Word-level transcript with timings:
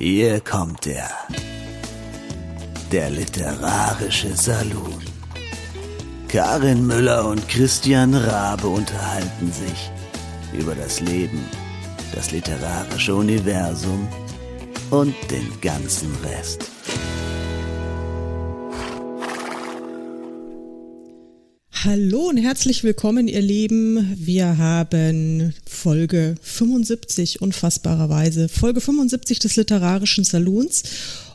Hier 0.00 0.38
kommt 0.38 0.86
er. 0.86 1.10
Der 2.92 3.10
literarische 3.10 4.32
Salon. 4.36 5.02
Karin 6.28 6.86
Müller 6.86 7.26
und 7.28 7.48
Christian 7.48 8.14
Rabe 8.14 8.68
unterhalten 8.68 9.50
sich 9.50 9.90
über 10.56 10.76
das 10.76 11.00
Leben, 11.00 11.40
das 12.14 12.30
literarische 12.30 13.12
Universum 13.12 14.06
und 14.90 15.16
den 15.32 15.60
ganzen 15.60 16.14
Rest. 16.22 16.70
Hallo 21.84 22.28
und 22.28 22.36
herzlich 22.36 22.84
willkommen, 22.84 23.26
ihr 23.26 23.42
Lieben. 23.42 24.14
Wir 24.16 24.58
haben 24.58 25.54
Folge 25.78 26.34
75, 26.42 27.40
unfassbarerweise, 27.40 28.48
Folge 28.48 28.80
75 28.80 29.38
des 29.38 29.54
Literarischen 29.54 30.24
Salons. 30.24 30.82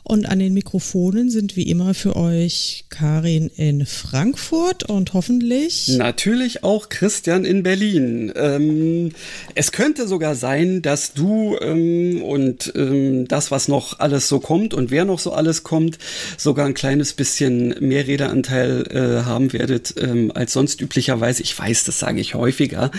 Und 0.06 0.26
an 0.26 0.38
den 0.38 0.52
Mikrofonen 0.52 1.30
sind 1.30 1.56
wie 1.56 1.62
immer 1.62 1.94
für 1.94 2.14
euch 2.14 2.84
Karin 2.90 3.50
in 3.56 3.86
Frankfurt 3.86 4.84
und 4.84 5.14
hoffentlich. 5.14 5.88
Natürlich 5.96 6.62
auch 6.62 6.90
Christian 6.90 7.46
in 7.46 7.62
Berlin. 7.62 8.30
Ähm, 8.36 9.12
es 9.54 9.72
könnte 9.72 10.06
sogar 10.06 10.34
sein, 10.34 10.82
dass 10.82 11.14
du 11.14 11.56
ähm, 11.58 12.22
und 12.22 12.70
ähm, 12.76 13.26
das, 13.28 13.50
was 13.50 13.66
noch 13.66 13.98
alles 13.98 14.28
so 14.28 14.40
kommt 14.40 14.74
und 14.74 14.90
wer 14.90 15.06
noch 15.06 15.18
so 15.18 15.32
alles 15.32 15.62
kommt, 15.62 15.96
sogar 16.36 16.66
ein 16.66 16.74
kleines 16.74 17.14
bisschen 17.14 17.74
mehr 17.80 18.06
Redeanteil 18.06 18.84
äh, 18.90 19.24
haben 19.24 19.54
werdet 19.54 19.94
ähm, 19.96 20.30
als 20.34 20.52
sonst 20.52 20.82
üblicherweise. 20.82 21.42
Ich 21.42 21.58
weiß, 21.58 21.84
das 21.84 21.98
sage 21.98 22.20
ich 22.20 22.34
häufiger. 22.34 22.90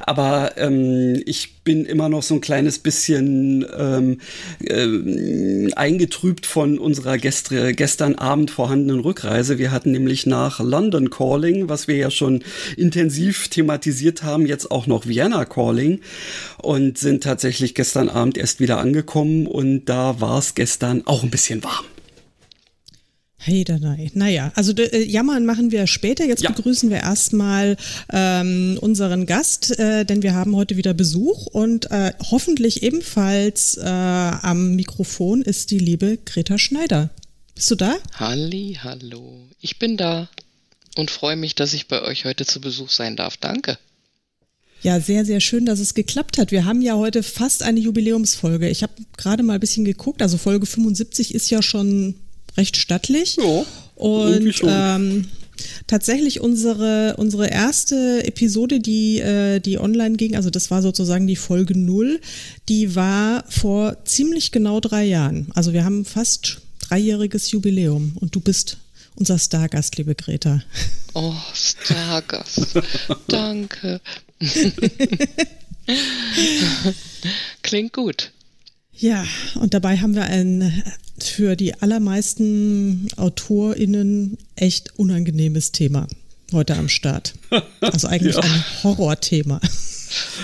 Aber 0.00 0.54
ähm, 0.56 1.22
ich 1.24 1.54
bin 1.62 1.84
immer 1.84 2.08
noch 2.08 2.24
so 2.24 2.34
ein 2.34 2.40
kleines 2.40 2.80
bisschen 2.80 3.64
ähm, 3.78 4.20
äh, 4.60 5.72
eingetrübt 5.74 6.47
von 6.48 6.78
unserer 6.78 7.18
gestre, 7.18 7.74
gestern 7.74 8.14
Abend 8.14 8.50
vorhandenen 8.50 9.00
Rückreise. 9.00 9.58
Wir 9.58 9.70
hatten 9.70 9.92
nämlich 9.92 10.26
nach 10.26 10.60
London 10.60 11.10
Calling, 11.10 11.68
was 11.68 11.86
wir 11.86 11.96
ja 11.96 12.10
schon 12.10 12.42
intensiv 12.76 13.48
thematisiert 13.48 14.22
haben, 14.22 14.46
jetzt 14.46 14.70
auch 14.70 14.86
noch 14.86 15.06
Vienna 15.06 15.44
Calling 15.44 16.00
und 16.56 16.98
sind 16.98 17.22
tatsächlich 17.22 17.74
gestern 17.74 18.08
Abend 18.08 18.38
erst 18.38 18.60
wieder 18.60 18.78
angekommen 18.78 19.46
und 19.46 19.84
da 19.84 20.20
war 20.20 20.38
es 20.38 20.54
gestern 20.54 21.06
auch 21.06 21.22
ein 21.22 21.30
bisschen 21.30 21.62
warm. 21.62 21.84
Hey, 23.48 23.64
da 23.64 23.78
nein. 23.78 24.10
Naja, 24.12 24.52
also 24.56 24.72
äh, 24.74 25.02
jammern 25.04 25.46
machen 25.46 25.70
wir 25.70 25.86
später. 25.86 26.26
Jetzt 26.26 26.42
ja. 26.42 26.50
begrüßen 26.50 26.90
wir 26.90 26.98
erstmal 26.98 27.78
ähm, 28.12 28.76
unseren 28.82 29.24
Gast, 29.24 29.78
äh, 29.78 30.04
denn 30.04 30.22
wir 30.22 30.34
haben 30.34 30.54
heute 30.54 30.76
wieder 30.76 30.92
Besuch 30.92 31.46
und 31.46 31.90
äh, 31.90 32.12
hoffentlich 32.30 32.82
ebenfalls 32.82 33.78
äh, 33.78 33.86
am 33.86 34.76
Mikrofon 34.76 35.40
ist 35.40 35.70
die 35.70 35.78
liebe 35.78 36.18
Greta 36.26 36.58
Schneider. 36.58 37.08
Bist 37.54 37.70
du 37.70 37.76
da? 37.76 37.96
Halli, 38.12 38.76
hallo. 38.82 39.48
Ich 39.62 39.78
bin 39.78 39.96
da 39.96 40.28
und 40.96 41.10
freue 41.10 41.36
mich, 41.36 41.54
dass 41.54 41.72
ich 41.72 41.88
bei 41.88 42.02
euch 42.02 42.26
heute 42.26 42.44
zu 42.44 42.60
Besuch 42.60 42.90
sein 42.90 43.16
darf. 43.16 43.38
Danke. 43.38 43.78
Ja, 44.82 45.00
sehr, 45.00 45.24
sehr 45.24 45.40
schön, 45.40 45.64
dass 45.64 45.78
es 45.78 45.94
geklappt 45.94 46.36
hat. 46.36 46.50
Wir 46.50 46.66
haben 46.66 46.82
ja 46.82 46.96
heute 46.96 47.22
fast 47.22 47.62
eine 47.62 47.80
Jubiläumsfolge. 47.80 48.68
Ich 48.68 48.82
habe 48.82 48.92
gerade 49.16 49.42
mal 49.42 49.54
ein 49.54 49.60
bisschen 49.60 49.86
geguckt. 49.86 50.20
Also 50.20 50.36
Folge 50.36 50.66
75 50.66 51.34
ist 51.34 51.48
ja 51.48 51.62
schon 51.62 52.16
recht 52.58 52.76
stattlich. 52.76 53.36
Ja, 53.36 53.64
und 53.94 54.62
ähm, 54.64 55.28
tatsächlich 55.86 56.40
unsere, 56.40 57.16
unsere 57.16 57.48
erste 57.48 58.24
Episode, 58.24 58.80
die, 58.80 59.20
äh, 59.20 59.60
die 59.60 59.78
online 59.78 60.16
ging, 60.16 60.36
also 60.36 60.50
das 60.50 60.70
war 60.70 60.82
sozusagen 60.82 61.26
die 61.26 61.36
Folge 61.36 61.76
null, 61.76 62.20
die 62.68 62.94
war 62.94 63.44
vor 63.48 64.04
ziemlich 64.04 64.52
genau 64.52 64.80
drei 64.80 65.04
Jahren. 65.04 65.48
Also 65.54 65.72
wir 65.72 65.84
haben 65.84 66.04
fast 66.04 66.58
dreijähriges 66.80 67.50
Jubiläum 67.50 68.12
und 68.20 68.34
du 68.34 68.40
bist 68.40 68.76
unser 69.16 69.38
Stargast, 69.38 69.96
liebe 69.96 70.14
Greta. 70.14 70.62
Oh, 71.14 71.34
Stargast. 71.54 72.78
Danke. 73.26 74.00
Klingt 77.62 77.92
gut. 77.92 78.30
Ja, 78.98 79.24
und 79.54 79.74
dabei 79.74 79.98
haben 79.98 80.16
wir 80.16 80.24
ein 80.24 80.82
für 81.20 81.54
die 81.54 81.74
allermeisten 81.74 83.08
AutorInnen 83.16 84.38
echt 84.56 84.98
unangenehmes 84.98 85.70
Thema 85.72 86.06
heute 86.52 86.76
am 86.76 86.88
Start. 86.88 87.34
Also 87.80 88.08
eigentlich 88.08 88.34
ja. 88.34 88.42
ein 88.42 88.64
Horrorthema. 88.82 89.60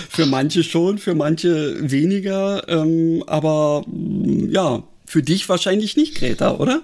Für 0.09 0.25
manche 0.25 0.63
schon, 0.63 0.99
für 0.99 1.15
manche 1.15 1.91
weniger, 1.91 2.67
ähm, 2.69 3.23
aber 3.27 3.85
ja, 4.49 4.83
für 5.05 5.21
dich 5.21 5.49
wahrscheinlich 5.49 5.97
nicht, 5.97 6.15
Greta, 6.15 6.55
oder? 6.55 6.81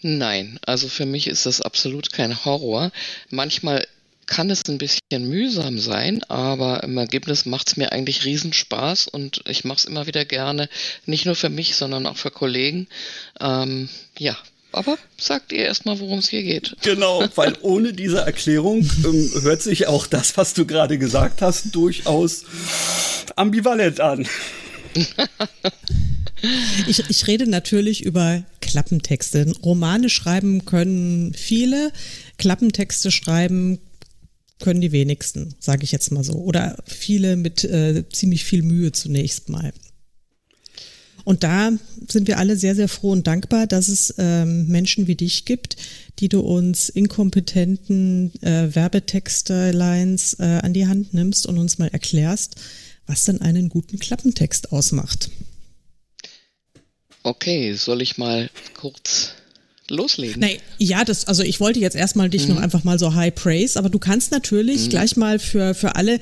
Nein, 0.00 0.58
also 0.62 0.88
für 0.88 1.04
mich 1.04 1.26
ist 1.26 1.46
das 1.46 1.60
absolut 1.60 2.12
kein 2.12 2.44
Horror. 2.44 2.90
Manchmal 3.30 3.86
kann 4.28 4.50
es 4.50 4.62
ein 4.68 4.78
bisschen 4.78 5.28
mühsam 5.28 5.78
sein, 5.78 6.22
aber 6.24 6.84
im 6.84 6.96
Ergebnis 6.96 7.46
macht 7.46 7.68
es 7.68 7.76
mir 7.76 7.92
eigentlich 7.92 8.24
Riesenspaß 8.24 9.08
und 9.08 9.42
ich 9.48 9.64
mache 9.64 9.78
es 9.78 9.84
immer 9.86 10.06
wieder 10.06 10.24
gerne, 10.24 10.68
nicht 11.06 11.26
nur 11.26 11.34
für 11.34 11.48
mich, 11.48 11.74
sondern 11.74 12.06
auch 12.06 12.16
für 12.16 12.30
Kollegen. 12.30 12.86
Ähm, 13.40 13.88
ja, 14.18 14.36
aber 14.70 14.98
sagt 15.16 15.50
ihr 15.52 15.64
erstmal, 15.64 15.98
worum 15.98 16.18
es 16.18 16.28
hier 16.28 16.42
geht. 16.42 16.76
Genau, 16.82 17.24
weil 17.34 17.56
ohne 17.62 17.94
diese 17.94 18.18
Erklärung 18.18 18.88
ähm, 19.04 19.30
hört 19.42 19.62
sich 19.62 19.86
auch 19.86 20.06
das, 20.06 20.36
was 20.36 20.54
du 20.54 20.66
gerade 20.66 20.98
gesagt 20.98 21.40
hast, 21.40 21.74
durchaus 21.74 22.44
ambivalent 23.34 24.00
an. 24.00 24.28
Ich, 26.86 27.02
ich 27.10 27.26
rede 27.26 27.50
natürlich 27.50 28.04
über 28.04 28.44
Klappentexte. 28.60 29.52
Romane 29.64 30.08
schreiben 30.08 30.64
können 30.66 31.34
viele, 31.34 31.92
Klappentexte 32.36 33.10
schreiben 33.10 33.80
können 34.58 34.80
die 34.80 34.92
wenigsten, 34.92 35.54
sage 35.60 35.84
ich 35.84 35.92
jetzt 35.92 36.10
mal 36.10 36.24
so. 36.24 36.34
Oder 36.34 36.76
viele 36.86 37.36
mit 37.36 37.64
äh, 37.64 38.08
ziemlich 38.10 38.44
viel 38.44 38.62
Mühe 38.62 38.92
zunächst 38.92 39.48
mal. 39.48 39.72
Und 41.24 41.44
da 41.44 41.72
sind 42.08 42.26
wir 42.26 42.38
alle 42.38 42.56
sehr, 42.56 42.74
sehr 42.74 42.88
froh 42.88 43.10
und 43.12 43.26
dankbar, 43.26 43.66
dass 43.66 43.88
es 43.88 44.14
ähm, 44.16 44.66
Menschen 44.66 45.06
wie 45.08 45.14
dich 45.14 45.44
gibt, 45.44 45.76
die 46.20 46.30
du 46.30 46.40
uns 46.40 46.88
inkompetenten 46.88 48.32
äh, 48.42 48.74
Werbetextlines 48.74 50.38
äh, 50.38 50.60
an 50.62 50.72
die 50.72 50.86
Hand 50.86 51.12
nimmst 51.12 51.46
und 51.46 51.58
uns 51.58 51.76
mal 51.76 51.88
erklärst, 51.88 52.56
was 53.06 53.24
denn 53.24 53.42
einen 53.42 53.68
guten 53.68 53.98
Klappentext 53.98 54.72
ausmacht. 54.72 55.30
Okay, 57.24 57.74
soll 57.74 58.00
ich 58.00 58.16
mal 58.16 58.48
kurz 58.74 59.32
loslegen. 59.90 60.40
Nee, 60.40 60.60
ja, 60.78 61.04
das, 61.04 61.26
also 61.26 61.42
ich 61.42 61.60
wollte 61.60 61.80
jetzt 61.80 61.96
erstmal 61.96 62.28
dich 62.28 62.46
mhm. 62.46 62.54
noch 62.54 62.60
einfach 62.60 62.84
mal 62.84 62.98
so 62.98 63.14
high 63.14 63.34
praise, 63.34 63.78
aber 63.78 63.88
du 63.88 63.98
kannst 63.98 64.32
natürlich 64.32 64.86
mhm. 64.86 64.90
gleich 64.90 65.16
mal 65.16 65.38
für, 65.38 65.74
für 65.74 65.96
alle 65.96 66.20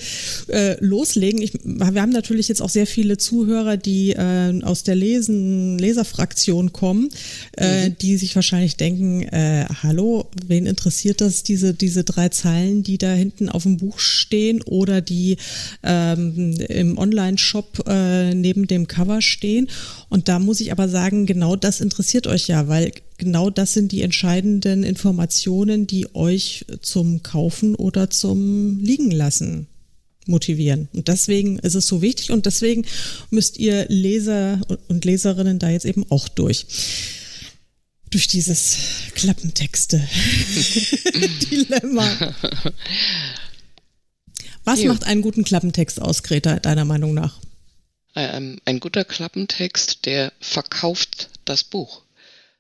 äh, 0.49 0.83
loslegen. 0.85 1.43
Ich, 1.43 1.55
wir 1.65 2.01
haben 2.01 2.13
natürlich 2.13 2.49
jetzt 2.49 2.63
auch 2.63 2.69
sehr 2.69 2.87
viele 2.87 3.19
Zuhörer, 3.19 3.77
die 3.77 4.11
äh, 4.11 4.63
aus 4.63 4.85
der 4.85 4.95
Lesen, 4.95 5.79
Leserfraktion 5.79 6.73
kommen, 6.73 7.09
äh, 7.57 7.89
mhm. 7.89 7.99
die 7.99 8.17
sich 8.17 8.35
wahrscheinlich 8.37 8.77
denken, 8.77 9.23
äh, 9.23 9.67
hallo, 9.83 10.31
wen 10.47 10.67
interessiert 10.67 11.21
das, 11.21 11.43
diese, 11.43 11.75
diese 11.75 12.05
drei 12.05 12.29
Zeilen, 12.29 12.83
die 12.83 12.99
da 12.99 13.13
hinten 13.13 13.49
auf 13.49 13.65
dem 13.65 13.79
Buch 13.79 13.99
stehen 13.99 14.63
oder 14.63 15.01
die 15.01 15.37
ähm, 15.83 16.55
im 16.69 16.99
Online-Shop 16.99 17.85
äh, 17.89 18.35
neben 18.35 18.67
dem 18.67 18.87
Cover 18.87 19.21
stehen. 19.23 19.69
Und 20.09 20.29
da 20.29 20.39
muss 20.39 20.61
ich 20.61 20.71
aber 20.71 20.89
sagen, 20.89 21.27
genau 21.27 21.57
das 21.57 21.81
interessiert 21.81 22.27
euch 22.27 22.49
ja, 22.49 22.69
weil 22.69 22.93
genau 23.19 23.51
das 23.51 23.73
sind 23.73 23.93
die 23.93 24.03
entscheidenden 24.03 24.83
Informationen, 24.83 25.87
die 25.87 26.15
euch 26.15 26.67
zum 26.81 27.23
Kaufen 27.23 27.75
oder 27.75 28.11
zum 28.11 28.79
Liegen 28.81 29.11
lassen 29.11 29.69
motivieren. 30.27 30.89
Und 30.93 31.09
deswegen 31.09 31.59
ist 31.61 31.75
es 31.75 31.87
so 31.87 32.03
wichtig 32.03 32.31
und 32.31 32.45
deswegen 32.47 32.85
müsst 33.31 33.59
ihr 33.59 33.87
Leser 33.89 34.61
und 34.89 35.05
Leserinnen 35.05 35.59
da 35.59 35.69
jetzt 35.71 35.87
eben 35.87 36.05
auch 36.11 36.29
durch. 36.29 36.67
Durch 38.11 38.29
dieses 38.29 38.77
Klappentexte-Dilemma. 39.15 42.07
Was 44.65 44.83
jo. 44.83 44.93
macht 44.93 45.05
einen 45.05 45.23
guten 45.23 45.45
Klappentext 45.45 46.03
aus, 46.03 46.25
Greta, 46.25 46.59
deiner 46.59 46.85
Meinung 46.85 47.15
nach? 47.15 47.39
Ähm, 48.17 48.59
ein 48.65 48.81
guter 48.81 49.05
Klappentext, 49.05 50.07
der 50.07 50.33
verkauft 50.41 51.29
das 51.45 51.63
Buch. 51.63 52.03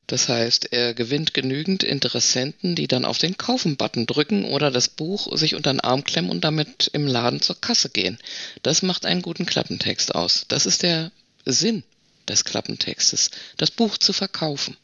Das 0.06 0.28
heißt, 0.28 0.72
er 0.72 0.94
gewinnt 0.94 1.34
genügend 1.34 1.82
Interessenten, 1.82 2.76
die 2.76 2.86
dann 2.86 3.04
auf 3.04 3.18
den 3.18 3.36
Kaufen-Button 3.36 4.06
drücken 4.06 4.44
oder 4.44 4.70
das 4.70 4.88
Buch 4.88 5.36
sich 5.36 5.56
unter 5.56 5.72
den 5.72 5.80
Arm 5.80 6.04
klemmen 6.04 6.30
und 6.30 6.42
damit 6.42 6.88
im 6.92 7.06
Laden 7.06 7.42
zur 7.42 7.60
Kasse 7.60 7.90
gehen. 7.90 8.18
Das 8.62 8.82
macht 8.82 9.04
einen 9.04 9.22
guten 9.22 9.46
Klappentext 9.46 10.14
aus. 10.14 10.44
Das 10.48 10.64
ist 10.64 10.82
der 10.82 11.10
Sinn 11.44 11.82
des 12.28 12.44
Klappentextes, 12.44 13.30
das 13.56 13.70
Buch 13.70 13.98
zu 13.98 14.12
verkaufen. 14.12 14.76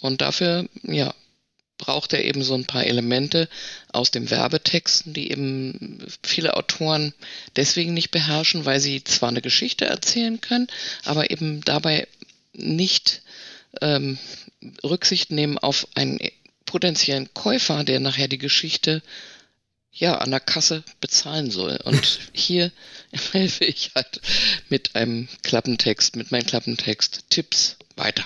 Und 0.00 0.20
dafür, 0.20 0.68
ja, 0.82 1.14
braucht 1.78 2.12
er 2.12 2.24
eben 2.24 2.42
so 2.42 2.54
ein 2.54 2.66
paar 2.66 2.84
Elemente 2.84 3.48
aus 3.92 4.10
dem 4.10 4.30
Werbetexten, 4.30 5.14
die 5.14 5.30
eben 5.30 6.04
viele 6.22 6.56
Autoren 6.56 7.14
deswegen 7.56 7.94
nicht 7.94 8.10
beherrschen, 8.10 8.64
weil 8.64 8.80
sie 8.80 9.02
zwar 9.04 9.30
eine 9.30 9.42
Geschichte 9.42 9.86
erzählen 9.86 10.40
können, 10.40 10.66
aber 11.04 11.30
eben 11.30 11.62
dabei 11.62 12.06
nicht 12.52 13.22
ähm, 13.80 14.18
Rücksicht 14.84 15.30
nehmen 15.30 15.58
auf 15.58 15.86
einen 15.94 16.18
potenziellen 16.66 17.32
Käufer, 17.34 17.84
der 17.84 18.00
nachher 18.00 18.28
die 18.28 18.38
Geschichte 18.38 19.02
ja 19.92 20.18
an 20.18 20.30
der 20.30 20.40
Kasse 20.40 20.84
bezahlen 21.00 21.50
soll. 21.50 21.78
Und 21.84 22.20
hier 22.32 22.72
helfe 23.32 23.64
ich 23.64 23.92
halt 23.94 24.20
mit 24.68 24.94
einem 24.94 25.28
Klappentext, 25.42 26.16
mit 26.16 26.30
meinem 26.30 26.46
Klappentext 26.46 27.24
Tipps 27.30 27.76
weiter. 27.96 28.24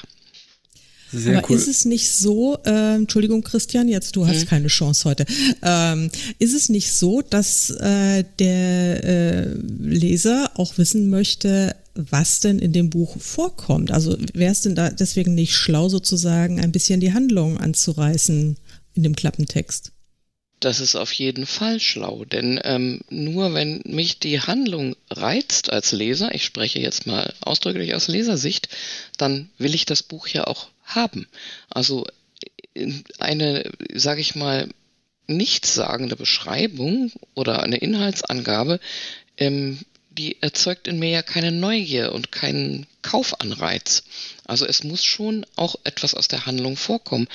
Sehr 1.13 1.39
Aber 1.39 1.51
cool. 1.51 1.57
ist 1.57 1.69
es 1.69 1.85
nicht 1.85 2.11
so, 2.11 2.57
äh, 2.65 2.95
Entschuldigung 2.95 3.43
Christian, 3.43 3.87
jetzt 3.87 4.17
du 4.17 4.27
hast 4.27 4.43
hm. 4.43 4.49
keine 4.49 4.69
Chance 4.69 5.05
heute, 5.09 5.27
ähm, 5.63 6.11
ist 6.39 6.55
es 6.55 6.71
nicht 6.71 6.91
so, 6.91 7.21
dass 7.21 7.69
äh, 7.69 8.25
der 8.39 9.05
äh, 9.05 9.47
Leser 9.79 10.53
auch 10.55 10.79
wissen 10.79 11.11
möchte, 11.11 11.77
was 11.95 12.41
denn 12.41 12.59
in 12.59 12.73
dem 12.73 12.91
Buch 12.91 13.19
vorkommt? 13.21 13.91
Also 13.91 14.17
wäre 14.35 14.53
es 14.53 14.63
denn 14.63 14.75
da 14.75 14.91
deswegen 14.91 15.35
nicht 15.35 15.55
schlau 15.55 15.89
sozusagen 15.89 16.61
ein 16.61 16.73
bisschen 16.73 17.01
die 17.01 17.13
Handlung 17.13 17.59
anzureißen 17.59 18.57
in 18.95 19.03
dem 19.03 19.17
Klappentext? 19.17 19.93
Das 20.61 20.79
ist 20.79 20.95
auf 20.95 21.13
jeden 21.13 21.45
Fall 21.45 21.81
schlau, 21.81 22.25
denn 22.25 22.61
ähm, 22.63 23.01
nur 23.11 23.53
wenn 23.53 23.83
mich 23.85 24.21
die 24.21 24.41
Handlung 24.41 24.95
reizt 25.11 25.73
als 25.73 25.91
Leser, 25.91 26.33
ich 26.35 26.45
spreche 26.45 26.79
jetzt 26.79 27.05
mal 27.05 27.35
ausdrücklich 27.41 27.97
aus 27.97 28.07
Lesersicht, 28.07 28.69
dann 29.17 29.51
will 29.59 29.75
ich 29.75 29.87
das 29.87 30.05
Buch 30.05 30.29
ja 30.29 30.47
auch 30.47 30.69
haben. 30.85 31.27
Also 31.69 32.07
eine, 33.19 33.71
sage 33.93 34.21
ich 34.21 34.37
mal, 34.37 34.69
nichtssagende 35.27 36.17
Beschreibung 36.17 37.11
oder 37.35 37.63
eine 37.63 37.79
Inhaltsangabe, 37.79 38.79
ähm, 39.37 39.79
die 40.19 40.41
erzeugt 40.43 40.89
in 40.89 40.99
mir 40.99 41.11
ja 41.11 41.23
keine 41.23 41.53
Neugier 41.53 42.13
und 42.13 42.33
keinen 42.33 42.87
Kaufanreiz. 43.03 44.05
Also 44.45 44.67
es 44.67 44.85
muss 44.85 45.05
schon 45.05 45.47
auch 45.57 45.77
etwas 45.85 46.15
aus 46.15 46.29
der 46.29 46.47
Handlung 46.47 46.77
vorkommen 46.77 47.29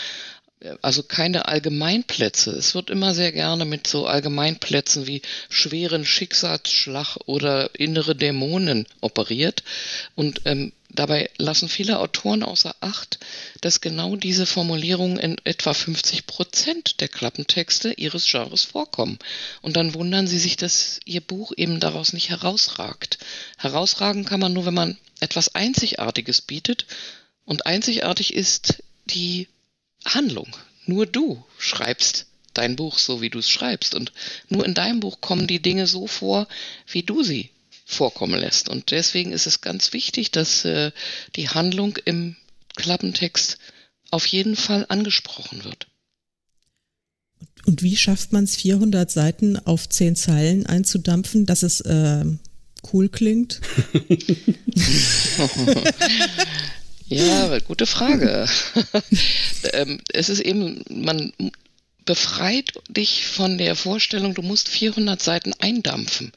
also 0.81 1.03
keine 1.03 1.47
Allgemeinplätze. 1.47 2.51
Es 2.51 2.73
wird 2.73 2.89
immer 2.89 3.13
sehr 3.13 3.31
gerne 3.31 3.65
mit 3.65 3.85
so 3.85 4.07
Allgemeinplätzen 4.07 5.05
wie 5.05 5.21
schweren 5.49 6.05
Schicksalsschlag 6.05 7.17
oder 7.25 7.69
innere 7.79 8.15
Dämonen 8.15 8.87
operiert. 8.99 9.63
Und 10.15 10.41
ähm, 10.45 10.73
dabei 10.89 11.29
lassen 11.37 11.69
viele 11.69 11.99
Autoren 11.99 12.41
außer 12.41 12.75
Acht, 12.79 13.19
dass 13.61 13.81
genau 13.81 14.15
diese 14.15 14.47
Formulierungen 14.47 15.19
in 15.19 15.37
etwa 15.43 15.75
50 15.75 16.25
Prozent 16.25 17.01
der 17.01 17.07
Klappentexte 17.07 17.93
ihres 17.93 18.25
Genres 18.25 18.63
vorkommen. 18.63 19.19
Und 19.61 19.75
dann 19.75 19.93
wundern 19.93 20.25
sie 20.25 20.39
sich, 20.39 20.57
dass 20.57 20.99
ihr 21.05 21.21
Buch 21.21 21.51
eben 21.55 21.79
daraus 21.79 22.13
nicht 22.13 22.29
herausragt. 22.29 23.19
Herausragen 23.57 24.25
kann 24.25 24.39
man 24.39 24.53
nur, 24.53 24.65
wenn 24.65 24.73
man 24.73 24.97
etwas 25.19 25.53
Einzigartiges 25.53 26.41
bietet. 26.41 26.87
Und 27.45 27.67
einzigartig 27.67 28.33
ist 28.33 28.83
die 29.05 29.47
Handlung. 30.13 30.55
Nur 30.85 31.05
du 31.05 31.43
schreibst 31.57 32.27
dein 32.53 32.75
Buch 32.75 32.97
so, 32.97 33.21
wie 33.21 33.29
du 33.29 33.39
es 33.39 33.49
schreibst. 33.49 33.95
Und 33.95 34.11
nur 34.49 34.65
in 34.65 34.73
deinem 34.73 34.99
Buch 34.99 35.21
kommen 35.21 35.47
die 35.47 35.61
Dinge 35.61 35.87
so 35.87 36.07
vor, 36.07 36.47
wie 36.87 37.03
du 37.03 37.23
sie 37.23 37.49
vorkommen 37.85 38.39
lässt. 38.39 38.69
Und 38.69 38.91
deswegen 38.91 39.31
ist 39.31 39.47
es 39.47 39.61
ganz 39.61 39.93
wichtig, 39.93 40.31
dass 40.31 40.65
äh, 40.65 40.91
die 41.35 41.49
Handlung 41.49 41.97
im 42.05 42.35
Klappentext 42.75 43.57
auf 44.11 44.25
jeden 44.25 44.55
Fall 44.55 44.85
angesprochen 44.89 45.63
wird. 45.63 45.87
Und 47.65 47.83
wie 47.83 47.97
schafft 47.97 48.33
man 48.33 48.45
es, 48.45 48.55
400 48.55 49.11
Seiten 49.11 49.57
auf 49.57 49.89
10 49.89 50.15
Zeilen 50.15 50.65
einzudampfen, 50.65 51.45
dass 51.45 51.63
es 51.63 51.81
äh, 51.81 52.23
cool 52.93 53.09
klingt? 53.09 53.59
Ja, 57.09 57.59
gute 57.59 57.85
Frage. 57.85 58.47
ähm, 59.73 59.99
es 60.11 60.29
ist 60.29 60.41
eben, 60.41 60.83
man 60.89 61.31
befreit 62.05 62.73
dich 62.89 63.25
von 63.25 63.57
der 63.57 63.75
Vorstellung, 63.75 64.33
du 64.33 64.41
musst 64.41 64.69
400 64.69 65.21
Seiten 65.21 65.53
eindampfen, 65.59 66.31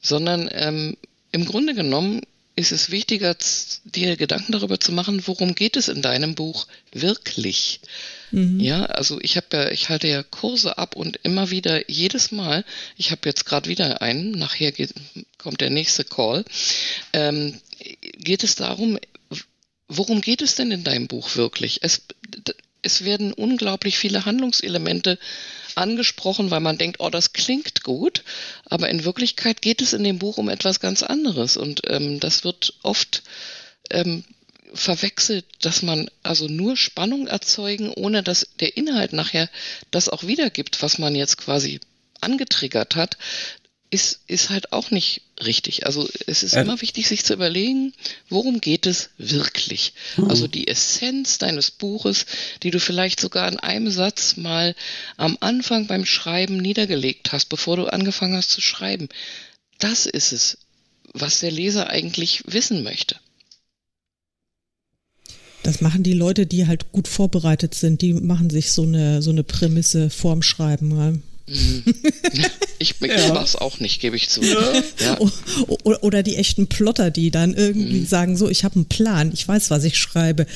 sondern 0.00 0.48
ähm, 0.52 0.96
im 1.32 1.44
Grunde 1.44 1.74
genommen 1.74 2.22
ist 2.56 2.72
es 2.72 2.90
wichtiger, 2.90 3.36
dir 3.84 4.16
Gedanken 4.16 4.52
darüber 4.52 4.78
zu 4.78 4.92
machen, 4.92 5.26
worum 5.26 5.54
geht 5.54 5.76
es 5.76 5.88
in 5.88 6.02
deinem 6.02 6.34
Buch 6.34 6.66
wirklich. 6.92 7.80
Mhm. 8.32 8.60
Ja, 8.60 8.84
also 8.84 9.18
ich 9.22 9.36
habe 9.36 9.46
ja, 9.52 9.70
ich 9.70 9.88
halte 9.88 10.08
ja 10.08 10.22
Kurse 10.22 10.76
ab 10.76 10.94
und 10.96 11.18
immer 11.22 11.50
wieder, 11.50 11.90
jedes 11.90 12.32
Mal, 12.32 12.64
ich 12.96 13.10
habe 13.10 13.22
jetzt 13.24 13.46
gerade 13.46 13.68
wieder 13.68 14.02
einen, 14.02 14.32
nachher 14.32 14.72
geht, 14.72 14.92
kommt 15.38 15.60
der 15.60 15.70
nächste 15.70 16.04
Call, 16.04 16.44
ähm, 17.12 17.58
geht 18.18 18.44
es 18.44 18.56
darum, 18.56 18.98
worum 19.90 20.20
geht 20.20 20.40
es 20.40 20.54
denn 20.54 20.70
in 20.70 20.84
deinem 20.84 21.08
Buch 21.08 21.36
wirklich? 21.36 21.80
Es, 21.82 22.02
es 22.80 23.04
werden 23.04 23.32
unglaublich 23.32 23.98
viele 23.98 24.24
Handlungselemente 24.24 25.18
angesprochen, 25.74 26.50
weil 26.50 26.60
man 26.60 26.78
denkt, 26.78 27.00
oh, 27.00 27.10
das 27.10 27.32
klingt 27.32 27.82
gut, 27.82 28.22
aber 28.64 28.88
in 28.88 29.04
Wirklichkeit 29.04 29.60
geht 29.60 29.82
es 29.82 29.92
in 29.92 30.04
dem 30.04 30.18
Buch 30.18 30.38
um 30.38 30.48
etwas 30.48 30.80
ganz 30.80 31.02
anderes 31.02 31.56
und 31.56 31.82
ähm, 31.86 32.20
das 32.20 32.44
wird 32.44 32.74
oft 32.82 33.22
ähm, 33.90 34.24
verwechselt, 34.72 35.44
dass 35.62 35.82
man 35.82 36.08
also 36.22 36.46
nur 36.46 36.76
Spannung 36.76 37.26
erzeugen, 37.26 37.92
ohne 37.92 38.22
dass 38.22 38.46
der 38.60 38.76
Inhalt 38.76 39.12
nachher 39.12 39.50
das 39.90 40.08
auch 40.08 40.22
wiedergibt, 40.22 40.82
was 40.82 40.98
man 40.98 41.16
jetzt 41.16 41.36
quasi 41.36 41.80
angetriggert 42.20 42.94
hat 42.94 43.16
ist, 43.90 44.20
ist 44.28 44.50
halt 44.50 44.72
auch 44.72 44.90
nicht 44.92 45.22
richtig. 45.44 45.86
Also 45.86 46.08
es 46.26 46.42
ist 46.42 46.54
äh. 46.54 46.62
immer 46.62 46.80
wichtig, 46.80 47.08
sich 47.08 47.24
zu 47.24 47.34
überlegen, 47.34 47.92
worum 48.28 48.60
geht 48.60 48.86
es 48.86 49.10
wirklich? 49.18 49.94
Mhm. 50.16 50.30
Also 50.30 50.46
die 50.46 50.68
Essenz 50.68 51.38
deines 51.38 51.70
Buches, 51.72 52.26
die 52.62 52.70
du 52.70 52.78
vielleicht 52.78 53.20
sogar 53.20 53.50
in 53.50 53.58
einem 53.58 53.90
Satz 53.90 54.36
mal 54.36 54.76
am 55.16 55.36
Anfang 55.40 55.88
beim 55.88 56.06
Schreiben 56.06 56.56
niedergelegt 56.56 57.32
hast, 57.32 57.48
bevor 57.48 57.76
du 57.76 57.86
angefangen 57.86 58.36
hast 58.36 58.50
zu 58.50 58.60
schreiben. 58.60 59.08
Das 59.78 60.06
ist 60.06 60.32
es, 60.32 60.58
was 61.12 61.40
der 61.40 61.50
Leser 61.50 61.90
eigentlich 61.90 62.44
wissen 62.46 62.84
möchte. 62.84 63.16
Das 65.62 65.80
machen 65.80 66.02
die 66.02 66.14
Leute, 66.14 66.46
die 66.46 66.66
halt 66.66 66.92
gut 66.92 67.08
vorbereitet 67.08 67.74
sind, 67.74 68.00
die 68.02 68.14
machen 68.14 68.50
sich 68.50 68.72
so 68.72 68.82
eine, 68.82 69.20
so 69.20 69.30
eine 69.30 69.44
Prämisse 69.44 70.08
vorm 70.10 70.42
Schreiben. 70.42 71.22
Mhm. 71.46 71.84
Ich, 72.82 72.94
ich 73.02 73.26
ja. 73.26 73.34
mach's 73.34 73.56
auch 73.56 73.78
nicht, 73.78 74.00
gebe 74.00 74.16
ich 74.16 74.30
zu. 74.30 74.42
Ja. 74.42 74.56
Ja. 75.04 75.18
Oder 76.00 76.22
die 76.22 76.36
echten 76.36 76.66
Plotter, 76.66 77.10
die 77.10 77.30
dann 77.30 77.52
irgendwie 77.52 78.00
mhm. 78.00 78.06
sagen, 78.06 78.36
so, 78.38 78.48
ich 78.48 78.64
habe 78.64 78.76
einen 78.76 78.86
Plan, 78.86 79.30
ich 79.34 79.46
weiß, 79.46 79.70
was 79.70 79.84
ich 79.84 79.98
schreibe. 79.98 80.46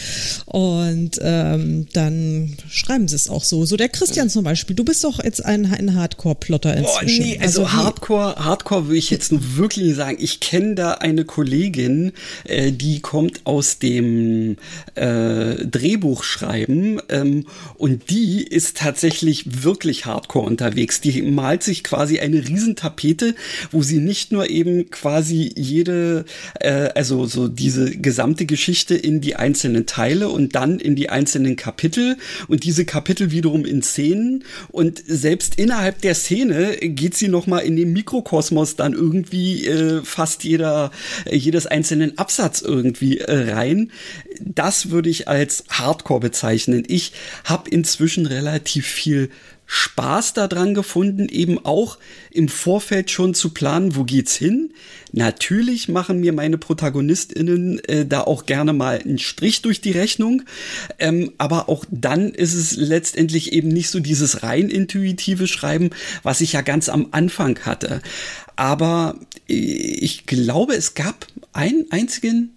Und 0.47 1.21
ähm, 1.21 1.87
dann 1.93 2.57
schreiben 2.71 3.09
sie 3.09 3.17
es 3.17 3.29
auch 3.29 3.45
so. 3.45 3.67
So 3.67 3.77
der 3.77 3.91
Christian 3.91 4.29
mhm. 4.29 4.31
zum 4.31 4.45
Beispiel, 4.45 4.75
du 4.75 4.85
bist 4.85 5.05
doch 5.05 5.23
jetzt 5.23 5.45
ein, 5.45 5.67
ein 5.67 5.95
Hardcore-Plotter 5.95 6.75
inzwischen. 6.75 7.25
Oh, 7.25 7.27
nee, 7.27 7.39
also, 7.43 7.65
also 7.65 7.73
Hardcore, 7.75 8.37
Hardcore 8.37 8.87
würde 8.87 8.99
ich 8.99 9.11
jetzt 9.11 9.31
nur 9.31 9.57
wirklich 9.57 9.95
sagen. 9.95 10.17
Ich 10.19 10.41
kenne 10.41 10.77
da 10.77 10.93
eine 10.93 11.27
Kollegin, 11.27 12.13
äh, 12.45 12.73
die 12.73 13.01
kommt 13.01 13.43
aus 13.45 13.79
dem 13.79 14.57
äh, 14.95 15.57
Drehbuchschreiben 15.57 17.03
ähm, 17.11 17.45
und 17.77 18.09
die 18.09 18.43
ist 18.45 18.79
tatsächlich 18.79 19.63
wirklich 19.63 20.07
Hardcore 20.07 20.47
unterwegs. 20.47 21.03
Die 21.03 21.21
malt 21.21 21.63
sich 21.63 21.85
quasi 21.85 22.14
eine 22.21 22.47
Riesentapete, 22.47 23.35
wo 23.71 23.83
sie 23.83 23.99
nicht 23.99 24.33
nur 24.33 24.51
eben 24.51 24.91
quasi 24.91 25.53
jede, 25.57 26.25
äh, 26.61 26.91
also 26.95 27.27
so 27.27 27.49
diese 27.49 27.91
gesamte 27.97 28.47
Geschichte 28.47 28.95
in 28.95 29.21
die 29.21 29.37
einzelnen 29.37 29.87
Teile 29.87 30.29
und 30.29 30.55
dann 30.55 30.79
in 30.79 30.97
die 30.97 31.11
einzelnen 31.11 31.57
Kapitel 31.57 32.17
und 32.49 32.65
diese 32.65 32.85
Kapitel 32.85 33.31
wiederum 33.31 33.65
in 33.65 33.83
Szenen 33.83 34.45
und 34.71 35.03
selbst 35.07 35.57
innerhalb 35.59 36.01
der 36.03 36.15
Szene 36.15 36.77
geht 36.81 37.15
sie 37.15 37.29
noch 37.29 37.47
mal 37.47 37.61
in 37.61 37.77
den 37.77 37.93
Mikrokosmos 37.93 38.77
dann 38.77 38.93
irgendwie 38.93 39.67
äh, 39.67 40.03
fast 40.03 40.45
jeder 40.45 40.91
äh, 41.25 41.37
jedes 41.37 41.67
einzelnen 41.67 42.19
Absatz 42.19 42.63
irgendwie 42.63 43.19
äh, 43.19 43.53
rein. 43.53 43.91
Das 44.41 44.91
würde 44.91 45.11
ich 45.11 45.29
als 45.29 45.65
Hardcore 45.69 46.21
bezeichnen. 46.21 46.85
Ich 46.87 47.13
habe 47.45 47.71
inzwischen 47.71 48.27
relativ 48.27 48.87
viel 48.87 49.31
Spaß 49.67 50.35
daran 50.35 50.75
gefunden, 50.75 51.29
eben 51.29 51.65
auch 51.65 51.99
im 52.31 52.49
Vorfeld 52.49 53.11
schon 53.11 53.35
zu 53.35 53.51
planen, 53.51 53.97
wo 53.97 54.05
geht's 54.05 54.37
hin. 54.37 54.73
Natürlich 55.13 55.89
machen 55.89 56.21
mir 56.21 56.33
meine 56.33 56.59
ProtagonistInnen 56.59 57.79
äh, 57.85 58.05
da 58.05 58.23
auch 58.23 58.47
gerne 58.47 58.73
mal 58.73 58.99
einen 58.99 59.19
Strich 59.19 59.63
durch 59.63 59.81
die 59.81 59.93
Rechnung. 59.93 60.43
Ähm, 60.99 61.33
aber 61.39 61.69
auch 61.69 61.85
dann 61.91 62.31
ist 62.33 62.55
es 62.55 62.77
letztendlich 62.77 63.53
eben 63.53 63.69
nicht 63.69 63.91
so 63.91 64.01
dieses 64.01 64.43
rein 64.43 64.69
intuitive 64.69 65.47
Schreiben, 65.47 65.91
was 66.23 66.41
ich 66.41 66.53
ja 66.53 66.63
ganz 66.63 66.89
am 66.89 67.09
Anfang 67.13 67.59
hatte. 67.61 68.03
Aber 68.57 69.17
äh, 69.49 69.55
ich 69.55 70.27
glaube, 70.27 70.75
es 70.75 70.95
gab 70.95 71.27
einen 71.53 71.87
einzigen 71.91 72.54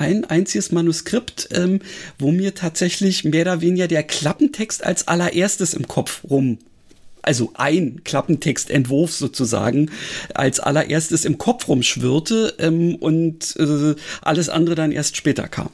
ein 0.00 0.24
einziges 0.24 0.72
Manuskript, 0.72 1.48
ähm, 1.52 1.80
wo 2.18 2.32
mir 2.32 2.54
tatsächlich 2.54 3.24
mehr 3.24 3.42
oder 3.42 3.60
weniger 3.60 3.86
der 3.86 4.02
Klappentext 4.02 4.84
als 4.84 5.06
allererstes 5.06 5.74
im 5.74 5.86
Kopf 5.86 6.24
rum 6.28 6.58
also 7.22 7.52
ein 7.54 8.02
Klappentextentwurf 8.02 9.12
sozusagen 9.12 9.90
als 10.34 10.58
allererstes 10.58 11.24
im 11.24 11.36
Kopf 11.38 11.68
rumschwirrte 11.68 12.54
ähm, 12.58 12.94
und 12.94 13.56
äh, 13.56 13.94
alles 14.22 14.48
andere 14.48 14.74
dann 14.74 14.90
erst 14.90 15.16
später 15.16 15.46
kam. 15.48 15.70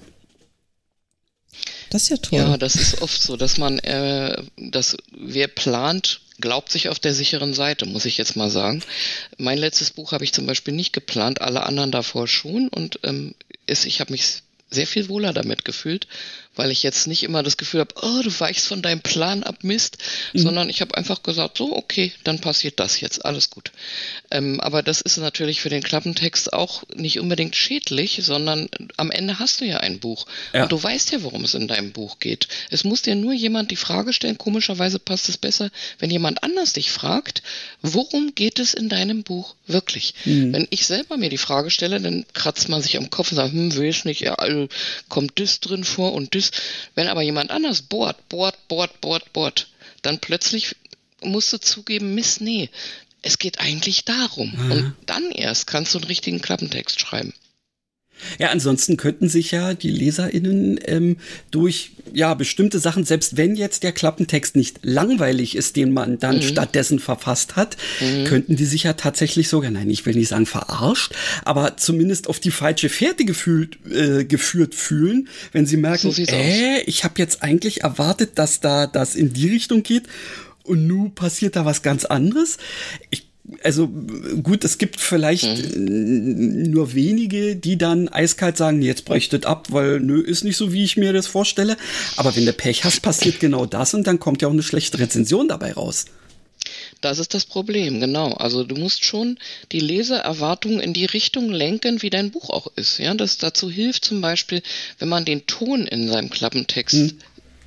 Das 1.90 2.02
ist 2.02 2.08
ja 2.08 2.16
toll. 2.16 2.38
Ja, 2.40 2.56
das 2.56 2.74
ist 2.74 3.00
oft 3.00 3.22
so, 3.22 3.36
dass 3.36 3.58
man, 3.58 3.78
äh, 3.78 4.42
dass 4.56 4.96
wer 5.16 5.46
plant, 5.46 6.20
glaubt 6.40 6.70
sich 6.70 6.88
auf 6.88 6.98
der 6.98 7.14
sicheren 7.14 7.54
Seite, 7.54 7.86
muss 7.86 8.04
ich 8.04 8.18
jetzt 8.18 8.36
mal 8.36 8.50
sagen. 8.50 8.82
Mein 9.38 9.58
letztes 9.58 9.90
Buch 9.90 10.12
habe 10.12 10.24
ich 10.24 10.32
zum 10.32 10.46
Beispiel 10.46 10.74
nicht 10.74 10.92
geplant, 10.92 11.40
alle 11.40 11.64
anderen 11.64 11.90
davor 11.90 12.28
schon 12.28 12.68
und 12.68 13.00
ähm, 13.02 13.34
ist, 13.66 13.86
ich 13.86 14.00
habe 14.00 14.12
mich 14.12 14.42
sehr 14.70 14.86
viel 14.86 15.08
wohler 15.08 15.32
damit 15.32 15.64
gefühlt, 15.64 16.06
weil 16.56 16.70
ich 16.70 16.82
jetzt 16.82 17.06
nicht 17.06 17.22
immer 17.22 17.42
das 17.42 17.56
Gefühl 17.56 17.80
habe, 17.80 17.94
oh, 18.02 18.22
du 18.22 18.40
weichst 18.40 18.66
von 18.66 18.82
deinem 18.82 19.00
Plan 19.00 19.42
ab, 19.42 19.62
Mist, 19.62 19.98
mhm. 20.32 20.38
sondern 20.38 20.70
ich 20.70 20.80
habe 20.80 20.96
einfach 20.96 21.22
gesagt, 21.22 21.58
so, 21.58 21.76
okay, 21.76 22.12
dann 22.24 22.40
passiert 22.40 22.80
das 22.80 23.00
jetzt, 23.00 23.24
alles 23.24 23.50
gut. 23.50 23.70
Ähm, 24.30 24.60
aber 24.60 24.82
das 24.82 25.00
ist 25.00 25.18
natürlich 25.18 25.60
für 25.60 25.68
den 25.68 25.82
Klappentext 25.82 26.52
auch 26.52 26.82
nicht 26.94 27.20
unbedingt 27.20 27.54
schädlich, 27.54 28.20
sondern 28.22 28.68
am 28.96 29.10
Ende 29.10 29.38
hast 29.38 29.60
du 29.60 29.66
ja 29.66 29.78
ein 29.78 30.00
Buch 30.00 30.26
ja. 30.52 30.62
und 30.62 30.72
du 30.72 30.82
weißt 30.82 31.12
ja, 31.12 31.22
worum 31.22 31.44
es 31.44 31.54
in 31.54 31.68
deinem 31.68 31.92
Buch 31.92 32.18
geht. 32.18 32.48
Es 32.70 32.84
muss 32.84 33.02
dir 33.02 33.14
nur 33.14 33.32
jemand 33.32 33.70
die 33.70 33.76
Frage 33.76 34.12
stellen, 34.12 34.38
komischerweise 34.38 34.98
passt 34.98 35.28
es 35.28 35.36
besser, 35.36 35.70
wenn 35.98 36.10
jemand 36.10 36.42
anders 36.42 36.72
dich 36.72 36.90
fragt, 36.90 37.42
worum 37.82 38.34
geht 38.34 38.58
es 38.58 38.74
in 38.74 38.88
deinem 38.88 39.22
Buch 39.22 39.54
wirklich? 39.66 40.14
Mhm. 40.24 40.52
Wenn 40.52 40.66
ich 40.70 40.86
selber 40.86 41.16
mir 41.16 41.28
die 41.28 41.38
Frage 41.38 41.70
stelle, 41.70 42.00
dann 42.00 42.24
kratzt 42.32 42.68
man 42.68 42.82
sich 42.82 42.96
am 42.96 43.10
Kopf 43.10 43.30
und 43.32 43.36
sagt, 43.36 43.52
hm, 43.52 43.76
weiß 43.76 44.06
nicht, 44.06 44.20
ja, 44.20 44.34
also 44.34 44.68
kommt 45.08 45.38
das 45.38 45.60
drin 45.60 45.84
vor 45.84 46.12
und 46.14 46.34
das 46.34 46.45
ist, 46.46 46.62
wenn 46.94 47.08
aber 47.08 47.22
jemand 47.22 47.50
anders 47.50 47.82
bohrt, 47.82 48.28
bohrt, 48.28 48.68
bohrt, 48.68 49.00
bohrt, 49.00 49.32
bohrt, 49.32 49.68
dann 50.02 50.18
plötzlich 50.20 50.76
musst 51.22 51.52
du 51.52 51.58
zugeben, 51.58 52.14
Mist, 52.14 52.40
nee, 52.40 52.70
es 53.22 53.38
geht 53.38 53.60
eigentlich 53.60 54.04
darum. 54.04 54.52
Mhm. 54.54 54.72
Und 54.72 54.96
dann 55.06 55.30
erst 55.30 55.66
kannst 55.66 55.94
du 55.94 55.98
einen 55.98 56.06
richtigen 56.06 56.40
Klappentext 56.40 57.00
schreiben. 57.00 57.34
Ja, 58.38 58.48
ansonsten 58.48 58.96
könnten 58.96 59.28
sich 59.28 59.50
ja 59.50 59.74
die 59.74 59.90
LeserInnen 59.90 60.80
ähm, 60.84 61.16
durch 61.50 61.92
ja 62.12 62.34
bestimmte 62.34 62.78
Sachen, 62.78 63.04
selbst 63.04 63.36
wenn 63.36 63.56
jetzt 63.56 63.82
der 63.82 63.92
Klappentext 63.92 64.56
nicht 64.56 64.78
langweilig 64.82 65.56
ist, 65.56 65.76
den 65.76 65.92
man 65.92 66.18
dann 66.18 66.36
mhm. 66.36 66.42
stattdessen 66.42 66.98
verfasst 66.98 67.56
hat, 67.56 67.76
mhm. 68.00 68.24
könnten 68.24 68.56
die 68.56 68.64
sich 68.64 68.84
ja 68.84 68.94
tatsächlich 68.94 69.48
sogar, 69.48 69.70
nein, 69.70 69.90
ich 69.90 70.06
will 70.06 70.14
nicht 70.14 70.28
sagen 70.28 70.46
verarscht, 70.46 71.12
aber 71.44 71.76
zumindest 71.76 72.28
auf 72.28 72.40
die 72.40 72.50
falsche 72.50 72.88
Fährte 72.88 73.24
gefühlt, 73.24 73.78
äh, 73.90 74.24
geführt 74.24 74.74
fühlen, 74.74 75.28
wenn 75.52 75.66
sie 75.66 75.76
merken, 75.76 76.10
so 76.10 76.22
äh, 76.22 76.80
ich 76.82 77.04
habe 77.04 77.14
jetzt 77.18 77.42
eigentlich 77.42 77.82
erwartet, 77.82 78.32
dass 78.36 78.60
da 78.60 78.86
das 78.86 79.14
in 79.14 79.32
die 79.32 79.48
Richtung 79.48 79.82
geht 79.82 80.04
und 80.66 80.86
nun 80.86 81.14
passiert 81.14 81.56
da 81.56 81.64
was 81.64 81.82
ganz 81.82 82.04
anderes. 82.04 82.58
Ich 83.10 83.25
also 83.62 83.88
gut, 83.88 84.64
es 84.64 84.78
gibt 84.78 85.00
vielleicht 85.00 85.76
mhm. 85.76 86.70
nur 86.70 86.94
wenige, 86.94 87.56
die 87.56 87.78
dann 87.78 88.08
eiskalt 88.08 88.56
sagen, 88.56 88.82
jetzt 88.82 89.04
bräuchtet 89.04 89.46
ab, 89.46 89.68
weil 89.70 90.00
nö, 90.00 90.20
ist 90.20 90.44
nicht 90.44 90.56
so, 90.56 90.72
wie 90.72 90.84
ich 90.84 90.96
mir 90.96 91.12
das 91.12 91.26
vorstelle. 91.26 91.76
Aber 92.16 92.34
wenn 92.34 92.46
du 92.46 92.52
Pech 92.52 92.84
hast, 92.84 93.02
passiert 93.02 93.40
genau 93.40 93.66
das 93.66 93.94
und 93.94 94.06
dann 94.06 94.18
kommt 94.18 94.42
ja 94.42 94.48
auch 94.48 94.52
eine 94.52 94.62
schlechte 94.62 94.98
Rezension 94.98 95.48
dabei 95.48 95.72
raus. 95.72 96.06
Das 97.00 97.18
ist 97.18 97.34
das 97.34 97.44
Problem, 97.44 98.00
genau. 98.00 98.32
Also 98.32 98.64
du 98.64 98.74
musst 98.74 99.04
schon 99.04 99.38
die 99.70 99.80
Lesererwartungen 99.80 100.80
in 100.80 100.92
die 100.92 101.04
Richtung 101.04 101.50
lenken, 101.50 102.02
wie 102.02 102.10
dein 102.10 102.30
Buch 102.30 102.50
auch 102.50 102.66
ist. 102.74 102.98
Ja, 102.98 103.14
das 103.14 103.38
dazu 103.38 103.70
hilft 103.70 104.04
zum 104.04 104.20
Beispiel, 104.20 104.62
wenn 104.98 105.08
man 105.08 105.24
den 105.24 105.46
Ton 105.46 105.86
in 105.86 106.08
seinem 106.08 106.30
Klappentext 106.30 106.94
mhm 106.94 107.18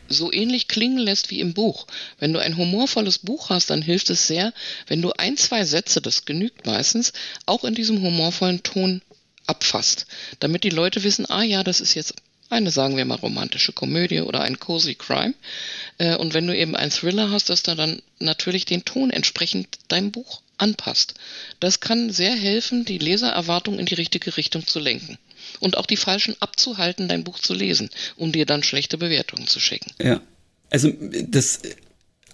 so 0.09 0.31
ähnlich 0.31 0.67
klingen 0.67 0.97
lässt 0.97 1.29
wie 1.29 1.39
im 1.39 1.53
Buch. 1.53 1.87
Wenn 2.19 2.33
du 2.33 2.39
ein 2.39 2.57
humorvolles 2.57 3.19
Buch 3.19 3.49
hast, 3.49 3.69
dann 3.69 3.81
hilft 3.81 4.09
es 4.09 4.27
sehr, 4.27 4.53
wenn 4.87 5.01
du 5.01 5.11
ein, 5.11 5.37
zwei 5.37 5.63
Sätze, 5.63 6.01
das 6.01 6.25
genügt 6.25 6.65
meistens, 6.65 7.13
auch 7.45 7.63
in 7.63 7.75
diesem 7.75 8.01
humorvollen 8.01 8.63
Ton 8.63 9.01
abfasst, 9.45 10.05
damit 10.39 10.63
die 10.63 10.69
Leute 10.69 11.03
wissen, 11.03 11.29
ah 11.29 11.43
ja, 11.43 11.63
das 11.63 11.81
ist 11.81 11.93
jetzt 11.93 12.15
eine, 12.49 12.71
sagen 12.71 12.97
wir 12.97 13.05
mal, 13.05 13.15
romantische 13.15 13.73
Komödie 13.73 14.21
oder 14.21 14.41
ein 14.41 14.59
cozy 14.59 14.95
Crime. 14.95 15.35
Äh, 15.99 16.15
und 16.15 16.33
wenn 16.33 16.47
du 16.47 16.55
eben 16.55 16.75
ein 16.75 16.89
Thriller 16.89 17.29
hast, 17.29 17.49
dass 17.49 17.63
du 17.63 17.75
dann 17.75 18.01
natürlich 18.19 18.65
den 18.65 18.85
Ton 18.85 19.11
entsprechend 19.11 19.67
deinem 19.87 20.11
Buch 20.11 20.41
anpasst. 20.57 21.13
Das 21.59 21.79
kann 21.79 22.09
sehr 22.11 22.35
helfen, 22.35 22.85
die 22.85 22.97
Lesererwartung 22.97 23.79
in 23.79 23.85
die 23.85 23.95
richtige 23.95 24.35
Richtung 24.35 24.65
zu 24.65 24.79
lenken 24.79 25.17
und 25.59 25.77
auch 25.77 25.85
die 25.85 25.97
Falschen 25.97 26.35
abzuhalten, 26.39 27.07
dein 27.07 27.23
Buch 27.23 27.39
zu 27.39 27.53
lesen, 27.53 27.89
um 28.15 28.31
dir 28.31 28.45
dann 28.45 28.63
schlechte 28.63 28.97
Bewertungen 28.97 29.47
zu 29.47 29.59
schicken. 29.59 29.91
Ja. 30.01 30.21
Also 30.69 30.91
das 31.27 31.61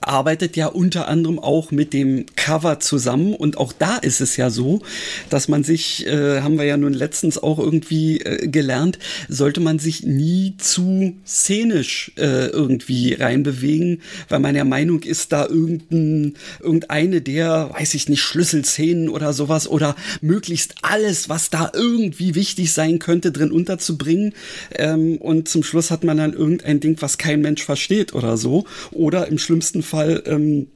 arbeitet 0.02 0.56
ja 0.56 0.68
unter 0.68 1.08
anderem 1.08 1.40
auch 1.40 1.72
mit 1.72 1.94
dem 1.94 2.26
Cover 2.36 2.80
zusammen. 2.80 3.34
Und 3.34 3.58
auch 3.58 3.74
da 3.74 3.98
ist 3.98 4.22
es 4.22 4.38
ja 4.38 4.50
so, 4.50 4.82
dass 5.30 5.48
man 5.48 5.64
sich, 5.64 6.06
äh, 6.08 6.42
haben 6.42 6.58
wir 6.58 6.66
ja 6.66 6.78
nun 6.78 6.94
letztens 6.94 7.42
auch 7.42 7.60
irgendwie 7.60 8.20
äh, 8.20 8.48
gelernt, 8.48 9.00
sollte 9.28 9.60
man 9.60 9.80
sich 9.80 10.04
nie 10.04 10.56
zu 10.58 11.16
szenisch 11.26 12.12
äh, 12.18 12.48
irgendwie 12.48 13.14
reinbewegen, 13.14 14.02
weil 14.30 14.40
man 14.40 14.54
der 14.54 14.66
Meinung 14.66 15.04
ist, 15.04 15.32
da 15.32 15.48
irgendein, 15.48 16.36
irgendeine 16.60 17.22
der, 17.22 17.72
weiß 17.74 17.94
ich 17.96 18.10
nicht, 18.10 18.22
Schlüsselszenen 18.22 19.10
oder 19.10 19.34
sowas 19.34 19.68
oder 19.68 19.96
möglichst 20.22 20.76
alles, 20.82 21.30
was 21.30 21.50
da 21.50 21.72
irgendwie 21.74 22.36
wichtig 22.36 22.72
sein 22.74 23.00
könnte, 23.00 23.32
drin 23.32 23.52
unterzubringen. 23.52 24.34
Ähm, 24.76 25.18
und 25.18 25.48
zum 25.48 25.64
Schluss 25.64 25.92
hat 25.92 26.04
man 26.04 26.18
dann 26.18 26.34
irgendein 26.34 26.80
Ding, 26.80 26.98
was 27.00 27.18
kein 27.18 27.42
Mensch 27.42 27.64
versteht 27.64 28.14
oder 28.14 28.38
so. 28.38 28.66
Oder 28.92 29.28
im 29.28 29.38
schlimmsten 29.38 29.84
Fall 29.86 30.24
ähm, 30.26 30.68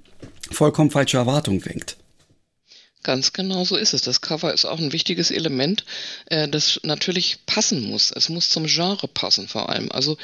vollkommen 0.52 0.92
falsche 0.92 1.18
Erwartungen 1.18 1.66
weckt. 1.66 1.99
Ganz 3.04 3.32
genau 3.32 3.64
so 3.64 3.78
ist 3.78 3.94
es. 3.94 4.02
Das 4.02 4.20
Cover 4.20 4.54
ist 4.54 4.66
auch 4.66 4.78
ein 4.78 4.92
wichtiges 4.92 5.32
Element, 5.32 5.86
äh, 6.26 6.50
das 6.50 6.82
natürlich 6.84 7.38
passen 7.46 7.82
muss. 7.84 8.12
Es 8.12 8.28
muss 8.28 8.50
zum 8.50 8.66
Genre 8.66 9.08
passen 9.08 9.48
vor 9.48 9.70
allem. 9.70 9.90
Also 9.90 10.18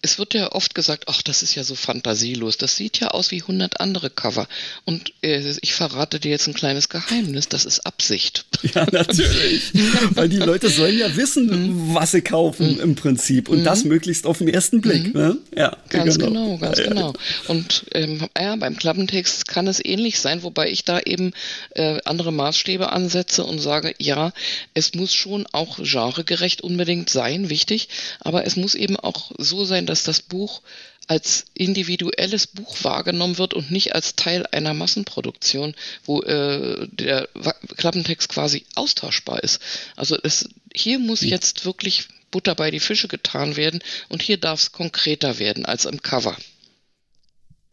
es 0.00 0.18
wird 0.18 0.32
ja 0.32 0.52
oft 0.52 0.74
gesagt, 0.74 1.04
ach, 1.08 1.20
das 1.20 1.42
ist 1.42 1.54
ja 1.54 1.62
so 1.62 1.74
fantasielos. 1.74 2.56
Das 2.56 2.74
sieht 2.74 3.00
ja 3.00 3.08
aus 3.08 3.32
wie 3.32 3.42
100 3.42 3.80
andere 3.80 4.08
Cover. 4.08 4.48
Und 4.86 5.12
äh, 5.22 5.42
ich 5.60 5.74
verrate 5.74 6.18
dir 6.18 6.30
jetzt 6.30 6.46
ein 6.46 6.54
kleines 6.54 6.88
Geheimnis, 6.88 7.48
das 7.48 7.64
ist 7.64 7.80
Absicht. 7.86 8.44
Ja, 8.74 8.84
natürlich. 8.90 9.72
Weil 10.10 10.28
die 10.28 10.38
Leute 10.38 10.68
sollen 10.70 10.98
ja 10.98 11.14
wissen, 11.14 11.46
mhm. 11.46 11.94
was 11.94 12.10
sie 12.10 12.20
kaufen 12.20 12.74
mhm. 12.74 12.80
im 12.80 12.94
Prinzip. 12.96 13.48
Und 13.48 13.60
mhm. 13.60 13.64
das 13.64 13.84
möglichst 13.84 14.26
auf 14.26 14.38
den 14.38 14.48
ersten 14.48 14.80
Blick. 14.80 15.14
Mhm. 15.14 15.20
Ne? 15.20 15.38
Ja, 15.56 15.76
ganz 15.88 16.18
genau, 16.18 16.56
genau 16.56 16.58
ganz 16.58 16.78
ja, 16.78 16.88
genau. 16.88 17.12
Und 17.46 17.84
ähm, 17.92 18.26
ja, 18.36 18.56
beim 18.56 18.76
Klappentext 18.76 19.46
kann 19.46 19.68
es 19.68 19.82
ähnlich 19.84 20.18
sein, 20.18 20.42
wobei 20.42 20.68
ich 20.68 20.84
da 20.84 20.98
eben 20.98 21.32
äh, 21.74 22.00
andere 22.06 22.32
Maßstäbe 22.32 22.92
ansetze 22.92 23.44
und 23.44 23.58
sage, 23.58 23.94
ja, 23.98 24.32
es 24.74 24.94
muss 24.94 25.12
schon 25.12 25.46
auch 25.52 25.78
genregerecht 25.78 26.60
unbedingt 26.60 27.10
sein, 27.10 27.50
wichtig, 27.50 27.88
aber 28.20 28.46
es 28.46 28.56
muss 28.56 28.74
eben 28.74 28.96
auch 28.96 29.32
so 29.38 29.64
sein, 29.64 29.86
dass 29.86 30.04
das 30.04 30.22
Buch 30.22 30.62
als 31.08 31.44
individuelles 31.54 32.48
Buch 32.48 32.76
wahrgenommen 32.82 33.38
wird 33.38 33.54
und 33.54 33.70
nicht 33.70 33.94
als 33.94 34.16
Teil 34.16 34.44
einer 34.46 34.74
Massenproduktion, 34.74 35.74
wo 36.04 36.22
äh, 36.22 36.88
der 36.90 37.28
Klappentext 37.76 38.28
quasi 38.28 38.64
austauschbar 38.74 39.42
ist. 39.42 39.60
Also 39.94 40.16
es, 40.22 40.48
hier 40.74 40.98
muss 40.98 41.20
hm. 41.20 41.28
jetzt 41.28 41.64
wirklich 41.64 42.08
Butter 42.30 42.54
bei 42.54 42.70
die 42.70 42.80
Fische 42.80 43.08
getan 43.08 43.56
werden 43.56 43.80
und 44.08 44.20
hier 44.20 44.36
darf 44.36 44.60
es 44.60 44.72
konkreter 44.72 45.38
werden 45.38 45.64
als 45.64 45.84
im 45.84 46.02
Cover. 46.02 46.36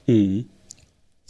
Mhm. 0.05 0.49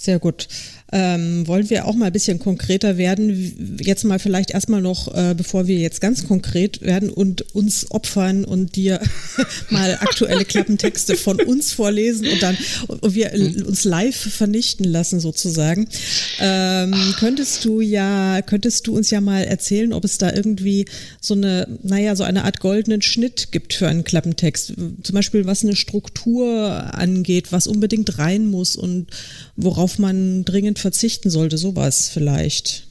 Sehr 0.03 0.19
gut. 0.19 0.49
Ähm, 0.91 1.47
wollen 1.47 1.71
wir 1.71 1.87
auch 1.87 1.95
mal 1.95 2.07
ein 2.07 2.13
bisschen 2.13 2.37
konkreter 2.37 2.97
werden? 2.97 3.79
Jetzt 3.81 4.03
mal 4.03 4.19
vielleicht 4.19 4.51
erstmal 4.51 4.81
noch, 4.81 5.07
äh, 5.15 5.33
bevor 5.33 5.65
wir 5.65 5.79
jetzt 5.79 6.01
ganz 6.01 6.27
konkret 6.27 6.81
werden 6.81 7.09
und 7.09 7.55
uns 7.55 7.89
opfern 7.89 8.45
und 8.45 8.75
dir 8.75 8.99
mal 9.71 9.97
aktuelle 10.01 10.45
Klappentexte 10.45 11.15
von 11.15 11.39
uns 11.39 11.71
vorlesen 11.71 12.27
und 12.27 12.43
dann 12.43 12.55
und 12.87 13.15
wir 13.15 13.31
mhm. 13.33 13.65
uns 13.65 13.85
live 13.85 14.15
vernichten 14.15 14.83
lassen 14.83 15.19
sozusagen. 15.19 15.87
Ähm, 16.39 16.93
könntest 17.17 17.65
du 17.65 17.81
ja, 17.81 18.43
könntest 18.43 18.85
du 18.85 18.95
uns 18.95 19.09
ja 19.09 19.19
mal 19.19 19.45
erzählen, 19.45 19.93
ob 19.93 20.03
es 20.03 20.19
da 20.19 20.31
irgendwie 20.31 20.85
so 21.21 21.33
eine, 21.33 21.79
naja, 21.81 22.15
so 22.15 22.23
eine 22.23 22.43
Art 22.43 22.59
goldenen 22.59 23.01
Schnitt 23.01 23.51
gibt 23.51 23.73
für 23.73 23.87
einen 23.87 24.03
Klappentext? 24.03 24.73
Zum 25.01 25.15
Beispiel, 25.15 25.47
was 25.47 25.63
eine 25.63 25.75
Struktur 25.75 26.93
angeht, 26.93 27.51
was 27.51 27.65
unbedingt 27.65 28.19
rein 28.19 28.45
muss 28.45 28.75
und 28.75 29.07
worauf 29.55 29.92
man 29.99 30.45
dringend 30.45 30.79
verzichten 30.79 31.29
sollte, 31.29 31.57
sowas 31.57 32.09
vielleicht. 32.09 32.83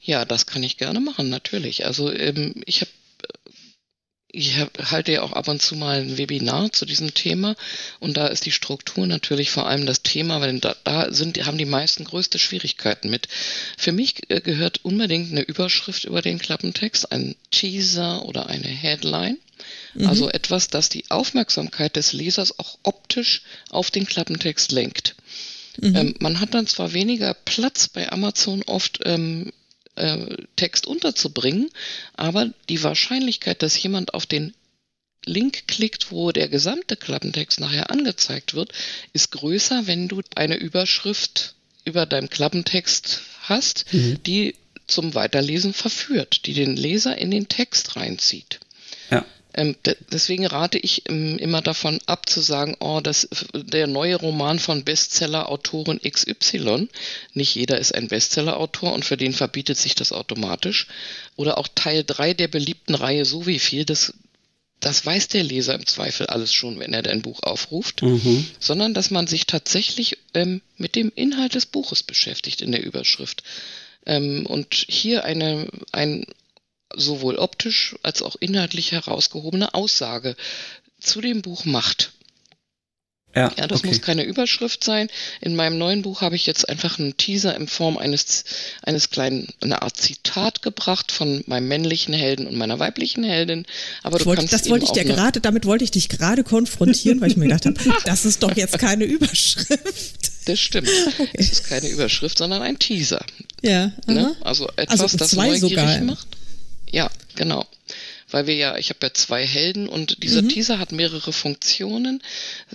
Ja, 0.00 0.24
das 0.24 0.46
kann 0.46 0.62
ich 0.62 0.76
gerne 0.76 1.00
machen, 1.00 1.28
natürlich. 1.30 1.84
Also 1.84 2.12
ähm, 2.12 2.54
ich 2.64 2.80
habe 2.80 2.90
ich 4.36 4.58
hab, 4.58 4.90
halte 4.90 5.12
ja 5.12 5.22
auch 5.22 5.32
ab 5.32 5.48
und 5.48 5.62
zu 5.62 5.76
mal 5.76 5.98
ein 6.00 6.18
Webinar 6.18 6.70
zu 6.70 6.84
diesem 6.84 7.14
Thema 7.14 7.56
und 8.00 8.18
da 8.18 8.26
ist 8.26 8.44
die 8.44 8.52
Struktur 8.52 9.06
natürlich 9.06 9.50
vor 9.50 9.66
allem 9.66 9.86
das 9.86 10.02
Thema, 10.02 10.40
weil 10.40 10.60
da, 10.60 10.76
da 10.84 11.12
sind, 11.12 11.44
haben 11.46 11.56
die 11.56 11.64
meisten 11.64 12.04
größte 12.04 12.38
Schwierigkeiten 12.38 13.08
mit. 13.08 13.28
Für 13.78 13.92
mich 13.92 14.30
äh, 14.30 14.40
gehört 14.42 14.84
unbedingt 14.84 15.32
eine 15.32 15.40
Überschrift 15.40 16.04
über 16.04 16.20
den 16.20 16.38
Klappentext, 16.38 17.10
ein 17.12 17.34
Teaser 17.50 18.26
oder 18.26 18.48
eine 18.48 18.68
Headline. 18.68 19.38
Mhm. 19.94 20.06
Also 20.06 20.28
etwas, 20.28 20.68
das 20.68 20.90
die 20.90 21.10
Aufmerksamkeit 21.10 21.96
des 21.96 22.12
Lesers 22.12 22.58
auch 22.58 22.78
optisch 22.82 23.42
auf 23.70 23.90
den 23.90 24.06
Klappentext 24.06 24.70
lenkt. 24.70 25.16
Mhm. 25.80 25.96
Ähm, 25.96 26.14
man 26.20 26.40
hat 26.40 26.54
dann 26.54 26.66
zwar 26.66 26.92
weniger 26.92 27.34
Platz 27.34 27.88
bei 27.88 28.10
Amazon 28.10 28.62
oft 28.62 29.00
ähm, 29.04 29.52
äh, 29.94 30.36
Text 30.56 30.86
unterzubringen, 30.86 31.70
aber 32.14 32.50
die 32.68 32.82
Wahrscheinlichkeit, 32.82 33.62
dass 33.62 33.80
jemand 33.82 34.14
auf 34.14 34.26
den 34.26 34.54
Link 35.24 35.66
klickt, 35.66 36.12
wo 36.12 36.30
der 36.30 36.48
gesamte 36.48 36.96
Klappentext 36.96 37.58
nachher 37.60 37.90
angezeigt 37.90 38.54
wird, 38.54 38.72
ist 39.12 39.32
größer, 39.32 39.86
wenn 39.86 40.08
du 40.08 40.22
eine 40.34 40.56
Überschrift 40.56 41.54
über 41.84 42.06
deinem 42.06 42.30
Klappentext 42.30 43.22
hast, 43.42 43.92
mhm. 43.92 44.22
die 44.24 44.54
zum 44.86 45.14
Weiterlesen 45.14 45.72
verführt, 45.72 46.46
die 46.46 46.54
den 46.54 46.76
Leser 46.76 47.18
in 47.18 47.30
den 47.30 47.48
Text 47.48 47.96
reinzieht. 47.96 48.60
Ja. 49.10 49.24
Ähm, 49.56 49.74
deswegen 50.12 50.46
rate 50.46 50.78
ich 50.78 51.08
ähm, 51.08 51.38
immer 51.38 51.62
davon 51.62 51.98
ab 52.04 52.28
zu 52.28 52.42
sagen, 52.42 52.76
oh, 52.78 53.00
das, 53.02 53.26
der 53.54 53.86
neue 53.86 54.16
Roman 54.16 54.58
von 54.58 54.84
Bestseller-Autorin 54.84 56.00
XY, 56.00 56.88
nicht 57.32 57.54
jeder 57.54 57.78
ist 57.78 57.94
ein 57.94 58.08
Bestseller-Autor 58.08 58.92
und 58.92 59.04
für 59.04 59.16
den 59.16 59.32
verbietet 59.32 59.78
sich 59.78 59.94
das 59.94 60.12
automatisch. 60.12 60.86
Oder 61.36 61.56
auch 61.56 61.68
Teil 61.74 62.04
3 62.06 62.34
der 62.34 62.48
beliebten 62.48 62.94
Reihe 62.94 63.24
so 63.24 63.46
wie 63.46 63.58
viel, 63.58 63.86
das, 63.86 64.12
das 64.80 65.04
weiß 65.06 65.28
der 65.28 65.42
Leser 65.42 65.74
im 65.74 65.86
Zweifel 65.86 66.26
alles 66.26 66.52
schon, 66.52 66.78
wenn 66.78 66.92
er 66.92 67.02
dein 67.02 67.22
Buch 67.22 67.42
aufruft, 67.42 68.02
mhm. 68.02 68.46
sondern 68.60 68.92
dass 68.92 69.10
man 69.10 69.26
sich 69.26 69.46
tatsächlich 69.46 70.18
ähm, 70.34 70.60
mit 70.76 70.96
dem 70.96 71.10
Inhalt 71.14 71.54
des 71.54 71.64
Buches 71.64 72.02
beschäftigt 72.02 72.60
in 72.60 72.72
der 72.72 72.84
Überschrift. 72.84 73.42
Ähm, 74.04 74.44
und 74.44 74.74
hier 74.74 75.24
eine, 75.24 75.66
ein 75.92 76.26
sowohl 76.96 77.36
optisch 77.36 77.96
als 78.02 78.22
auch 78.22 78.36
inhaltlich 78.40 78.92
herausgehobene 78.92 79.74
Aussage 79.74 80.36
zu 81.00 81.20
dem 81.20 81.42
Buch 81.42 81.64
macht. 81.64 82.12
Ja, 83.36 83.52
ja 83.58 83.66
das 83.66 83.80
okay. 83.80 83.88
muss 83.88 84.00
keine 84.00 84.24
Überschrift 84.24 84.82
sein. 84.82 85.08
In 85.42 85.54
meinem 85.54 85.76
neuen 85.76 86.00
Buch 86.00 86.22
habe 86.22 86.36
ich 86.36 86.46
jetzt 86.46 86.68
einfach 86.68 86.98
einen 86.98 87.18
Teaser 87.18 87.54
in 87.54 87.68
Form 87.68 87.98
eines, 87.98 88.44
eines 88.82 89.10
kleinen, 89.10 89.48
eine 89.60 89.82
Art 89.82 89.98
Zitat 89.98 90.62
gebracht 90.62 91.12
von 91.12 91.44
meinem 91.46 91.68
männlichen 91.68 92.14
Helden 92.14 92.46
und 92.46 92.56
meiner 92.56 92.78
weiblichen 92.78 93.24
Heldin. 93.24 93.66
Aber 94.02 94.18
du 94.18 94.24
wollte, 94.24 94.40
kannst 94.40 94.54
das 94.54 94.70
wollte 94.70 94.86
ich 94.86 94.92
dir 94.92 95.04
gerade, 95.04 95.40
damit 95.42 95.66
wollte 95.66 95.84
ich 95.84 95.90
dich 95.90 96.08
gerade 96.08 96.44
konfrontieren, 96.44 97.20
weil 97.20 97.30
ich 97.30 97.36
mir 97.36 97.44
gedacht 97.44 97.66
habe, 97.66 97.76
das 98.06 98.24
ist 98.24 98.42
doch 98.42 98.56
jetzt 98.56 98.78
keine 98.78 99.04
Überschrift. 99.04 100.32
Das 100.46 100.58
stimmt. 100.58 100.88
Okay. 101.18 101.28
Es 101.34 101.52
ist 101.52 101.68
keine 101.68 101.88
Überschrift, 101.88 102.38
sondern 102.38 102.62
ein 102.62 102.78
Teaser. 102.78 103.24
Ja. 103.62 103.92
Ne? 104.06 104.34
Also 104.40 104.68
etwas, 104.76 105.00
also 105.00 105.16
das 105.18 105.32
neugierig 105.34 105.60
sogar. 105.60 106.00
macht. 106.00 106.28
Ja, 106.90 107.10
genau. 107.34 107.66
Weil 108.30 108.46
wir 108.46 108.54
ja, 108.54 108.76
ich 108.76 108.90
habe 108.90 108.98
ja 109.02 109.14
zwei 109.14 109.46
Helden 109.46 109.88
und 109.88 110.22
dieser 110.22 110.42
mhm. 110.42 110.48
Teaser 110.48 110.78
hat 110.78 110.92
mehrere 110.92 111.32
Funktionen. 111.32 112.22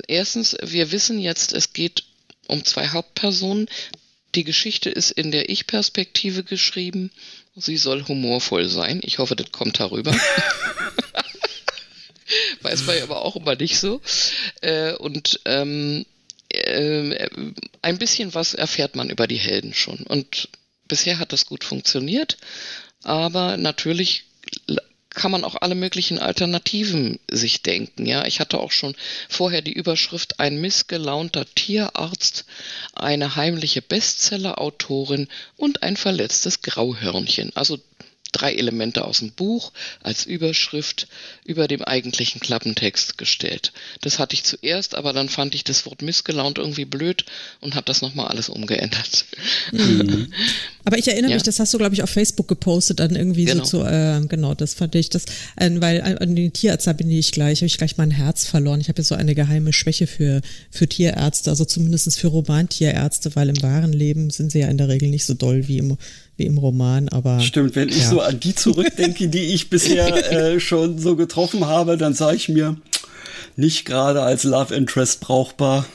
Erstens, 0.08 0.56
wir 0.62 0.91
wissen 0.91 1.20
jetzt, 1.20 1.53
es 1.53 1.74
geht 1.74 2.03
um 2.48 2.63
zwei 2.63 2.88
Hauptpersonen. 2.89 3.70
Die 4.36 4.44
Geschichte 4.44 4.89
ist 4.89 5.12
in 5.12 5.32
der 5.32 5.50
Ich-Perspektive 5.50 6.44
geschrieben. 6.44 7.12
Sie 7.56 7.75
soll 7.77 8.08
humorvoll 8.08 8.70
sein. 8.70 9.01
Ich 9.03 9.18
hoffe, 9.18 9.36
das 9.36 9.51
kommt 9.51 9.80
darüber. 9.80 10.15
Weiß 12.62 12.86
man 12.86 13.01
aber 13.01 13.25
auch 13.25 13.36
immer 13.36 13.56
nicht 13.56 13.77
so. 13.77 14.00
Äh, 14.62 14.94
und 14.94 15.41
ähm, 15.46 16.06
äh, 16.50 17.27
ein 17.82 17.98
bisschen 17.98 18.34
was 18.34 18.53
erfährt 18.53 18.96
man 18.96 19.10
über 19.10 19.27
die 19.27 19.36
Helden 19.36 19.74
schon. 19.74 20.00
Und 20.03 20.48
bisher 20.88 21.20
hat 21.20 21.34
das 21.34 21.46
gut 21.46 21.65
funktioniert. 21.65 22.38
Aber 23.03 23.58
natürlich 23.58 24.25
kann 25.13 25.31
man 25.31 25.43
auch 25.43 25.55
alle 25.60 25.75
möglichen 25.75 26.20
Alternativen 26.20 27.20
sich 27.29 27.62
denken. 27.63 28.05
Ja, 28.05 28.25
ich 28.25 28.39
hatte 28.39 28.60
auch 28.60 28.72
schon 28.72 28.96
vorher 29.27 29.62
die 29.62 29.74
Überschrift 29.74 30.39
ein 30.39 30.62
missgelaunter 30.62 31.46
Tierarzt, 31.53 32.46
eine 32.93 33.36
heimliche 33.36 33.81
Bestsellerautorin 33.81 35.27
und 35.58 35.84
ein 35.84 35.98
verletztes 35.98 36.62
Grauhörnchen. 36.62 37.51
Also 37.55 37.77
drei 38.31 38.53
Elemente 38.53 39.05
aus 39.05 39.19
dem 39.19 39.31
Buch 39.31 39.71
als 40.01 40.25
Überschrift 40.25 41.07
über 41.45 41.67
dem 41.67 41.81
eigentlichen 41.81 42.39
Klappentext 42.39 43.17
gestellt. 43.17 43.74
Das 44.01 44.20
hatte 44.20 44.33
ich 44.35 44.44
zuerst, 44.44 44.96
aber 44.96 45.13
dann 45.13 45.29
fand 45.29 45.55
ich 45.55 45.63
das 45.63 45.85
Wort 45.85 46.01
missgelaunt 46.01 46.57
irgendwie 46.57 46.85
blöd 46.85 47.25
und 47.59 47.75
habe 47.75 47.85
das 47.85 48.01
nochmal 48.01 48.27
alles 48.27 48.50
umgeändert. 48.50 49.25
Mhm. 49.72 50.31
Aber 50.83 50.98
ich 50.98 51.07
erinnere 51.07 51.31
ja. 51.31 51.35
mich, 51.35 51.44
das 51.44 51.59
hast 51.59 51.74
du, 51.74 51.77
glaube 51.77 51.94
ich, 51.94 52.01
auf 52.01 52.09
Facebook 52.09 52.48
gepostet, 52.48 53.00
dann 53.00 53.15
irgendwie 53.15 53.46
genau. 53.46 53.63
so 53.63 53.81
zu, 53.81 53.85
äh, 53.85 54.20
genau, 54.27 54.55
das 54.55 54.74
fand 54.74 54.96
ich, 54.96 55.09
das, 55.09 55.25
äh, 55.55 55.70
weil 55.75 56.01
an 56.01 56.35
den 56.35 56.51
Tierarzt 56.53 56.89
bin 56.98 57.09
ich 57.09 57.31
gleich, 57.31 57.59
habe 57.59 57.67
ich 57.67 57.77
gleich 57.77 57.98
mein 57.98 58.11
Herz 58.11 58.46
verloren. 58.46 58.81
Ich 58.81 58.89
habe 58.89 59.00
ja 59.00 59.03
so 59.03 59.15
eine 59.15 59.35
geheime 59.35 59.74
Schwäche 59.74 60.07
für, 60.07 60.41
für 60.72 60.87
Tierärzte, 60.87 61.51
also 61.51 61.65
zumindest 61.65 62.17
für 62.17 62.27
Romantierärzte, 62.27 63.35
weil 63.35 63.50
im 63.50 63.61
wahren 63.61 63.94
Leben 63.94 64.31
sind 64.31 64.51
sie 64.51 64.59
ja 64.59 64.67
in 64.70 64.77
der 64.77 64.89
Regel 64.89 65.09
nicht 65.09 65.25
so 65.25 65.33
doll 65.33 65.67
wie 65.67 65.77
im, 65.77 65.98
wie 66.42 66.46
im 66.48 66.58
Roman, 66.58 67.08
aber. 67.10 67.40
Stimmt, 67.40 67.75
wenn 67.75 67.90
ich 67.90 68.08
so 68.08 68.20
an 68.22 68.40
die 68.40 68.56
zurückdenke, 68.56 69.27
die 69.27 69.54
ich 69.54 69.70
bisher 69.70 70.32
äh, 70.32 70.60
schon 70.60 70.98
so 70.98 71.16
getroffen 71.16 71.66
habe, 71.68 71.98
dann 71.98 72.14
sage 72.14 72.36
ich 72.38 72.50
mir, 72.50 72.77
nicht 73.56 73.86
gerade 73.86 74.22
als 74.22 74.44
Love 74.44 74.74
Interest 74.74 75.22
brauchbar. 75.22 75.86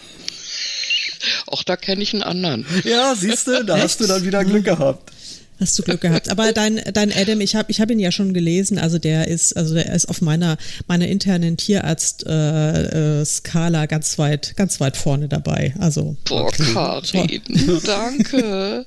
Auch 1.46 1.64
da 1.64 1.76
kenne 1.76 2.02
ich 2.02 2.12
einen 2.12 2.22
anderen. 2.22 2.66
Ja, 2.84 3.14
siehst 3.16 3.48
du, 3.48 3.64
da 3.64 3.78
hast 3.78 4.00
du 4.00 4.06
dann 4.06 4.24
wieder 4.24 4.44
Glück 4.44 4.64
gehabt. 4.76 5.12
Hast 5.58 5.78
du 5.78 5.82
Glück 5.82 6.02
gehabt. 6.02 6.28
Aber 6.28 6.52
dein, 6.52 6.82
dein 6.92 7.10
Adam, 7.12 7.40
ich 7.40 7.56
habe 7.56 7.70
ich 7.70 7.80
hab 7.80 7.90
ihn 7.90 7.98
ja 7.98 8.12
schon 8.12 8.34
gelesen, 8.34 8.76
also 8.78 8.98
der 8.98 9.28
ist, 9.28 9.56
also 9.56 9.72
der 9.74 9.90
ist 9.94 10.04
auf 10.06 10.20
meiner, 10.20 10.58
meiner 10.86 11.08
internen 11.08 11.56
Tierarzt-Skala 11.56 13.84
äh, 13.84 13.86
ganz 13.86 14.18
weit, 14.18 14.54
ganz 14.56 14.78
weit 14.80 14.98
vorne 14.98 15.28
dabei. 15.28 15.74
Also. 15.78 16.16
Boah, 16.24 16.50
Karin, 16.52 17.40
danke. 17.84 18.84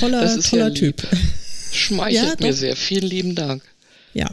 toller, 0.00 0.40
toller 0.40 0.68
ja 0.68 0.74
Typ. 0.74 1.06
Schmeichelt 1.72 2.40
ja, 2.40 2.46
mir 2.46 2.54
sehr. 2.54 2.76
Vielen 2.76 3.06
lieben 3.06 3.34
Dank. 3.34 3.62
Ja, 4.14 4.30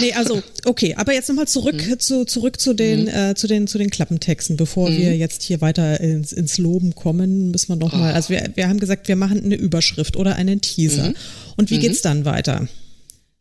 Nee, 0.00 0.12
also, 0.12 0.42
okay, 0.64 0.94
aber 0.94 1.12
jetzt 1.14 1.28
nochmal 1.28 1.48
zurück, 1.48 1.74
mhm. 1.74 1.98
zu, 1.98 2.24
zurück 2.24 2.60
zu 2.60 2.74
den, 2.74 3.02
mhm. 3.02 3.08
äh, 3.08 3.34
zu 3.34 3.46
den, 3.46 3.66
zu 3.66 3.78
den 3.78 3.90
Klappentexten. 3.90 4.56
Bevor 4.56 4.90
mhm. 4.90 4.98
wir 4.98 5.16
jetzt 5.16 5.42
hier 5.42 5.60
weiter 5.60 6.00
ins, 6.00 6.32
ins 6.32 6.58
Loben 6.58 6.94
kommen, 6.94 7.50
müssen 7.50 7.68
wir 7.68 7.76
nochmal, 7.76 8.12
oh. 8.12 8.14
also 8.14 8.30
wir, 8.30 8.50
wir 8.54 8.68
haben 8.68 8.80
gesagt, 8.80 9.08
wir 9.08 9.16
machen 9.16 9.44
eine 9.44 9.56
Überschrift 9.56 10.16
oder 10.16 10.36
einen 10.36 10.60
Teaser. 10.60 11.10
Mhm. 11.10 11.16
Und 11.56 11.70
wie 11.70 11.78
geht's 11.78 12.00
mhm. 12.00 12.08
dann 12.08 12.24
weiter? 12.24 12.68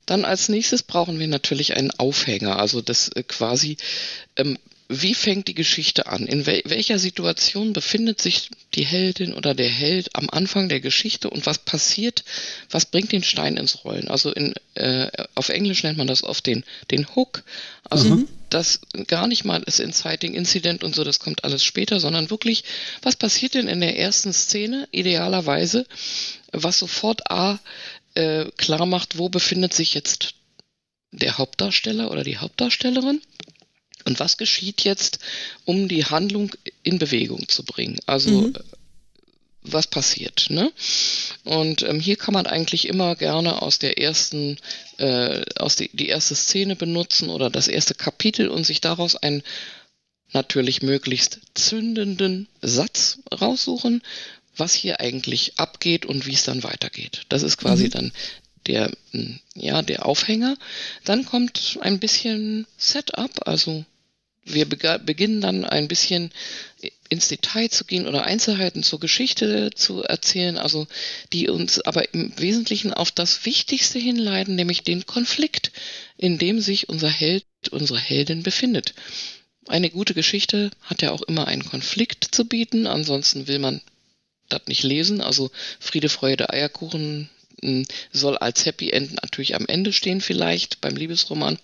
Dann 0.05 0.23
als 0.23 0.49
nächstes 0.49 0.83
brauchen 0.83 1.19
wir 1.19 1.27
natürlich 1.27 1.75
einen 1.75 1.91
Aufhänger, 1.91 2.59
also 2.59 2.81
das 2.81 3.09
äh, 3.09 3.23
quasi 3.23 3.77
ähm, 4.35 4.57
wie 4.87 5.15
fängt 5.15 5.47
die 5.47 5.55
Geschichte 5.55 6.05
an? 6.05 6.27
In 6.27 6.45
wel 6.45 6.61
welcher 6.65 6.99
Situation 6.99 7.73
befindet 7.73 8.21
sich 8.21 8.49
die 8.75 8.85
Heldin 8.85 9.33
oder 9.33 9.55
der 9.55 9.69
Held 9.69 10.15
am 10.15 10.29
Anfang 10.29 10.69
der 10.69 10.79
Geschichte 10.79 11.29
und 11.29 11.45
was 11.47 11.57
passiert? 11.57 12.23
Was 12.69 12.85
bringt 12.85 13.11
den 13.11 13.23
Stein 13.23 13.57
ins 13.57 13.83
Rollen? 13.83 14.09
Also 14.09 14.31
in, 14.31 14.53
äh, 14.75 15.09
auf 15.33 15.49
Englisch 15.49 15.81
nennt 15.81 15.97
man 15.97 16.07
das 16.07 16.23
oft 16.23 16.45
den, 16.45 16.63
den 16.91 17.07
Hook. 17.15 17.43
Also 17.89 18.09
mhm. 18.09 18.27
das 18.49 18.79
gar 19.07 19.27
nicht 19.27 19.43
mal 19.43 19.61
das 19.61 19.79
Inciting 19.79 20.35
Incident 20.35 20.83
und 20.83 20.93
so, 20.93 21.03
das 21.03 21.19
kommt 21.19 21.43
alles 21.43 21.63
später, 21.63 21.99
sondern 21.99 22.29
wirklich, 22.29 22.63
was 23.01 23.15
passiert 23.15 23.55
denn 23.55 23.67
in 23.67 23.79
der 23.79 23.97
ersten 23.97 24.33
Szene 24.33 24.87
idealerweise, 24.91 25.87
was 26.51 26.77
sofort 26.77 27.31
A 27.31 27.59
äh, 28.13 28.45
klar 28.57 28.85
macht, 28.85 29.17
wo 29.17 29.29
befindet 29.29 29.73
sich 29.73 29.95
jetzt 29.95 30.35
der 31.11 31.37
Hauptdarsteller 31.37 32.11
oder 32.11 32.23
die 32.23 32.37
Hauptdarstellerin? 32.37 33.21
Und 34.05 34.19
was 34.19 34.37
geschieht 34.37 34.83
jetzt, 34.83 35.19
um 35.65 35.87
die 35.87 36.05
Handlung 36.05 36.51
in 36.83 36.99
Bewegung 36.99 37.47
zu 37.49 37.63
bringen? 37.63 37.99
Also 38.05 38.29
mhm. 38.29 38.53
was 39.63 39.87
passiert? 39.87 40.47
Ne? 40.49 40.71
Und 41.43 41.81
ähm, 41.81 41.99
hier 41.99 42.15
kann 42.15 42.33
man 42.33 42.45
eigentlich 42.45 42.87
immer 42.87 43.15
gerne 43.15 43.61
aus 43.61 43.79
der 43.79 43.97
ersten, 43.97 44.57
äh, 44.97 45.43
aus 45.57 45.75
die, 45.75 45.89
die 45.91 46.07
erste 46.07 46.35
Szene 46.35 46.75
benutzen 46.75 47.29
oder 47.29 47.49
das 47.49 47.67
erste 47.67 47.95
Kapitel 47.95 48.47
und 48.47 48.63
sich 48.65 48.79
daraus 48.79 49.15
einen 49.15 49.41
natürlich 50.33 50.81
möglichst 50.81 51.39
zündenden 51.55 52.47
Satz 52.61 53.19
raussuchen, 53.31 54.03
was 54.57 54.73
hier 54.73 54.99
eigentlich 54.99 55.57
abgeht 55.57 56.05
und 56.05 56.25
wie 56.25 56.33
es 56.33 56.43
dann 56.43 56.63
weitergeht. 56.63 57.23
Das 57.29 57.43
ist 57.43 57.57
quasi 57.57 57.85
mhm. 57.85 57.89
dann 57.89 58.11
der, 58.67 58.91
ja, 59.53 59.81
der 59.81 60.05
Aufhänger. 60.05 60.57
Dann 61.03 61.25
kommt 61.25 61.77
ein 61.81 61.99
bisschen 61.99 62.67
Setup, 62.77 63.47
also 63.47 63.85
wir 64.45 64.69
beginnen 64.69 65.41
dann 65.41 65.65
ein 65.65 65.87
bisschen 65.87 66.31
ins 67.09 67.27
Detail 67.27 67.69
zu 67.69 67.85
gehen 67.85 68.07
oder 68.07 68.25
Einzelheiten 68.25 68.83
zur 68.83 68.99
Geschichte 68.99 69.71
zu 69.73 70.03
erzählen, 70.03 70.57
also 70.57 70.87
die 71.33 71.49
uns 71.49 71.79
aber 71.81 72.13
im 72.13 72.31
Wesentlichen 72.37 72.93
auf 72.93 73.11
das 73.11 73.45
Wichtigste 73.45 73.99
hinleiten, 73.99 74.55
nämlich 74.55 74.83
den 74.83 75.05
Konflikt, 75.05 75.71
in 76.17 76.37
dem 76.37 76.61
sich 76.61 76.89
unser 76.89 77.09
Held, 77.09 77.45
unsere 77.71 77.99
Heldin 77.99 78.43
befindet. 78.43 78.93
Eine 79.67 79.89
gute 79.89 80.13
Geschichte 80.13 80.69
hat 80.81 81.01
ja 81.01 81.11
auch 81.11 81.23
immer 81.23 81.47
einen 81.47 81.65
Konflikt 81.65 82.27
zu 82.31 82.45
bieten, 82.45 82.85
ansonsten 82.85 83.47
will 83.47 83.59
man 83.59 83.81
das 84.49 84.61
nicht 84.67 84.83
lesen. 84.83 85.21
Also 85.21 85.49
Friede, 85.79 86.09
Freude, 86.09 86.51
Eierkuchen 86.51 87.29
hm, 87.61 87.85
soll 88.11 88.37
als 88.37 88.65
Happy 88.65 88.91
End 88.91 89.15
natürlich 89.23 89.55
am 89.55 89.65
Ende 89.67 89.91
stehen 89.91 90.21
vielleicht 90.21 90.81
beim 90.81 90.95
Liebesroman. 90.95 91.57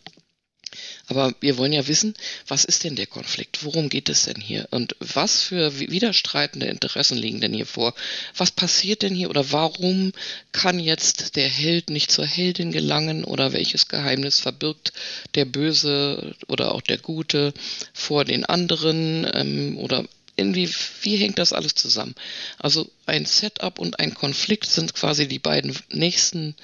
Aber 1.07 1.34
wir 1.41 1.57
wollen 1.57 1.73
ja 1.73 1.88
wissen, 1.88 2.13
was 2.47 2.63
ist 2.65 2.84
denn 2.84 2.95
der 2.95 3.07
Konflikt? 3.07 3.63
Worum 3.65 3.89
geht 3.89 4.10
es 4.10 4.23
denn 4.23 4.39
hier? 4.39 4.67
Und 4.71 4.95
was 4.99 5.41
für 5.41 5.79
widerstreitende 5.79 6.67
Interessen 6.67 7.17
liegen 7.17 7.41
denn 7.41 7.53
hier 7.53 7.65
vor? 7.65 7.93
Was 8.38 8.51
passiert 8.51 9.01
denn 9.01 9.15
hier 9.15 9.29
oder 9.29 9.51
warum 9.51 10.13
kann 10.51 10.79
jetzt 10.79 11.36
der 11.36 11.49
Held 11.49 11.89
nicht 11.89 12.12
zur 12.12 12.25
Heldin 12.25 12.71
gelangen 12.71 13.23
oder 13.23 13.53
welches 13.53 13.88
Geheimnis 13.88 14.39
verbirgt 14.39 14.93
der 15.36 15.45
Böse 15.45 16.36
oder 16.47 16.73
auch 16.73 16.81
der 16.81 16.97
Gute 16.97 17.53
vor 17.93 18.25
den 18.25 18.45
anderen 18.45 19.29
ähm, 19.34 19.77
oder 19.77 20.05
irgendwie, 20.38 20.69
wie 21.01 21.17
hängt 21.17 21.39
das 21.39 21.53
alles 21.53 21.75
zusammen? 21.75 22.15
Also 22.57 22.89
ein 23.05 23.25
Setup 23.25 23.77
und 23.77 23.99
ein 23.99 24.13
Konflikt 24.13 24.65
sind 24.65 24.93
quasi 24.93 25.27
die 25.27 25.39
beiden 25.39 25.77
nächsten 25.89 26.55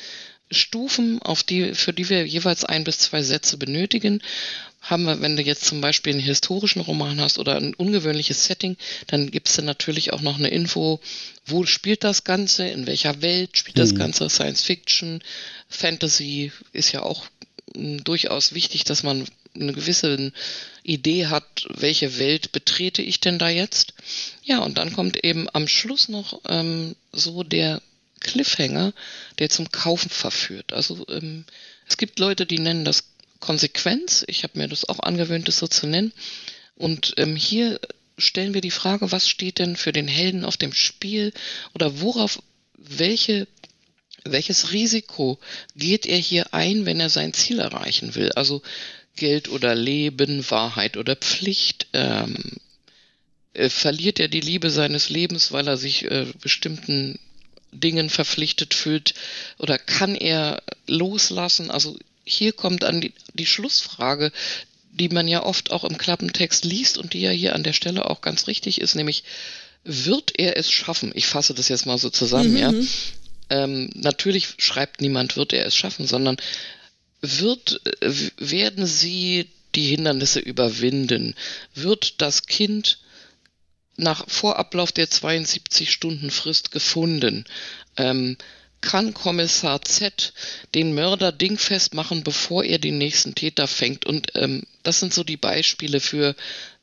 Stufen, 0.50 1.22
auf 1.22 1.44
die, 1.44 1.74
für 1.76 1.94
die 1.94 2.10
wir 2.10 2.26
jeweils 2.26 2.64
ein 2.64 2.84
bis 2.84 3.00
zwei 3.00 3.22
Sätze 3.22 3.58
benötigen, 3.58 4.22
haben 4.82 5.04
wir, 5.04 5.22
wenn 5.22 5.36
du 5.36 5.42
jetzt 5.42 5.66
zum 5.66 5.82
Beispiel 5.82 6.14
einen 6.14 6.22
historischen 6.22 6.82
Roman 6.82 7.20
hast 7.20 7.40
oder 7.40 7.58
ein 7.58 7.74
ungewöhnliches 7.74 8.46
Setting, 8.46 8.78
dann 9.08 9.32
gibt 9.32 9.50
es 9.50 9.56
dann 9.56 9.66
natürlich 9.66 10.14
auch 10.14 10.22
noch 10.22 10.38
eine 10.38 10.50
Info, 10.50 11.02
wo 11.46 11.66
spielt 11.66 12.04
das 12.04 12.24
Ganze, 12.24 12.68
in 12.68 12.88
welcher 12.88 13.22
Welt 13.22 13.58
spielt 13.58 13.78
das 13.78 13.92
hm. 13.92 13.98
Ganze, 13.98 14.30
Science 14.30 14.64
Fiction, 14.64 15.22
Fantasy 15.70 16.52
ist 16.72 16.94
ja 16.94 17.04
auch 17.04 17.26
m, 17.76 17.84
hm, 17.84 18.04
durchaus 18.04 18.54
wichtig, 18.54 18.86
dass 18.86 19.04
man 19.04 19.26
eine 19.56 19.74
gewisse 19.74 20.32
Idee 20.84 21.28
hat, 21.28 21.66
welche 21.70 22.20
Welt 22.20 22.52
betrete 22.52 23.02
ich 23.02 23.20
denn 23.20 23.40
da 23.40 23.50
jetzt. 23.50 23.94
Ja, 24.44 24.60
und 24.60 24.78
dann 24.78 24.94
kommt 24.94 25.24
eben 25.24 25.48
am 25.52 25.68
Schluss 25.68 26.10
noch 26.10 26.40
ähm, 26.48 26.96
so 27.12 27.44
der 27.44 27.82
Cliffhanger, 28.20 28.94
der 29.40 29.50
zum 29.50 29.72
Kaufen 29.72 30.10
verführt. 30.10 30.74
Also 30.74 31.06
ähm, 31.10 31.46
es 31.88 31.98
gibt 31.98 32.20
Leute, 32.20 32.46
die 32.46 32.60
nennen 32.60 32.86
das 32.86 33.06
Konsequenz. 33.40 34.24
Ich 34.28 34.44
habe 34.44 34.58
mir 34.58 34.68
das 34.68 34.88
auch 34.88 35.00
angewöhnt, 35.00 35.48
das 35.48 35.60
so 35.60 35.68
zu 35.68 35.88
nennen. 35.88 36.12
Und 36.76 37.14
ähm, 37.18 37.36
hier 37.36 37.80
stellen 38.18 38.54
wir 38.54 38.62
die 38.62 38.72
Frage, 38.72 39.12
was 39.12 39.30
steht 39.30 39.60
denn 39.60 39.76
für 39.76 39.92
den 39.92 40.08
Helden 40.08 40.46
auf 40.46 40.58
dem 40.58 40.74
Spiel 40.74 41.34
oder 41.74 42.02
worauf, 42.02 42.42
welche, 42.78 43.48
welches 44.24 44.72
Risiko 44.72 45.40
geht 45.76 46.06
er 46.06 46.18
hier 46.18 46.54
ein, 46.54 46.86
wenn 46.86 47.00
er 47.00 47.10
sein 47.10 47.34
Ziel 47.34 47.60
erreichen 47.60 48.16
will? 48.16 48.32
Also 48.34 48.62
Geld 49.16 49.50
oder 49.50 49.76
Leben, 49.76 50.50
Wahrheit 50.50 50.98
oder 50.98 51.16
Pflicht, 51.16 51.88
ähm, 51.94 52.36
äh, 53.54 53.70
verliert 53.70 54.20
er 54.20 54.28
die 54.28 54.42
Liebe 54.42 54.70
seines 54.70 55.10
Lebens, 55.10 55.52
weil 55.52 55.68
er 55.68 55.78
sich 55.78 56.06
äh, 56.06 56.28
bestimmten 56.42 57.20
Dingen 57.72 58.10
verpflichtet 58.10 58.74
fühlt 58.74 59.14
oder 59.58 59.78
kann 59.78 60.16
er 60.16 60.62
loslassen? 60.88 61.72
Also 61.72 61.98
hier 62.24 62.54
kommt 62.54 62.84
an 62.84 63.02
die, 63.02 63.14
die 63.34 63.46
Schlussfrage, 63.46 64.32
die 64.92 65.10
man 65.10 65.28
ja 65.28 65.44
oft 65.44 65.72
auch 65.72 65.84
im 65.84 65.98
Klappentext 65.98 66.66
liest 66.66 66.98
und 66.98 67.14
die 67.14 67.22
ja 67.22 67.32
hier 67.32 67.56
an 67.56 67.64
der 67.64 67.74
Stelle 67.74 68.10
auch 68.10 68.22
ganz 68.22 68.48
richtig 68.48 68.82
ist, 68.82 68.96
nämlich 68.96 69.24
wird 69.84 70.34
er 70.38 70.58
es 70.58 70.72
schaffen? 70.72 71.12
Ich 71.16 71.28
fasse 71.28 71.54
das 71.54 71.70
jetzt 71.70 71.86
mal 71.86 71.98
so 71.98 72.10
zusammen, 72.10 72.52
mhm. 72.52 72.58
ja. 72.58 72.72
Mhm. 72.72 72.88
Ähm, 73.50 73.90
natürlich 73.94 74.48
schreibt 74.58 75.00
niemand, 75.00 75.38
wird 75.38 75.54
er 75.54 75.66
es 75.66 75.76
schaffen, 75.76 76.06
sondern 76.06 76.38
wird, 77.22 77.80
äh, 78.02 78.12
werden 78.38 78.86
sie 78.86 79.48
die 79.76 79.88
Hindernisse 79.88 80.40
überwinden? 80.40 81.36
Wird 81.74 82.22
das 82.22 82.46
Kind 82.48 83.00
nach 83.98 84.28
Vorablauf 84.28 84.92
der 84.92 85.10
72 85.10 85.92
Stunden 85.92 86.32
Frist 86.32 86.72
gefunden. 86.72 87.46
Ähm, 87.98 88.38
kann 88.80 89.14
Kommissar 89.14 89.82
Z 89.82 90.34
den 90.76 90.94
Mörder 90.94 91.32
dingfest 91.32 91.96
machen, 91.96 92.24
bevor 92.24 92.64
er 92.64 92.78
den 92.78 93.00
nächsten 93.00 93.34
Täter 93.34 93.68
fängt? 93.68 94.06
Und 94.06 94.32
ähm, 94.36 94.64
das 94.84 95.00
sind 95.00 95.14
so 95.14 95.24
die 95.24 95.38
Beispiele 95.38 96.00
für 96.00 96.36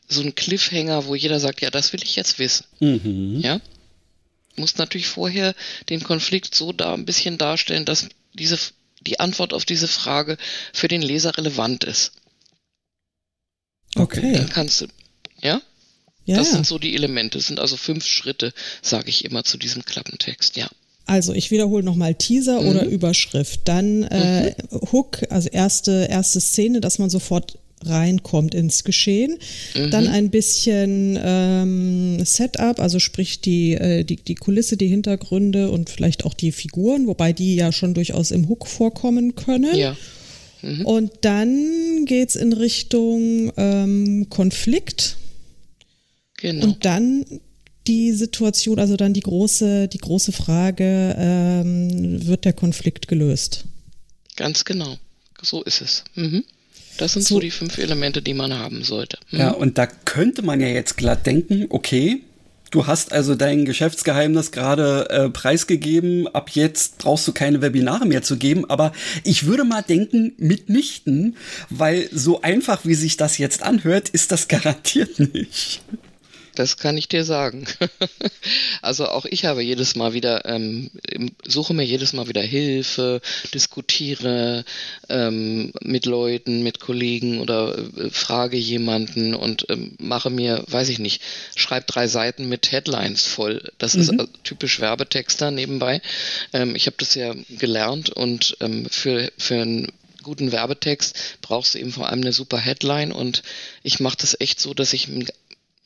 so 0.09 0.20
einen 0.20 0.35
Cliffhanger, 0.35 1.07
wo 1.07 1.14
jeder 1.14 1.40
sagt, 1.40 1.61
ja, 1.61 1.70
das 1.70 1.92
will 1.92 2.03
ich 2.03 2.16
jetzt 2.16 2.38
wissen. 2.38 2.66
Mhm. 2.81 3.40
Ja, 3.40 3.61
muss 4.57 4.77
natürlich 4.77 5.07
vorher 5.07 5.55
den 5.88 6.03
Konflikt 6.03 6.55
so 6.55 6.72
da 6.72 6.94
ein 6.94 7.07
bisschen 7.07 7.38
darstellen, 7.38 7.85
dass 7.85 8.09
diese 8.35 8.59
die 9.00 9.20
Antwort 9.20 9.53
auf 9.53 9.64
diese 9.64 9.88
Frage 9.88 10.38
für 10.72 10.88
den 10.88 11.03
Leser 11.03 11.37
relevant 11.37 11.85
ist. 11.85 12.12
Okay. 13.96 14.33
Dann 14.33 14.48
kannst 14.48 14.81
du, 14.81 14.87
ja? 15.40 15.61
Ja, 16.26 16.37
das 16.37 16.48
ja. 16.48 16.54
sind 16.54 16.66
so 16.66 16.78
die 16.78 16.94
Elemente. 16.94 17.38
Das 17.38 17.46
sind 17.46 17.60
also 17.60 17.76
fünf 17.76 18.06
Schritte, 18.06 18.52
sage 18.82 19.08
ich 19.08 19.24
immer 19.24 19.44
zu 19.44 19.58
diesem 19.58 19.84
Klappentext, 19.84 20.56
ja. 20.56 20.68
Also 21.06 21.34
ich 21.34 21.50
wiederhole 21.50 21.84
nochmal 21.84 22.14
Teaser 22.14 22.62
mhm. 22.62 22.68
oder 22.68 22.84
Überschrift. 22.87 23.60
Dann 23.64 24.04
äh, 24.04 24.54
mhm. 24.70 24.80
Hook, 24.92 25.20
also 25.28 25.48
erste, 25.50 26.06
erste 26.10 26.40
Szene, 26.40 26.80
dass 26.80 26.98
man 26.98 27.10
sofort 27.10 27.58
reinkommt 27.84 28.54
ins 28.54 28.84
Geschehen. 28.84 29.38
Mhm. 29.74 29.90
Dann 29.90 30.08
ein 30.08 30.30
bisschen 30.30 31.18
ähm, 31.22 32.24
Setup, 32.24 32.80
also 32.80 32.98
sprich 32.98 33.42
die, 33.42 33.74
äh, 33.74 34.04
die, 34.04 34.16
die 34.16 34.34
Kulisse, 34.34 34.78
die 34.78 34.88
Hintergründe 34.88 35.70
und 35.70 35.90
vielleicht 35.90 36.24
auch 36.24 36.32
die 36.32 36.52
Figuren, 36.52 37.06
wobei 37.06 37.34
die 37.34 37.56
ja 37.56 37.72
schon 37.72 37.92
durchaus 37.92 38.30
im 38.30 38.48
Hook 38.48 38.66
vorkommen 38.66 39.34
können. 39.34 39.76
Ja. 39.76 39.96
Mhm. 40.62 40.87
Und 40.87 41.12
dann 41.20 42.06
geht's 42.06 42.37
in 42.37 42.54
Richtung 42.54 43.52
ähm, 43.58 44.28
Konflikt 44.30 45.18
Genau. 46.44 46.66
Und 46.66 46.85
dann 46.85 47.24
die 47.87 48.12
Situation, 48.12 48.78
also 48.78 48.98
dann 48.98 49.14
die 49.14 49.22
große, 49.22 49.88
die 49.88 49.96
große 49.96 50.30
Frage, 50.30 51.16
ähm, 51.18 52.26
wird 52.26 52.44
der 52.44 52.52
Konflikt 52.52 53.09
gelöst? 53.09 53.64
Ganz 54.37 54.66
genau. 54.66 54.98
So 55.40 55.62
ist 55.62 55.80
es. 55.80 56.04
Mhm. 56.16 56.44
Das 56.98 57.14
sind 57.14 57.22
so, 57.22 57.37
so, 57.37 57.40
die 57.40 57.50
fünf 57.50 57.78
Elemente, 57.78 58.20
die 58.20 58.35
man 58.35 58.52
haben 58.52 58.85
sollte. 58.85 59.16
Mhm. 59.30 59.38
Ja, 59.38 59.50
und 59.52 59.78
da 59.78 59.87
könnte 59.87 60.42
man 60.42 60.61
ja 60.61 60.68
jetzt 60.68 60.98
glatt 60.98 61.24
denken, 61.24 61.64
okay, 61.70 62.20
Du 62.74 62.88
hast 62.88 63.12
also 63.12 63.37
dein 63.37 63.66
Geschäftsgeheimnis 63.66 64.50
gerade 64.50 65.09
äh, 65.09 65.30
preisgegeben. 65.30 66.26
Ab 66.26 66.50
jetzt 66.54 66.98
brauchst 66.98 67.28
du 67.28 67.30
keine 67.30 67.62
Webinare 67.62 68.04
mehr 68.04 68.22
zu 68.22 68.37
geben. 68.37 68.68
Aber 68.68 68.90
ich 69.22 69.46
würde 69.46 69.62
mal 69.62 69.83
denken, 69.83 70.33
mitnichten, 70.38 71.37
weil 71.70 72.09
so 72.11 72.42
einfach, 72.42 72.85
wie 72.85 72.96
sich 72.96 73.16
das 73.16 73.38
jetzt 73.38 73.62
anhört, 73.62 74.09
ist 74.09 74.33
das 74.33 74.48
garantiert 74.48 75.20
nicht. 75.20 75.83
Das 76.55 76.77
kann 76.77 76.97
ich 76.97 77.09
dir 77.09 77.25
sagen. 77.25 77.67
also 78.83 79.07
auch 79.07 79.25
ich 79.25 79.45
habe 79.45 79.62
jedes 79.62 79.97
Mal 79.97 80.12
wieder, 80.12 80.45
ähm, 80.45 80.90
suche 81.47 81.75
mir 81.75 81.85
jedes 81.85 82.12
Mal 82.12 82.29
wieder 82.29 82.43
Hilfe, 82.43 83.21
diskutiere 83.53 84.64
ähm, 85.09 85.73
mit 85.83 86.07
Leuten, 86.07 86.62
mit 86.62 86.81
Kollegen 86.81 87.40
oder 87.40 87.77
äh, 87.79 88.11
frage 88.11 88.57
jemanden 88.57 89.35
und 89.35 89.67
ähm, 89.69 89.97
mache 89.99 90.31
mir, 90.31 90.64
weiß 90.69 90.88
ich 90.88 90.99
nicht, 90.99 91.23
schreibe 91.57 91.87
drei 91.87 92.07
Seiten 92.07 92.49
mit 92.49 92.71
Headlines 92.73 93.27
voll. 93.27 93.71
Das 93.79 93.95
mhm. 93.95 94.01
ist 94.01 94.09
äh, 94.11 94.27
typisch 94.45 94.81
Werbetexter 94.81 95.51
nebenbei. 95.51 96.01
Ähm, 96.53 96.77
ich 96.77 96.87
habe 96.87 96.97
das 96.99 97.14
ja 97.14 97.35
gelernt 97.49 98.11
und 98.11 98.57
ähm, 98.61 98.87
für, 98.90 99.33
für 99.38 99.57
ein 99.57 99.93
guten 100.25 100.51
Werbetext 100.51 101.38
brauchst 101.43 101.75
du 101.75 101.79
eben 101.79 101.93
vor 101.93 102.09
allem 102.09 102.23
eine 102.23 102.33
super 102.33 102.59
Headline 102.59 103.12
und 103.12 103.45
ich 103.85 104.01
mache 104.01 104.17
das 104.17 104.40
echt 104.40 104.59
so, 104.61 104.75
dass 104.75 104.93
ich 104.93 105.09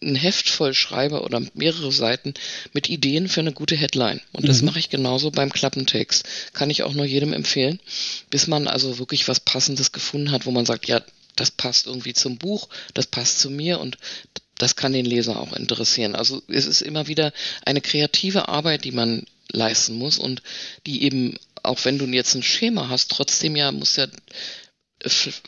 ein 0.00 0.14
Heft 0.14 0.48
voll 0.48 0.74
schreibe 0.74 1.22
oder 1.22 1.42
mehrere 1.54 1.90
Seiten 1.90 2.34
mit 2.72 2.88
Ideen 2.88 3.28
für 3.28 3.40
eine 3.40 3.52
gute 3.52 3.76
Headline. 3.76 4.20
Und 4.32 4.48
das 4.48 4.60
mhm. 4.60 4.66
mache 4.66 4.78
ich 4.78 4.90
genauso 4.90 5.30
beim 5.30 5.52
Klappentext. 5.52 6.24
Kann 6.52 6.70
ich 6.70 6.84
auch 6.84 6.92
nur 6.92 7.04
jedem 7.04 7.32
empfehlen, 7.32 7.80
bis 8.30 8.46
man 8.46 8.68
also 8.68 8.98
wirklich 8.98 9.26
was 9.26 9.40
Passendes 9.40 9.92
gefunden 9.92 10.30
hat, 10.30 10.46
wo 10.46 10.50
man 10.50 10.66
sagt, 10.66 10.86
ja, 10.86 11.02
das 11.34 11.50
passt 11.50 11.86
irgendwie 11.86 12.14
zum 12.14 12.38
Buch, 12.38 12.68
das 12.94 13.06
passt 13.06 13.40
zu 13.40 13.50
mir 13.50 13.80
und 13.80 13.98
das 14.56 14.76
kann 14.76 14.92
den 14.92 15.06
Leser 15.06 15.38
auch 15.38 15.52
interessieren. 15.52 16.14
Also 16.14 16.42
es 16.48 16.66
ist 16.66 16.82
immer 16.82 17.06
wieder 17.06 17.32
eine 17.64 17.80
kreative 17.80 18.48
Arbeit, 18.48 18.84
die 18.84 18.92
man 18.92 19.24
leisten 19.50 19.94
muss 19.94 20.18
und 20.18 20.42
die 20.86 21.02
eben, 21.04 21.38
auch 21.62 21.84
wenn 21.84 21.98
du 21.98 22.06
jetzt 22.06 22.34
ein 22.34 22.42
Schema 22.42 22.88
hast, 22.88 23.10
trotzdem 23.10 23.56
ja, 23.56 23.72
muss 23.72 23.96
ja 23.96 24.06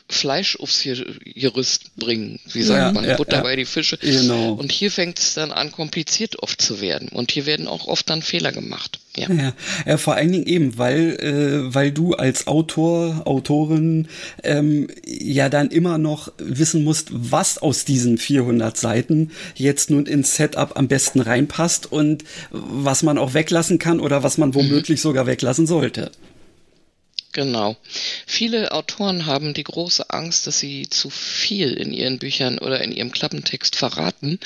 Fleisch 0.07 0.55
aufs 0.57 0.83
Gerüst 0.83 1.95
bringen, 1.97 2.39
wie 2.53 2.61
sagt 2.61 2.79
ja, 2.79 2.91
man, 2.93 3.03
ja, 3.03 3.17
Butter 3.17 3.37
ja. 3.37 3.43
bei 3.43 3.57
die 3.57 3.65
Fische. 3.65 3.97
Genau. 3.97 4.53
Und 4.53 4.71
hier 4.71 4.89
fängt 4.89 5.19
es 5.19 5.33
dann 5.33 5.51
an, 5.51 5.73
kompliziert 5.73 6.39
oft 6.39 6.61
zu 6.61 6.79
werden. 6.79 7.09
Und 7.09 7.31
hier 7.31 7.45
werden 7.45 7.67
auch 7.67 7.87
oft 7.87 8.09
dann 8.09 8.21
Fehler 8.21 8.53
gemacht. 8.53 8.99
Ja, 9.17 9.29
ja, 9.29 9.53
ja 9.85 9.97
vor 9.97 10.15
allen 10.15 10.31
Dingen 10.31 10.45
eben, 10.45 10.77
weil, 10.77 11.17
äh, 11.19 11.73
weil 11.75 11.91
du 11.91 12.13
als 12.13 12.47
Autor, 12.47 13.23
Autorin 13.25 14.07
ähm, 14.43 14.87
ja 15.05 15.49
dann 15.49 15.69
immer 15.69 15.97
noch 15.97 16.31
wissen 16.37 16.85
musst, 16.85 17.09
was 17.11 17.57
aus 17.57 17.83
diesen 17.83 18.17
400 18.17 18.77
Seiten 18.77 19.31
jetzt 19.55 19.89
nun 19.89 20.05
ins 20.05 20.35
Setup 20.35 20.77
am 20.77 20.87
besten 20.87 21.19
reinpasst 21.19 21.91
und 21.91 22.23
was 22.51 23.03
man 23.03 23.17
auch 23.17 23.33
weglassen 23.33 23.79
kann 23.79 23.99
oder 23.99 24.23
was 24.23 24.37
man 24.37 24.55
womöglich 24.55 24.99
mhm. 24.99 25.03
sogar 25.03 25.27
weglassen 25.27 25.67
sollte. 25.67 26.11
Genau. 27.33 27.77
Viele 28.27 28.71
Autoren 28.71 29.25
haben 29.25 29.53
die 29.53 29.63
große 29.63 30.09
Angst, 30.09 30.47
dass 30.47 30.59
sie 30.59 30.89
zu 30.89 31.09
viel 31.09 31.73
in 31.73 31.93
ihren 31.93 32.19
Büchern 32.19 32.57
oder 32.59 32.81
in 32.81 32.91
ihrem 32.91 33.11
Klappentext 33.11 33.75
verraten. 33.75 34.39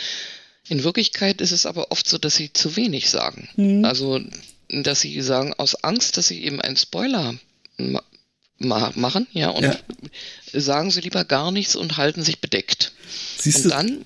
In 0.68 0.84
Wirklichkeit 0.84 1.42
ist 1.42 1.52
es 1.52 1.66
aber 1.66 1.92
oft 1.92 2.08
so, 2.08 2.18
dass 2.18 2.36
sie 2.36 2.52
zu 2.54 2.76
wenig 2.76 3.10
sagen. 3.10 3.50
Mhm. 3.56 3.86
Also, 3.86 4.20
dass 4.70 5.02
sie 5.02 5.22
sagen, 5.22 5.54
aus 5.58 5.76
Angst, 5.84 6.18
dass 6.18 6.28
sie 6.28 6.44
eben 6.44 6.62
einen 6.62 6.78
Spoiler 6.78 7.36
ma 7.78 8.02
machen, 8.96 9.28
ja, 9.34 9.50
und 9.50 9.64
Ja. 9.64 9.76
sagen 10.54 10.90
sie 10.90 11.02
lieber 11.02 11.26
gar 11.26 11.52
nichts 11.52 11.76
und 11.76 11.98
halten 11.98 12.24
sich 12.24 12.40
bedeckt. 12.40 12.94
Siehst 13.38 13.58
und 13.58 13.64
du, 13.66 13.70
dann, 13.70 14.06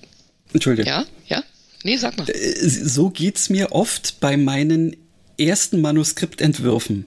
Entschuldige. 0.52 0.88
ja, 0.88 1.06
ja, 1.28 1.44
nee, 1.84 1.96
sag 1.96 2.18
mal. 2.18 2.28
Äh, 2.28 2.68
So 2.68 3.10
geht's 3.10 3.48
mir 3.48 3.70
oft 3.72 4.18
bei 4.20 4.36
meinen 4.36 4.96
ersten 5.40 5.80
Manuskriptentwürfen. 5.80 7.06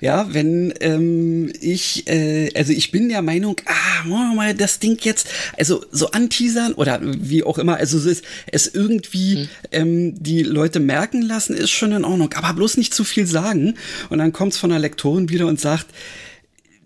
Ja, 0.00 0.32
wenn 0.32 0.72
ähm, 0.80 1.52
ich, 1.60 2.06
äh, 2.08 2.50
also 2.54 2.72
ich 2.72 2.90
bin 2.90 3.08
der 3.08 3.22
Meinung, 3.22 3.56
ah, 3.66 4.08
wollen 4.08 4.30
wir 4.30 4.34
mal 4.36 4.54
das 4.54 4.78
Ding 4.78 4.98
jetzt, 5.02 5.26
also 5.58 5.84
so 5.90 6.10
anteasern 6.10 6.74
oder 6.74 7.00
wie 7.02 7.42
auch 7.42 7.58
immer, 7.58 7.76
also 7.76 7.98
es, 7.98 8.06
ist- 8.06 8.24
es 8.50 8.66
irgendwie 8.74 9.48
ähm, 9.72 10.14
die 10.22 10.42
Leute 10.42 10.80
merken 10.80 11.22
lassen, 11.22 11.54
ist 11.56 11.70
schon 11.70 11.92
in 11.92 12.04
Ordnung, 12.04 12.32
aber 12.34 12.52
bloß 12.54 12.76
nicht 12.76 12.94
zu 12.94 13.04
viel 13.04 13.26
sagen. 13.26 13.74
Und 14.10 14.18
dann 14.18 14.32
kommt's 14.32 14.58
von 14.58 14.70
der 14.70 14.78
Lektorin 14.78 15.28
wieder 15.28 15.46
und 15.46 15.60
sagt, 15.60 15.86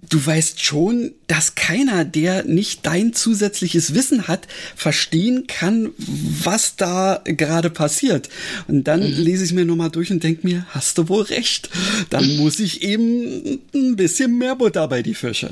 du 0.08 0.24
weißt 0.24 0.62
schon, 0.62 1.14
dass 1.26 1.54
keiner, 1.54 2.04
der 2.04 2.44
nicht 2.44 2.86
dein 2.86 3.12
zusätzliches 3.12 3.94
Wissen 3.94 4.28
hat, 4.28 4.46
verstehen 4.74 5.46
kann, 5.46 5.92
was 5.98 6.76
da 6.76 7.22
gerade 7.24 7.70
passiert. 7.70 8.28
Und 8.66 8.84
dann 8.84 9.02
lese 9.02 9.44
ich 9.44 9.52
mir 9.52 9.64
nochmal 9.64 9.90
durch 9.90 10.10
und 10.10 10.22
denke 10.22 10.46
mir, 10.46 10.66
hast 10.70 10.98
du 10.98 11.08
wohl 11.08 11.22
recht. 11.22 11.70
Dann 12.10 12.36
muss 12.36 12.60
ich 12.60 12.82
eben 12.82 13.60
ein 13.74 13.96
bisschen 13.96 14.36
mehr 14.38 14.56
Butter 14.56 14.88
bei 14.88 15.02
die 15.02 15.14
Fische. 15.14 15.50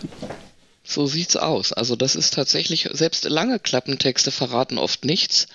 So 0.84 1.06
sieht's 1.06 1.36
aus. 1.36 1.72
Also 1.72 1.96
das 1.96 2.14
ist 2.14 2.34
tatsächlich, 2.34 2.88
selbst 2.92 3.24
lange 3.24 3.58
Klappentexte 3.58 4.30
verraten 4.30 4.78
oft 4.78 5.04
nichts. 5.04 5.48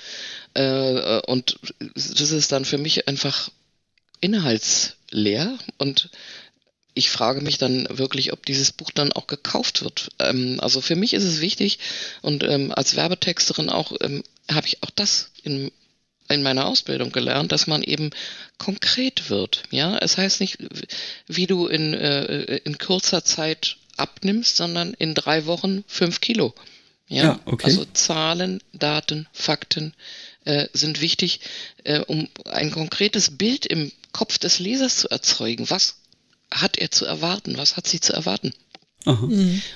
Äh, 0.53 1.21
und 1.21 1.57
das 1.95 2.31
ist 2.31 2.51
dann 2.51 2.65
für 2.65 2.77
mich 2.77 3.07
einfach 3.07 3.49
inhaltsleer 4.19 5.57
und 5.77 6.09
ich 6.93 7.09
frage 7.09 7.41
mich 7.41 7.57
dann 7.57 7.87
wirklich, 7.89 8.33
ob 8.33 8.45
dieses 8.45 8.71
Buch 8.71 8.91
dann 8.91 9.13
auch 9.13 9.27
gekauft 9.27 9.83
wird. 9.83 10.09
Ähm, 10.19 10.59
also 10.59 10.81
für 10.81 10.95
mich 10.95 11.13
ist 11.13 11.23
es 11.23 11.41
wichtig 11.41 11.79
und 12.21 12.43
ähm, 12.43 12.71
als 12.75 12.95
Werbetexterin 12.95 13.69
auch 13.69 13.93
ähm, 14.01 14.23
habe 14.49 14.67
ich 14.67 14.83
auch 14.83 14.89
das 14.89 15.31
in, 15.43 15.71
in 16.27 16.43
meiner 16.43 16.65
Ausbildung 16.65 17.11
gelernt, 17.11 17.51
dass 17.51 17.67
man 17.67 17.83
eben 17.83 18.09
konkret 18.57 19.29
wird. 19.29 19.63
Ja, 19.71 19.97
es 19.97 20.17
heißt 20.17 20.41
nicht, 20.41 20.57
wie 21.27 21.47
du 21.47 21.67
in, 21.67 21.93
äh, 21.93 22.57
in 22.57 22.77
kurzer 22.77 23.23
Zeit 23.23 23.77
abnimmst, 23.97 24.57
sondern 24.57 24.93
in 24.93 25.13
drei 25.13 25.45
Wochen 25.45 25.83
fünf 25.87 26.21
Kilo. 26.21 26.53
Ja, 27.07 27.23
Ja, 27.23 27.39
okay. 27.45 27.65
also 27.65 27.85
Zahlen, 27.93 28.61
Daten, 28.73 29.27
Fakten 29.33 29.93
äh, 30.45 30.67
sind 30.73 31.01
wichtig, 31.01 31.41
äh, 31.83 31.99
um 31.99 32.29
ein 32.45 32.71
konkretes 32.71 33.37
Bild 33.37 33.65
im 33.65 33.91
Kopf 34.11 34.37
des 34.37 34.59
Lesers 34.59 34.97
zu 34.97 35.09
erzeugen. 35.09 35.69
Was 35.69 36.00
hat 36.51 36.77
er 36.77 36.91
zu 36.91 37.05
erwarten? 37.05 37.57
Was 37.57 37.77
hat 37.77 37.87
sie 37.87 37.99
zu 37.99 38.13
erwarten? 38.13 38.53
Aha. 39.05 39.27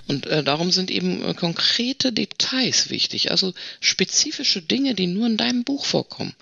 Und 0.08 0.28
äh, 0.28 0.44
darum 0.44 0.72
sind 0.72 0.92
eben 0.92 1.24
äh, 1.24 1.34
konkrete 1.34 2.12
Details 2.14 2.90
wichtig, 2.90 3.32
also 3.32 3.54
spezifische 3.80 4.62
Dinge, 4.62 4.94
die 4.94 5.08
nur 5.08 5.26
in 5.26 5.38
deinem 5.38 5.64
Buch 5.64 5.86
vorkommen. 5.86 6.36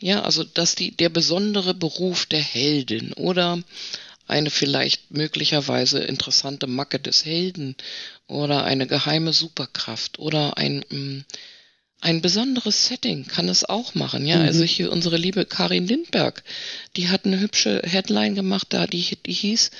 Ja, 0.00 0.22
also 0.22 0.42
dass 0.42 0.74
die 0.74 0.90
der 0.90 1.08
besondere 1.08 1.74
Beruf 1.74 2.26
der 2.26 2.42
Heldin 2.42 3.12
oder 3.12 3.62
eine 4.26 4.50
vielleicht 4.50 5.12
möglicherweise 5.12 6.00
interessante 6.00 6.66
Macke 6.66 6.98
des 6.98 7.24
Helden 7.24 7.76
oder 8.26 8.64
eine 8.64 8.86
geheime 8.86 9.32
Superkraft 9.32 10.18
oder 10.18 10.56
ein 10.56 10.84
mm, 10.88 11.20
ein 12.04 12.20
besonderes 12.20 12.86
Setting 12.86 13.26
kann 13.26 13.48
es 13.48 13.64
auch 13.64 13.94
machen, 13.94 14.26
ja. 14.26 14.38
Also 14.38 14.62
hier 14.62 14.92
unsere 14.92 15.16
liebe 15.16 15.46
Karin 15.46 15.86
Lindberg, 15.86 16.44
die 16.96 17.08
hat 17.08 17.24
eine 17.24 17.40
hübsche 17.40 17.80
Headline 17.82 18.34
gemacht, 18.34 18.66
da 18.70 18.86
die, 18.86 19.16
die 19.24 19.32
hieß, 19.32 19.70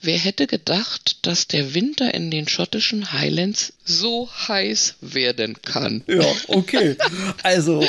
wer 0.00 0.18
hätte 0.18 0.48
gedacht, 0.48 1.18
dass 1.22 1.46
der 1.46 1.74
Winter 1.74 2.12
in 2.12 2.32
den 2.32 2.48
schottischen 2.48 3.12
Highlands 3.12 3.74
so 3.84 4.28
heiß 4.48 4.96
werden 5.00 5.62
kann? 5.62 6.02
Ja, 6.08 6.26
okay. 6.48 6.96
Also, 7.44 7.84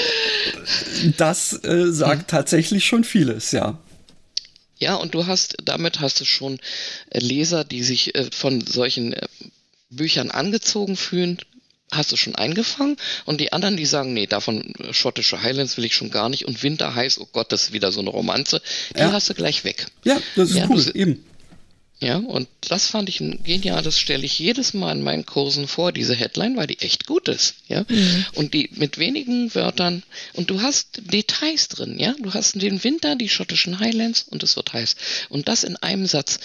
das 1.18 1.54
äh, 1.64 1.92
sagt 1.92 2.30
tatsächlich 2.30 2.86
schon 2.86 3.04
vieles, 3.04 3.52
ja. 3.52 3.80
Ja, 4.78 4.96
und 4.96 5.16
du 5.16 5.26
hast, 5.26 5.58
damit 5.66 6.00
hast 6.00 6.22
du 6.22 6.26
schon 6.26 6.60
äh, 7.10 7.20
Leser, 7.20 7.64
die 7.64 7.82
sich 7.82 8.14
äh, 8.14 8.30
von 8.32 8.62
solchen 8.62 9.14
äh, 9.14 9.28
Büchern 9.90 10.30
angezogen 10.30 10.96
fühlen, 10.96 11.40
hast 11.92 12.12
du 12.12 12.16
schon 12.18 12.36
eingefangen. 12.36 12.98
Und 13.26 13.42
die 13.42 13.52
anderen, 13.54 13.78
die 13.78 13.86
sagen, 13.86 14.14
nee, 14.14 14.28
davon 14.28 14.74
äh, 14.80 14.94
schottische 14.94 15.42
Highlands 15.42 15.78
will 15.78 15.86
ich 15.86 15.96
schon 15.96 16.12
gar 16.12 16.30
nicht. 16.30 16.46
Und 16.46 16.62
Winter 16.64 16.96
heiß, 16.96 17.20
oh 17.20 17.28
Gott, 17.32 17.52
das 17.52 17.64
ist 17.64 17.74
wieder 17.74 17.92
so 17.92 18.00
eine 18.00 18.10
Romanze. 18.10 18.62
Die 18.96 19.00
Ja. 19.00 19.12
hast 19.12 19.30
du 19.30 19.34
gleich 19.34 19.64
weg. 19.64 19.88
Ja, 20.04 20.20
das 20.36 20.52
ist 20.52 20.56
Ja, 20.58 20.68
cool, 20.70 20.78
das- 20.78 20.88
eben. 20.96 21.24
Ja, 22.02 22.16
und 22.16 22.48
das 22.70 22.88
fand 22.88 23.10
ich 23.10 23.20
ein 23.20 23.44
genial, 23.44 23.84
das 23.84 24.00
stelle 24.00 24.24
ich 24.24 24.40
jedes 24.40 24.74
Mal 24.74 24.94
in 24.96 25.04
meinen 25.04 25.26
Kursen 25.26 25.68
vor, 25.68 25.92
diese 25.92 26.16
Headline, 26.16 26.56
weil 26.56 26.66
die 26.68 26.80
echt 26.80 27.06
gut 27.08 27.28
ist, 27.28 27.56
ja. 27.68 27.84
Und 28.36 28.54
die 28.54 28.70
mit 28.72 29.00
wenigen 29.00 29.54
Wörtern, 29.54 30.04
und 30.32 30.50
du 30.50 30.62
hast 30.62 31.02
Details 31.12 31.68
drin, 31.68 32.00
ja. 32.00 32.16
Du 32.18 32.34
hast 32.34 32.62
den 32.62 32.82
Winter, 32.86 33.18
die 33.18 33.28
schottischen 33.28 33.80
Highlands 33.82 34.24
und 34.30 34.44
es 34.44 34.56
wird 34.56 34.72
heiß. 34.72 34.96
Und 35.28 35.50
das 35.50 35.66
in 35.66 35.76
einem 35.76 36.06
Satz. 36.06 36.40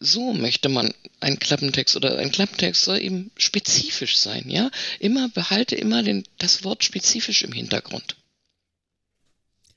So 0.00 0.32
möchte 0.32 0.70
man 0.70 0.94
einen 1.20 1.38
Klappentext 1.38 1.94
oder 1.94 2.18
ein 2.18 2.32
Klappentext 2.32 2.82
soll 2.82 3.00
eben 3.00 3.30
spezifisch 3.36 4.16
sein, 4.16 4.48
ja. 4.48 4.70
Immer 4.98 5.28
behalte 5.28 5.76
immer 5.76 6.02
den, 6.02 6.24
das 6.38 6.64
Wort 6.64 6.84
spezifisch 6.84 7.42
im 7.42 7.52
Hintergrund. 7.52 8.16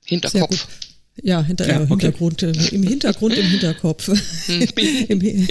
Hinterkopf. 0.06 0.68
Ja, 1.22 1.44
hinter, 1.44 1.68
Ja, 1.68 1.82
äh, 1.82 1.84
okay. 1.84 1.90
Hintergrund, 1.90 2.42
äh, 2.42 2.52
im 2.72 2.84
Hintergrund, 2.84 3.38
im 3.38 3.46
Hinterkopf. 3.46 4.10
Im, 5.10 5.48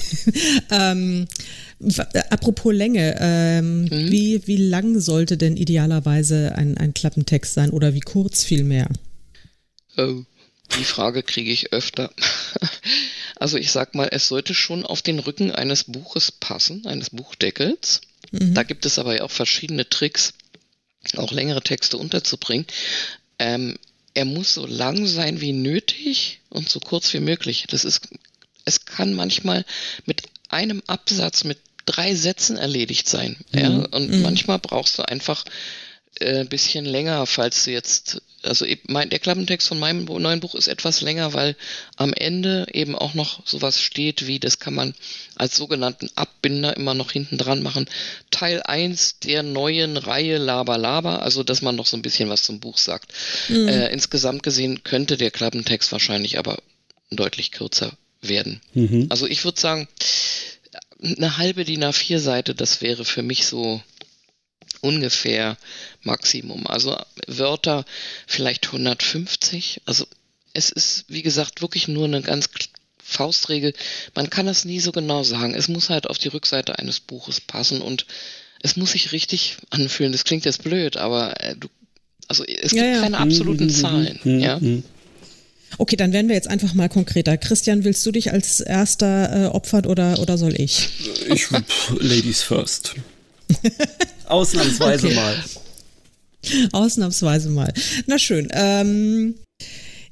ähm, 0.70 1.28
äh, 1.80 2.22
apropos 2.30 2.74
Länge, 2.74 3.16
ähm, 3.20 3.88
wie, 3.90 4.46
wie 4.46 4.56
lang 4.56 4.98
sollte 4.98 5.36
denn 5.36 5.56
idealerweise 5.56 6.54
ein, 6.56 6.78
ein 6.78 6.94
Klappentext 6.94 7.54
sein 7.54 7.70
oder 7.70 7.94
wie 7.94 8.00
kurz 8.00 8.42
vielmehr? 8.42 8.88
Oh, 9.96 10.22
die 10.78 10.84
Frage 10.84 11.22
kriege 11.22 11.52
ich 11.52 11.72
öfter. 11.72 12.10
Also 13.42 13.58
ich 13.58 13.72
sag 13.72 13.96
mal, 13.96 14.08
es 14.12 14.28
sollte 14.28 14.54
schon 14.54 14.86
auf 14.86 15.02
den 15.02 15.18
Rücken 15.18 15.50
eines 15.50 15.82
Buches 15.82 16.30
passen, 16.30 16.86
eines 16.86 17.10
Buchdeckels. 17.10 18.00
Da 18.30 18.62
gibt 18.62 18.86
es 18.86 19.00
aber 19.00 19.16
ja 19.16 19.24
auch 19.24 19.32
verschiedene 19.32 19.88
Tricks, 19.88 20.34
auch 21.16 21.32
längere 21.32 21.60
Texte 21.60 21.98
unterzubringen. 21.98 22.66
Ähm, 23.40 23.76
er 24.14 24.26
muss 24.26 24.54
so 24.54 24.64
lang 24.64 25.08
sein 25.08 25.40
wie 25.40 25.52
nötig 25.52 26.38
und 26.50 26.68
so 26.68 26.78
kurz 26.78 27.12
wie 27.14 27.18
möglich. 27.18 27.66
Das 27.68 27.84
ist, 27.84 28.10
es 28.64 28.84
kann 28.84 29.12
manchmal 29.12 29.64
mit 30.06 30.22
einem 30.48 30.80
Absatz, 30.86 31.42
mit 31.42 31.58
drei 31.84 32.14
Sätzen 32.14 32.56
erledigt 32.56 33.08
sein. 33.08 33.36
Ja? 33.52 33.70
Und 33.70 34.22
manchmal 34.22 34.60
brauchst 34.60 35.00
du 35.00 35.02
einfach 35.02 35.44
äh, 36.20 36.40
ein 36.40 36.48
bisschen 36.48 36.84
länger, 36.84 37.26
falls 37.26 37.64
du 37.64 37.70
jetzt, 37.70 38.20
also 38.42 38.64
eben 38.64 38.92
mein, 38.92 39.10
der 39.10 39.18
Klappentext 39.18 39.68
von 39.68 39.78
meinem 39.78 40.04
neuen 40.04 40.40
Buch 40.40 40.54
ist 40.54 40.68
etwas 40.68 41.00
länger, 41.00 41.32
weil 41.32 41.56
am 41.96 42.12
Ende 42.12 42.66
eben 42.72 42.94
auch 42.94 43.14
noch 43.14 43.46
sowas 43.46 43.80
steht 43.80 44.26
wie, 44.26 44.38
das 44.38 44.58
kann 44.58 44.74
man 44.74 44.94
als 45.36 45.56
sogenannten 45.56 46.10
Abbinder 46.14 46.76
immer 46.76 46.94
noch 46.94 47.12
hinten 47.12 47.38
dran 47.38 47.62
machen. 47.62 47.86
Teil 48.30 48.62
1 48.62 49.20
der 49.20 49.42
neuen 49.42 49.96
Reihe 49.96 50.38
Laber 50.38 50.78
Laber, 50.78 51.22
also 51.22 51.42
dass 51.42 51.62
man 51.62 51.76
noch 51.76 51.86
so 51.86 51.96
ein 51.96 52.02
bisschen 52.02 52.28
was 52.28 52.42
zum 52.42 52.60
Buch 52.60 52.78
sagt. 52.78 53.12
Äh, 53.68 53.92
insgesamt 53.92 54.42
gesehen 54.42 54.82
könnte 54.84 55.16
der 55.16 55.30
Klappentext 55.30 55.92
wahrscheinlich 55.92 56.38
aber 56.38 56.58
deutlich 57.10 57.52
kürzer 57.52 57.92
werden. 58.20 58.60
Also 59.10 59.26
ich 59.26 59.44
würde 59.44 59.60
sagen, 59.60 59.88
eine 61.02 61.36
halbe 61.36 61.64
DIN 61.64 61.84
A4 61.84 62.18
Seite, 62.18 62.54
das 62.54 62.80
wäre 62.80 63.04
für 63.04 63.22
mich 63.22 63.46
so 63.46 63.82
ungefähr 64.82 65.56
Maximum. 66.02 66.66
Also 66.66 66.98
Wörter 67.26 67.86
vielleicht 68.26 68.66
150. 68.66 69.80
Also 69.86 70.06
es 70.52 70.70
ist, 70.70 71.04
wie 71.08 71.22
gesagt, 71.22 71.62
wirklich 71.62 71.88
nur 71.88 72.04
eine 72.04 72.20
ganz 72.20 72.50
Faustregel. 73.02 73.72
Man 74.14 74.28
kann 74.28 74.46
das 74.46 74.64
nie 74.64 74.80
so 74.80 74.92
genau 74.92 75.22
sagen. 75.22 75.54
Es 75.54 75.68
muss 75.68 75.88
halt 75.88 76.08
auf 76.08 76.18
die 76.18 76.28
Rückseite 76.28 76.78
eines 76.78 77.00
Buches 77.00 77.40
passen 77.40 77.80
und 77.80 78.06
es 78.62 78.76
muss 78.76 78.92
sich 78.92 79.12
richtig 79.12 79.56
anfühlen. 79.70 80.12
Das 80.12 80.24
klingt 80.24 80.44
jetzt 80.44 80.62
blöd, 80.62 80.96
aber 80.96 81.40
äh, 81.40 81.56
du, 81.56 81.68
also 82.28 82.44
es 82.44 82.70
gibt 82.70 82.82
Ja, 82.82 82.86
ja. 82.86 83.00
keine 83.00 83.18
absoluten 83.18 83.70
Zahlen. 83.70 84.18
Ja. 84.24 84.60
Okay, 85.78 85.96
dann 85.96 86.12
werden 86.12 86.28
wir 86.28 86.36
jetzt 86.36 86.48
einfach 86.48 86.74
mal 86.74 86.88
konkreter. 86.88 87.36
Christian, 87.36 87.84
willst 87.84 88.04
du 88.04 88.12
dich 88.12 88.30
als 88.30 88.60
erster 88.60 89.44
äh, 89.44 89.46
opfern 89.46 89.86
oder, 89.86 90.18
oder 90.20 90.36
soll 90.36 90.60
ich? 90.60 90.88
Ich, 91.28 91.46
pff, 91.46 91.94
Ladies 91.98 92.42
first. 92.42 92.94
Ausnahmsweise 94.26 95.06
Okay. 95.06 95.14
mal. 95.16 95.36
Ausnahmsweise 96.72 97.50
mal. 97.50 97.72
Na 98.06 98.18
schön. 98.18 98.48
Ähm, 98.52 99.34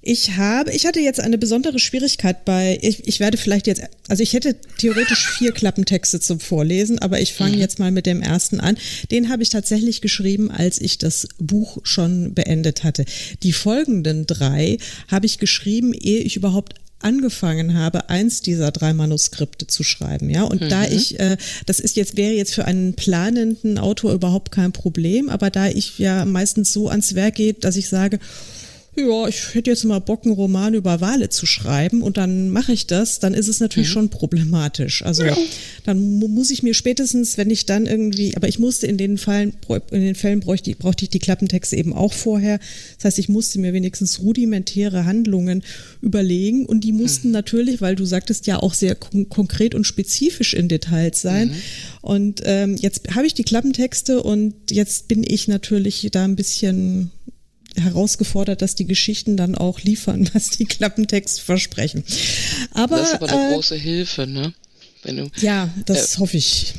ich 0.03 0.37
habe, 0.37 0.73
ich 0.73 0.87
hatte 0.87 1.01
jetzt 1.01 1.21
eine 1.21 1.37
besondere 1.37 1.79
Schwierigkeit 1.79 2.47
bei, 2.47 2.79
ich, 2.81 3.07
ich 3.07 3.21
werde 3.21 3.37
vielleicht 3.37 3.67
jetzt, 3.67 3.83
also 4.09 4.23
ich 4.23 4.33
hätte 4.33 4.57
theoretisch 4.79 5.29
vier 5.29 5.53
Klappentexte 5.53 6.21
zum 6.21 6.41
Vorlesen, 6.41 6.99
aber 7.01 7.21
ich 7.21 7.35
fange 7.35 7.59
jetzt 7.59 7.79
mal 7.79 7.91
mit 7.91 8.07
dem 8.07 8.23
ersten 8.23 8.61
an. 8.61 8.79
Den 9.11 9.29
habe 9.29 9.43
ich 9.43 9.51
tatsächlich 9.51 10.01
geschrieben, 10.01 10.51
als 10.51 10.81
ich 10.81 10.97
das 10.97 11.29
Buch 11.39 11.79
schon 11.83 12.33
beendet 12.33 12.83
hatte. 12.83 13.05
Die 13.43 13.53
folgenden 13.53 14.27
drei 14.27 14.79
habe 15.09 15.27
ich 15.27 15.39
geschrieben, 15.39 15.93
ehe 15.93 16.21
ich 16.21 16.37
überhaupt 16.37 16.75
angefangen 17.01 17.79
habe, 17.79 18.09
eins 18.09 18.43
dieser 18.43 18.71
drei 18.71 18.93
Manuskripte 18.93 19.67
zu 19.67 19.83
schreiben, 19.83 20.31
ja. 20.31 20.45
Und 20.45 20.61
mhm. 20.61 20.69
da 20.69 20.85
ich, 20.85 21.19
äh, 21.19 21.37
das 21.67 21.81
ist 21.81 21.97
jetzt, 21.97 22.17
wäre 22.17 22.33
jetzt 22.33 22.55
für 22.55 22.67
einen 22.67 22.95
planenden 22.95 23.79
Autor 23.79 24.13
überhaupt 24.13 24.53
kein 24.53 24.73
Problem, 24.73 25.29
aber 25.29 25.51
da 25.51 25.69
ich 25.69 25.99
ja 25.99 26.25
meistens 26.25 26.73
so 26.73 26.89
ans 26.89 27.15
Werk 27.15 27.35
geht, 27.37 27.65
dass 27.65 27.77
ich 27.77 27.89
sage, 27.89 28.19
ja, 28.97 29.29
ich 29.29 29.55
hätte 29.55 29.71
jetzt 29.71 29.85
mal 29.85 30.01
Bock, 30.01 30.25
einen 30.25 30.35
Roman 30.35 30.75
über 30.75 31.01
Wale 31.01 31.29
zu 31.29 31.47
schreiben 31.47 32.03
und 32.03 32.17
dann 32.17 32.51
mache 32.51 32.73
ich 32.73 32.89
das, 32.89 33.21
dann 33.21 33.35
ist 33.35 33.47
es 33.47 33.61
natürlich 33.61 33.89
mhm. 33.89 33.93
schon 33.93 34.09
problematisch. 34.09 35.05
Also 35.05 35.25
ja. 35.25 35.37
dann 35.85 36.19
muss 36.19 36.51
ich 36.51 36.65
mir 36.65 36.75
spätestens, 36.75 37.39
wenn 37.39 37.51
ich 37.51 37.67
dann 37.67 37.87
irgendwie, 37.87 38.37
aber 38.37 38.49
ich 38.49 38.59
musste 38.59 38.89
in 38.89 38.99
den 38.99 39.17
Fällen, 39.17 39.53
in 39.91 40.01
den 40.01 40.17
Fällen 40.17 40.41
bräuchte, 40.41 40.75
brauchte 40.75 41.05
ich 41.05 41.11
die 41.11 41.21
Klappentexte 41.21 41.77
eben 41.77 41.93
auch 41.93 42.13
vorher. 42.13 42.59
Das 42.97 43.05
heißt, 43.05 43.19
ich 43.21 43.29
musste 43.29 43.61
mir 43.61 43.73
wenigstens 43.73 44.21
rudimentäre 44.21 45.05
Handlungen 45.05 45.63
überlegen 46.03 46.67
und 46.67 46.83
die 46.83 46.93
mussten 46.93 47.29
mhm. 47.29 47.35
natürlich, 47.35 47.81
weil 47.81 47.95
du 47.95 48.05
sagtest 48.05 48.49
ja 48.49 48.59
auch 48.59 48.75
sehr 48.75 48.97
kon 48.97 49.29
konkret 49.29 49.75
und 49.75 49.85
spezifisch 49.85 50.55
in 50.55 50.69
Details 50.69 51.23
sein. 51.23 51.49
Mhm. 51.49 51.55
Und 52.03 52.41
ähm, 52.45 52.77
jetzt 52.77 53.15
habe 53.15 53.27
ich 53.27 53.35
die 53.35 53.45
Klappentexte 53.45 54.23
und 54.23 54.55
jetzt 54.71 55.07
bin 55.07 55.23
ich 55.27 55.47
natürlich 55.47 56.09
da 56.11 56.25
ein 56.25 56.35
bisschen 56.35 57.13
herausgefordert, 57.77 58.63
dass 58.63 58.75
die 58.75 58.87
Geschichten 58.87 59.37
dann 59.37 59.55
auch 59.55 59.81
liefern, 59.81 60.29
was 60.35 60.51
die 60.51 60.67
Klappentext 60.67 61.41
versprechen. 61.41 62.05
Aber, 62.73 62.99
das 62.99 63.09
ist 63.09 63.15
aber 63.15 63.29
eine 63.29 63.51
äh, 63.51 63.55
große 63.55 63.77
Hilfe, 63.77 64.27
ne? 64.27 64.53
Wenn 65.03 65.17
du, 65.17 65.31
ja, 65.41 65.71
das 65.87 66.17
äh, 66.17 66.19
hoffe 66.19 66.37
ich. 66.37 66.75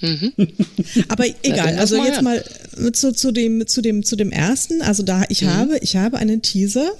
Mhm. 0.00 0.32
Aber 1.08 1.26
egal, 1.42 1.76
also 1.76 2.02
jetzt 2.02 2.22
mal 2.22 2.42
zu, 2.92 3.12
zu, 3.12 3.32
dem, 3.32 3.66
zu, 3.66 3.82
dem, 3.82 4.04
zu 4.04 4.16
dem 4.16 4.30
ersten. 4.30 4.80
Also 4.82 5.02
da, 5.02 5.24
ich 5.28 5.42
mhm. 5.42 5.54
habe, 5.54 5.78
ich 5.78 5.96
habe 5.96 6.18
einen 6.18 6.42
Teaser. 6.42 6.92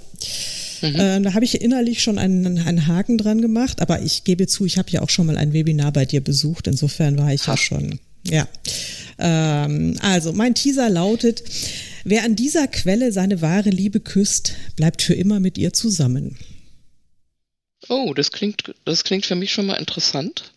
Mhm. 0.83 0.97
Äh, 0.97 1.21
da 1.23 1.35
habe 1.35 1.45
ich 1.45 1.61
innerlich 1.61 2.03
schon 2.03 2.19
einen, 2.19 2.59
einen 2.59 2.87
Haken 2.87 3.19
dran 3.19 3.41
gemacht, 3.41 3.81
aber 3.81 4.03
ich 4.03 4.25
gebe 4.25 4.47
zu, 4.47 4.65
ich 4.65 4.79
habe 4.79 4.91
ja 4.91 5.03
auch 5.03 5.11
schon 5.11 5.27
mal 5.27 5.37
ein 5.37 5.53
Webinar 5.53 5.93
bei 5.93 6.05
dir 6.05 6.21
besucht. 6.21 6.67
Insofern 6.67 7.19
war 7.19 7.33
ich 7.33 7.47
ha. 7.47 7.53
ja 7.53 7.57
schon, 7.57 8.01
ja. 8.29 8.49
Ähm, 9.19 9.97
also 10.01 10.33
mein 10.33 10.55
Teaser 10.55 10.89
lautet, 10.89 11.43
Wer 12.09 12.25
an 12.25 12.37
dieser 12.37 12.69
Quelle 12.69 13.13
seine 13.13 13.43
wahre 13.43 13.69
Liebe 13.69 14.01
küsst, 14.01 14.55
bleibt 14.77 15.03
für 15.03 15.13
immer 15.13 15.41
mit 15.41 15.59
ihr 15.59 15.75
zusammen. 15.75 16.39
Oh, 17.91 18.15
das 18.15 18.33
klingt, 18.33 18.75
das 18.87 19.05
klingt 19.05 19.27
für 19.27 19.35
mich 19.35 19.53
schon 19.53 19.67
mal 19.67 19.75
interessant, 19.75 20.55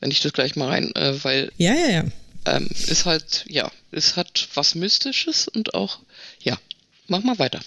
wenn 0.00 0.10
ich 0.10 0.20
das 0.20 0.32
gleich 0.32 0.56
mal 0.56 0.68
rein, 0.68 0.90
äh, 0.94 1.22
weil. 1.22 1.52
Ja, 1.58 1.74
ja, 1.74 1.90
ja. 1.90 2.04
Ähm, 2.46 2.70
ist 2.86 3.04
halt, 3.04 3.44
ja, 3.50 3.70
es 3.90 4.16
hat 4.16 4.48
was 4.54 4.74
Mystisches 4.76 5.46
und 5.46 5.74
auch, 5.74 5.98
ja, 6.40 6.58
mach 7.06 7.22
mal 7.22 7.38
weiter. 7.38 7.60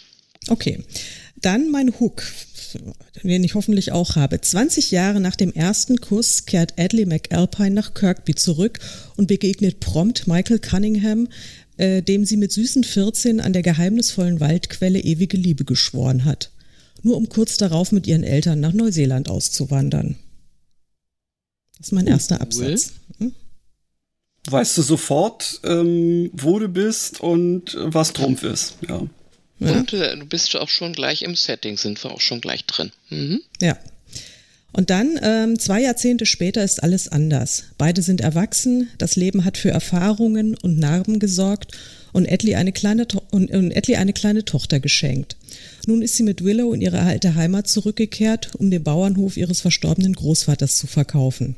Okay. 0.47 0.84
Dann 1.36 1.69
mein 1.69 1.99
Hook, 1.99 2.23
den 3.23 3.43
ich 3.43 3.53
hoffentlich 3.53 3.91
auch 3.91 4.15
habe. 4.15 4.41
20 4.41 4.91
Jahre 4.91 5.19
nach 5.19 5.36
dem 5.36 5.53
ersten 5.53 6.01
Kuss 6.01 6.45
kehrt 6.45 6.79
Adley 6.79 7.05
McAlpine 7.05 7.71
nach 7.71 7.93
Kirkby 7.93 8.36
zurück 8.36 8.79
und 9.15 9.27
begegnet 9.27 9.79
prompt 9.79 10.27
Michael 10.27 10.60
Cunningham, 10.60 11.27
äh, 11.82 12.04
dem 12.04 12.26
sie 12.26 12.38
mit 12.38 12.52
süßen 12.52 12.84
14 12.84 13.41
an 13.41 13.54
der 13.54 13.63
geheimnisvollen 13.63 14.39
Waldquelle 14.39 15.00
ewige 15.00 15.36
Liebe 15.36 15.65
geschworen 15.65 16.26
hat, 16.26 16.52
nur 17.02 17.17
um 17.17 17.28
kurz 17.28 17.58
darauf 17.58 17.91
mit 17.91 18.06
ihren 18.06 18.24
Eltern 18.24 18.60
nach 18.60 18.72
Neuseeland 18.72 19.30
auszuwandern. 19.30 20.15
Das 21.78 21.88
ist 21.88 21.91
mein 21.91 22.08
oh, 22.08 22.12
erster 22.12 22.39
Absatz. 22.39 22.94
Hm? 23.17 23.34
Weißt 24.48 24.78
du 24.78 24.84
sofort, 24.84 25.60
ähm, 25.63 26.30
wo 26.34 26.60
du 26.60 26.67
bist 26.67 27.20
und 27.20 27.76
was 27.80 28.13
Trumpf 28.13 28.44
ist, 28.44 28.76
ja. 28.88 29.02
ja. 29.58 29.72
Und 29.72 29.91
äh, 29.94 30.15
du 30.17 30.26
bist 30.28 30.56
auch 30.56 30.70
schon 30.70 30.94
gleich 30.94 31.24
im 31.24 31.36
Setting, 31.36 31.78
sind 31.78 32.04
wir 32.04 32.12
auch 32.12 32.22
schon 32.22 32.41
gleich 32.41 32.65
drin. 32.65 32.91
Mhm. 33.10 33.41
Ja. 33.60 33.76
Und 34.73 34.89
dann, 34.89 35.19
ähm, 35.21 35.60
zwei 35.60 35.81
Jahrzehnte 35.81 36.25
später, 36.25 36.63
ist 36.63 36.81
alles 36.81 37.10
anders. 37.10 37.65
Beide 37.77 38.01
sind 38.01 38.21
erwachsen, 38.21 38.89
das 38.97 39.15
Leben 39.15 39.43
hat 39.43 39.57
für 39.57 39.69
Erfahrungen 39.69 40.55
und 40.55 40.79
Narben 40.79 41.19
gesorgt 41.19 41.77
und 42.13 42.25
Edley 42.25 42.55
eine 42.55 42.71
kleine, 42.71 43.05
und, 43.31 43.51
und 43.51 43.71
Edley 43.71 43.97
eine 43.97 44.13
kleine 44.13 44.45
Tochter 44.45 44.79
geschenkt. 44.79 45.36
Nun 45.88 46.01
ist 46.01 46.15
sie 46.15 46.23
mit 46.23 46.43
Willow 46.43 46.73
in 46.73 46.81
ihre 46.81 47.01
alte 47.01 47.36
Heimat 47.36 47.67
zurückgekehrt, 47.67 48.55
um 48.55 48.71
den 48.71 48.84
Bauernhof 48.84 49.36
ihres 49.36 49.62
verstorbenen 49.62 50.13
Großvaters 50.13 50.77
zu 50.77 50.88
verkaufen. 50.88 51.55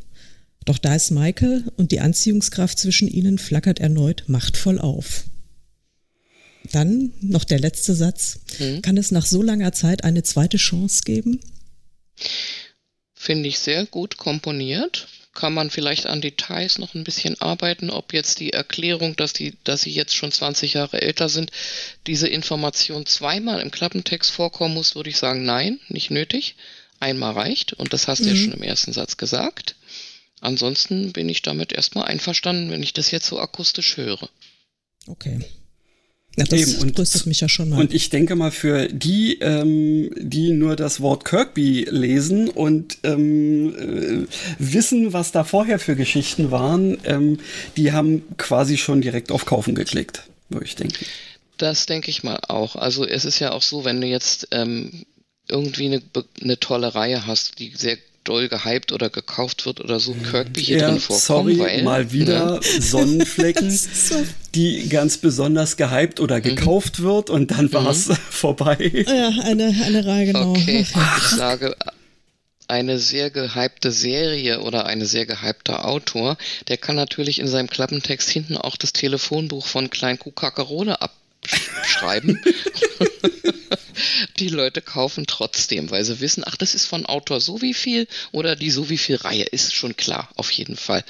Doch 0.65 0.77
da 0.77 0.95
ist 0.95 1.11
Michael 1.11 1.65
und 1.77 1.91
die 1.91 1.99
Anziehungskraft 1.99 2.79
zwischen 2.79 3.07
ihnen 3.07 3.37
flackert 3.37 3.79
erneut 3.79 4.23
machtvoll 4.27 4.79
auf. 4.79 5.25
Dann 6.71 7.11
noch 7.21 7.43
der 7.43 7.59
letzte 7.59 7.93
Satz. 7.93 8.39
Mhm. 8.59 8.81
Kann 8.81 8.97
es 8.97 9.11
nach 9.11 9.25
so 9.25 9.41
langer 9.41 9.73
Zeit 9.73 10.03
eine 10.03 10.23
zweite 10.23 10.57
Chance 10.57 11.01
geben? 11.03 11.41
Finde 13.23 13.47
ich 13.47 13.59
sehr 13.59 13.85
gut 13.85 14.17
komponiert. 14.17 15.07
Kann 15.33 15.53
man 15.53 15.69
vielleicht 15.69 16.07
an 16.07 16.19
Details 16.19 16.77
noch 16.77 16.93
ein 16.93 17.05
bisschen 17.05 17.39
arbeiten, 17.39 17.89
ob 17.89 18.11
jetzt 18.11 18.41
die 18.41 18.51
Erklärung, 18.51 19.15
dass, 19.15 19.31
die, 19.31 19.53
dass 19.63 19.83
sie 19.83 19.91
jetzt 19.91 20.13
schon 20.13 20.33
20 20.33 20.73
Jahre 20.73 21.01
älter 21.01 21.29
sind, 21.29 21.49
diese 22.05 22.27
Information 22.27 23.05
zweimal 23.05 23.61
im 23.61 23.71
Klappentext 23.71 24.29
vorkommen 24.29 24.73
muss, 24.73 24.95
würde 24.95 25.09
ich 25.09 25.15
sagen, 25.15 25.45
nein, 25.45 25.79
nicht 25.87 26.11
nötig. 26.11 26.55
Einmal 26.99 27.31
reicht 27.31 27.71
und 27.71 27.93
das 27.93 28.09
hast 28.09 28.19
du 28.19 28.25
mhm. 28.25 28.35
ja 28.35 28.35
schon 28.35 28.53
im 28.55 28.63
ersten 28.63 28.91
Satz 28.91 29.15
gesagt. 29.15 29.77
Ansonsten 30.41 31.13
bin 31.13 31.29
ich 31.29 31.41
damit 31.41 31.71
erstmal 31.71 32.03
einverstanden, 32.03 32.71
wenn 32.71 32.83
ich 32.83 32.91
das 32.91 33.09
jetzt 33.11 33.27
so 33.27 33.39
akustisch 33.39 33.95
höre. 33.95 34.27
Okay. 35.07 35.39
Ja, 36.37 36.45
das 36.45 36.61
Eben. 36.61 36.81
Und, 36.81 36.95
tröstet 36.95 37.27
mich 37.27 37.41
ja 37.41 37.49
schon 37.49 37.69
mal. 37.69 37.79
Und 37.79 37.93
ich 37.93 38.09
denke 38.09 38.35
mal, 38.35 38.49
für 38.49 38.87
die, 38.87 39.39
ähm, 39.39 40.09
die 40.17 40.51
nur 40.51 40.75
das 40.75 40.99
Wort 40.99 41.25
Kirkby 41.25 41.85
lesen 41.89 42.49
und 42.49 42.97
ähm, 43.03 44.25
äh, 44.27 44.27
wissen, 44.57 45.13
was 45.13 45.31
da 45.31 45.43
vorher 45.43 45.77
für 45.77 45.95
Geschichten 45.95 46.49
waren, 46.49 46.97
ähm, 47.03 47.39
die 47.77 47.91
haben 47.91 48.23
quasi 48.37 48.77
schon 48.77 49.01
direkt 49.01 49.31
auf 49.31 49.45
Kaufen 49.45 49.75
geklickt, 49.75 50.23
würde 50.49 50.65
ich 50.65 50.75
denken. 50.75 51.05
Das 51.57 51.85
denke 51.85 52.09
ich 52.09 52.23
mal 52.23 52.39
auch. 52.47 52.75
Also 52.75 53.05
es 53.05 53.25
ist 53.25 53.39
ja 53.39 53.51
auch 53.51 53.61
so, 53.61 53.85
wenn 53.85 54.01
du 54.01 54.07
jetzt 54.07 54.47
ähm, 54.51 55.05
irgendwie 55.47 55.85
eine, 55.85 56.01
eine 56.41 56.59
tolle 56.59 56.95
Reihe 56.95 57.27
hast, 57.27 57.59
die 57.59 57.73
sehr 57.75 57.97
doll 58.23 58.47
gehypt 58.47 58.91
oder 58.91 59.09
gekauft 59.09 59.65
wird 59.65 59.81
oder 59.81 59.99
so 59.99 60.13
Kirkby 60.13 60.61
hier 60.63 60.77
ja, 60.77 60.89
drin 60.89 60.99
vorkommen. 60.99 61.55
Sorry, 61.55 61.59
weil, 61.59 61.83
mal 61.83 62.11
wieder 62.11 62.59
ne? 62.59 62.81
Sonnenflecken, 62.81 63.69
so 63.93 64.23
die 64.55 64.89
ganz 64.89 65.17
besonders 65.17 65.77
gehypt 65.77 66.19
oder 66.19 66.37
mhm. 66.37 66.43
gekauft 66.43 66.99
mhm. 66.99 67.03
wird 67.03 67.29
und 67.29 67.51
dann 67.51 67.71
war 67.73 67.89
es 67.89 68.07
mhm. 68.07 68.15
vorbei. 68.29 69.05
Ja, 69.07 69.29
eine, 69.43 69.75
eine 69.83 70.05
Reihe, 70.05 70.25
genau. 70.27 70.51
Okay, 70.51 70.85
ich 71.17 71.27
sage, 71.27 71.75
eine 72.67 72.97
sehr 72.97 73.29
gehypte 73.29 73.91
Serie 73.91 74.61
oder 74.61 74.85
eine 74.85 75.05
sehr 75.05 75.25
gehypter 75.25 75.85
Autor, 75.85 76.37
der 76.67 76.77
kann 76.77 76.95
natürlich 76.95 77.39
in 77.39 77.47
seinem 77.47 77.69
Klappentext 77.69 78.29
hinten 78.29 78.57
auch 78.57 78.77
das 78.77 78.93
Telefonbuch 78.93 79.67
von 79.67 79.89
Klein 79.89 80.17
Kuh 80.17 80.31
Kackerone 80.31 81.01
abschreiben. 81.51 82.39
die 84.39 84.49
Leute 84.49 84.81
kaufen 84.81 85.25
trotzdem, 85.27 85.91
weil 85.91 86.03
sie 86.03 86.19
wissen, 86.19 86.43
ach, 86.45 86.57
das 86.57 86.75
ist 86.75 86.85
von 86.85 87.05
Autor 87.05 87.41
so 87.41 87.61
wie 87.61 87.73
viel 87.73 88.07
oder 88.31 88.55
die 88.55 88.71
so 88.71 88.89
wie 88.89 88.97
viel 88.97 89.15
Reihe, 89.15 89.43
ist 89.43 89.73
schon 89.73 89.95
klar, 89.95 90.29
auf 90.35 90.51
jeden 90.51 90.77
Fall. 90.77 91.03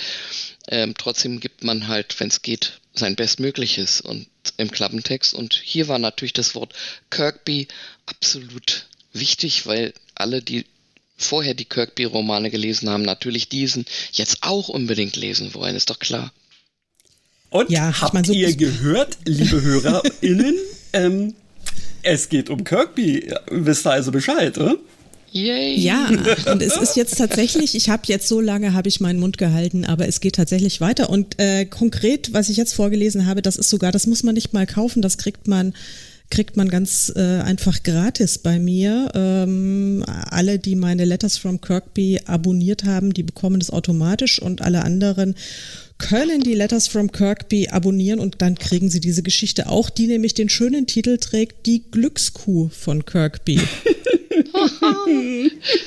Ähm, 0.67 0.93
trotzdem 0.97 1.39
gibt 1.39 1.63
man 1.63 1.87
halt, 1.87 2.19
wenn 2.19 2.29
es 2.29 2.41
geht, 2.41 2.79
sein 2.93 3.15
Bestmögliches 3.15 4.01
und 4.01 4.27
im 4.57 4.71
Klappentext. 4.71 5.33
Und 5.33 5.53
hier 5.63 5.87
war 5.87 5.99
natürlich 5.99 6.33
das 6.33 6.55
Wort 6.55 6.73
Kirkby 7.09 7.67
absolut 8.05 8.87
wichtig, 9.13 9.65
weil 9.65 9.93
alle, 10.15 10.41
die 10.41 10.65
vorher 11.17 11.53
die 11.53 11.65
Kirkby-Romane 11.65 12.49
gelesen 12.49 12.89
haben, 12.89 13.03
natürlich 13.03 13.49
diesen 13.49 13.85
jetzt 14.11 14.39
auch 14.41 14.69
unbedingt 14.69 15.15
lesen 15.15 15.53
wollen, 15.53 15.75
ist 15.75 15.89
doch 15.89 15.99
klar. 15.99 16.31
Und 17.53 17.69
ja, 17.69 18.01
habt 18.01 18.09
ich 18.09 18.13
mein, 18.13 18.23
so 18.23 18.33
ihr 18.33 18.55
gehört, 18.55 19.15
liebe 19.25 19.61
HörerInnen, 19.61 20.55
ähm, 20.93 21.35
es 22.01 22.27
geht 22.27 22.49
um 22.49 22.63
Kirkby. 22.63 23.31
Wisst 23.51 23.85
ihr 23.85 23.91
also 23.91 24.11
Bescheid, 24.11 24.57
oder? 24.57 24.75
Yay. 25.31 25.79
Ja, 25.79 26.09
und 26.51 26.63
es 26.63 26.75
ist 26.75 26.95
jetzt 26.95 27.15
tatsächlich, 27.15 27.75
ich 27.75 27.89
habe 27.89 28.01
jetzt 28.07 28.27
so 28.27 28.41
lange, 28.41 28.73
habe 28.73 28.89
ich 28.89 28.99
meinen 29.01 29.19
Mund 29.19 29.37
gehalten, 29.37 29.85
aber 29.85 30.07
es 30.07 30.19
geht 30.19 30.35
tatsächlich 30.35 30.81
weiter. 30.81 31.11
Und 31.11 31.39
äh, 31.39 31.65
konkret, 31.65 32.33
was 32.33 32.49
ich 32.49 32.57
jetzt 32.57 32.73
vorgelesen 32.73 33.27
habe, 33.27 33.43
das 33.43 33.57
ist 33.57 33.69
sogar, 33.69 33.91
das 33.91 34.07
muss 34.07 34.23
man 34.23 34.33
nicht 34.33 34.53
mal 34.53 34.65
kaufen, 34.65 35.03
das 35.03 35.19
kriegt 35.19 35.47
man 35.47 35.73
kriegt 36.29 36.57
man 36.57 36.69
ganz 36.69 37.13
äh, 37.15 37.41
einfach 37.41 37.83
gratis 37.83 38.39
bei 38.39 38.57
mir. 38.57 39.11
Ähm, 39.13 40.03
alle, 40.31 40.57
die 40.57 40.75
meine 40.75 41.05
Letters 41.05 41.37
from 41.37 41.61
Kirkby 41.61 42.21
abonniert 42.25 42.85
haben, 42.85 43.13
die 43.13 43.21
bekommen 43.21 43.59
das 43.59 43.69
automatisch 43.69 44.41
und 44.41 44.61
alle 44.61 44.83
anderen 44.83 45.35
können 46.03 46.41
die 46.41 46.53
Letters 46.53 46.89
from 46.89 47.11
Kirkby 47.13 47.69
abonnieren 47.69 48.19
und 48.19 48.41
dann 48.41 48.57
kriegen 48.59 48.89
sie 48.89 48.99
diese 48.99 49.23
Geschichte 49.23 49.69
auch, 49.69 49.89
die 49.89 50.07
nämlich 50.07 50.33
den 50.33 50.49
schönen 50.49 50.85
Titel 50.85 51.17
trägt, 51.17 51.65
die 51.65 51.81
Glückskuh 51.91 52.67
von 52.69 53.05
Kirkby. 53.05 53.61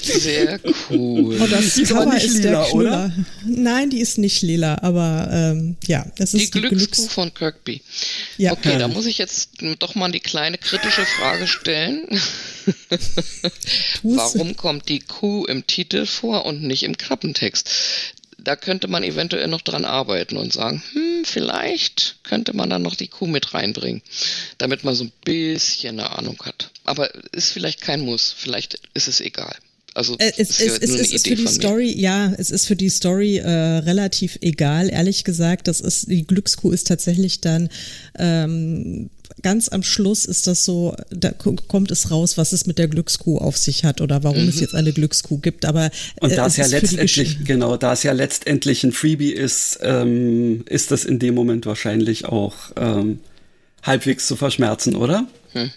Sehr 0.00 0.58
cool. 0.90 1.36
Und 1.36 1.52
das 1.52 1.74
die 1.74 1.82
Cover 1.82 2.16
ist 2.16 2.36
lila, 2.38 2.42
der 2.42 2.70
Knüller. 2.70 2.74
Oder? 2.74 3.12
Nein, 3.44 3.90
die 3.90 4.00
ist 4.00 4.16
nicht 4.16 4.40
lila, 4.40 4.78
aber 4.80 5.28
ähm, 5.30 5.76
ja, 5.86 6.06
das 6.16 6.32
ist 6.32 6.54
die, 6.54 6.60
die 6.60 6.68
Glückskuh 6.68 6.96
Glücks 6.96 7.12
von 7.12 7.34
Kirkby. 7.34 7.82
Ja. 8.38 8.52
Okay, 8.52 8.78
da 8.78 8.88
muss 8.88 9.04
ich 9.06 9.18
jetzt 9.18 9.50
doch 9.78 9.94
mal 9.94 10.10
die 10.10 10.20
kleine 10.20 10.56
kritische 10.56 11.04
Frage 11.04 11.46
stellen. 11.46 12.06
Warum 14.02 14.56
kommt 14.56 14.88
die 14.88 15.00
Kuh 15.00 15.44
im 15.44 15.66
Titel 15.66 16.06
vor 16.06 16.46
und 16.46 16.62
nicht 16.62 16.84
im 16.84 16.96
Klappentext? 16.96 17.68
Da 18.46 18.54
könnte 18.54 18.86
man 18.86 19.02
eventuell 19.02 19.48
noch 19.48 19.60
dran 19.60 19.84
arbeiten 19.84 20.36
und 20.36 20.52
sagen, 20.52 20.80
hm, 20.92 21.24
vielleicht 21.24 22.18
könnte 22.22 22.54
man 22.54 22.70
dann 22.70 22.82
noch 22.82 22.94
die 22.94 23.08
Kuh 23.08 23.26
mit 23.26 23.54
reinbringen, 23.54 24.02
damit 24.58 24.84
man 24.84 24.94
so 24.94 25.02
ein 25.02 25.12
bisschen 25.24 25.98
eine 25.98 26.16
Ahnung 26.16 26.40
hat. 26.44 26.70
Aber 26.84 27.12
ist 27.32 27.50
vielleicht 27.50 27.80
kein 27.80 28.02
Muss, 28.02 28.32
vielleicht 28.38 28.78
ist 28.94 29.08
es 29.08 29.20
egal. 29.20 29.56
Also 29.96 30.14
äh, 30.18 30.30
es, 30.36 30.60
es, 30.60 30.78
es, 30.78 30.90
es 30.90 31.12
ist 31.12 31.26
für 31.26 31.36
die 31.36 31.46
Story, 31.46 31.90
ja, 31.98 32.30
es 32.36 32.50
ist 32.50 32.66
für 32.66 32.76
die 32.76 32.90
Story 32.90 33.38
äh, 33.38 33.48
relativ 33.48 34.36
egal, 34.42 34.90
ehrlich 34.90 35.24
gesagt. 35.24 35.68
Das 35.68 35.80
ist, 35.80 36.10
die 36.10 36.26
Glückskuh 36.26 36.70
ist 36.70 36.86
tatsächlich 36.86 37.40
dann 37.40 37.70
ähm, 38.18 39.08
ganz 39.42 39.70
am 39.70 39.82
Schluss 39.82 40.26
ist 40.26 40.46
das 40.46 40.66
so, 40.66 40.94
da 41.08 41.30
kommt 41.32 41.90
es 41.90 42.10
raus, 42.10 42.36
was 42.36 42.52
es 42.52 42.66
mit 42.66 42.76
der 42.76 42.88
Glückskuh 42.88 43.38
auf 43.38 43.56
sich 43.56 43.84
hat 43.84 44.02
oder 44.02 44.22
warum 44.22 44.42
mhm. 44.42 44.48
es 44.50 44.60
jetzt 44.60 44.74
eine 44.74 44.92
Glückskuh 44.92 45.38
gibt. 45.38 45.64
Aber 45.64 45.90
und 46.20 46.36
da 46.36 46.44
äh, 46.44 46.48
es 46.48 46.58
ja 46.58 46.66
letztendlich 46.66 47.44
genau, 47.44 47.78
da 47.78 47.94
es 47.94 48.02
ja 48.02 48.12
letztendlich 48.12 48.84
ein 48.84 48.92
Freebie 48.92 49.32
ist, 49.32 49.78
ähm, 49.80 50.62
ist 50.68 50.90
das 50.90 51.06
in 51.06 51.18
dem 51.18 51.34
Moment 51.34 51.64
wahrscheinlich 51.64 52.26
auch 52.26 52.54
ähm, 52.76 53.20
halbwegs 53.82 54.26
zu 54.26 54.36
verschmerzen, 54.36 54.94
oder? 54.94 55.26
Hm. 55.52 55.70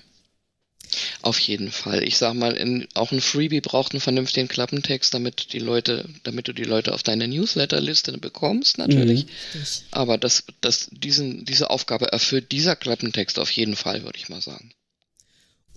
Auf 1.21 1.39
jeden 1.39 1.71
Fall. 1.71 2.03
Ich 2.03 2.17
sag 2.17 2.33
mal, 2.33 2.55
in, 2.55 2.87
auch 2.93 3.11
ein 3.11 3.21
Freebie 3.21 3.61
braucht 3.61 3.93
einen 3.93 4.01
vernünftigen 4.01 4.47
Klappentext, 4.47 5.13
damit 5.13 5.53
die 5.53 5.59
Leute, 5.59 6.05
damit 6.23 6.47
du 6.47 6.53
die 6.53 6.63
Leute 6.63 6.93
auf 6.93 7.03
deine 7.03 7.27
Newsletterliste 7.27 8.17
bekommst, 8.17 8.77
natürlich. 8.77 9.25
Mhm. 9.25 9.61
Aber 9.91 10.17
das, 10.17 10.43
das, 10.61 10.87
diesen, 10.91 11.45
diese 11.45 11.69
Aufgabe 11.69 12.11
erfüllt 12.11 12.51
dieser 12.51 12.75
Klappentext 12.75 13.39
auf 13.39 13.51
jeden 13.51 13.75
Fall, 13.75 14.03
würde 14.03 14.17
ich 14.17 14.29
mal 14.29 14.41
sagen. 14.41 14.71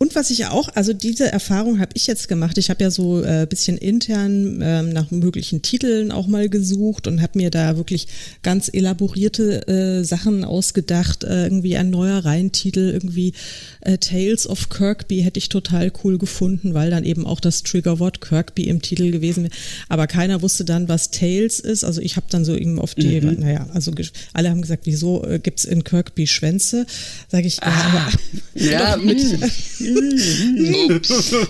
Und 0.03 0.16
was 0.16 0.30
ich 0.30 0.46
auch, 0.46 0.68
also 0.74 0.92
diese 0.92 1.30
Erfahrung 1.30 1.78
habe 1.78 1.92
ich 1.94 2.09
jetzt 2.09 2.26
gemacht. 2.26 2.59
Ich 2.59 2.70
habe 2.70 2.82
ja 2.82 2.90
so 2.90 3.22
äh, 3.22 3.46
bisschen 3.48 3.78
intern 3.78 4.59
ähm, 4.61 4.88
nach 4.88 5.12
möglichen 5.12 5.62
Titeln 5.62 6.11
auch 6.11 6.26
mal 6.26 6.48
gesucht 6.48 7.07
und 7.07 7.22
habe 7.22 7.38
mir 7.38 7.50
da 7.50 7.76
wirklich 7.76 8.09
ganz 8.42 8.68
elaborierte 8.72 9.68
äh, 9.68 10.03
Sachen 10.03 10.44
ausgedacht. 10.44 11.22
Äh, 11.22 11.44
irgendwie 11.44 11.76
ein 11.76 11.90
neuer 11.90 12.24
Reihentitel, 12.24 12.90
irgendwie 12.90 13.34
äh, 13.80 13.96
Tales 13.96 14.48
of 14.48 14.70
Kirkby 14.70 15.22
hätte 15.22 15.38
ich 15.38 15.48
total 15.48 15.92
cool 16.03 16.18
gefunden, 16.18 16.74
weil 16.74 16.90
dann 16.90 17.05
eben 17.05 17.24
auch 17.24 17.38
das 17.38 17.62
Triggerwort 17.62 18.20
Kirkby 18.20 18.64
im 18.64 18.82
Titel 18.82 19.12
gewesen 19.12 19.44
wäre. 19.44 19.55
Aber 19.88 20.09
keiner 20.09 20.42
wusste 20.42 20.64
dann, 20.64 20.88
was 20.88 21.12
Tales 21.12 21.61
ist. 21.61 21.84
Also 21.84 22.00
ich 22.00 22.16
habe 22.16 22.26
dann 22.28 22.44
so 22.44 22.57
eben 22.57 22.80
auf 22.80 22.96
die, 22.96 23.20
mhm. 23.20 23.38
naja, 23.38 23.68
also 23.72 23.92
alle 24.32 24.50
haben 24.50 24.62
gesagt, 24.62 24.84
wieso 24.84 25.24
äh, 25.24 25.38
gibt's 25.38 25.64
in 25.64 25.84
Kirkby 25.84 26.26
Schwänze? 26.26 26.86
Sage 27.28 27.46
ich, 27.46 27.62
ah, 27.62 28.11
ja, 28.57 28.96
mit 28.96 29.20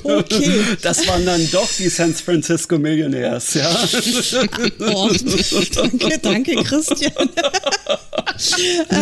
okay. 0.02 0.60
Das 0.82 1.06
waren 1.06 1.24
dann 1.26 1.50
doch 1.50 1.68
die 1.78 1.88
San 1.88 2.14
Francisco 2.14 2.78
Millionaires, 2.78 3.54
ja. 3.54 3.88
Oh, 4.80 5.10
danke, 5.74 6.18
danke, 6.20 6.54
Christian. 6.62 7.12
äh, 8.88 8.94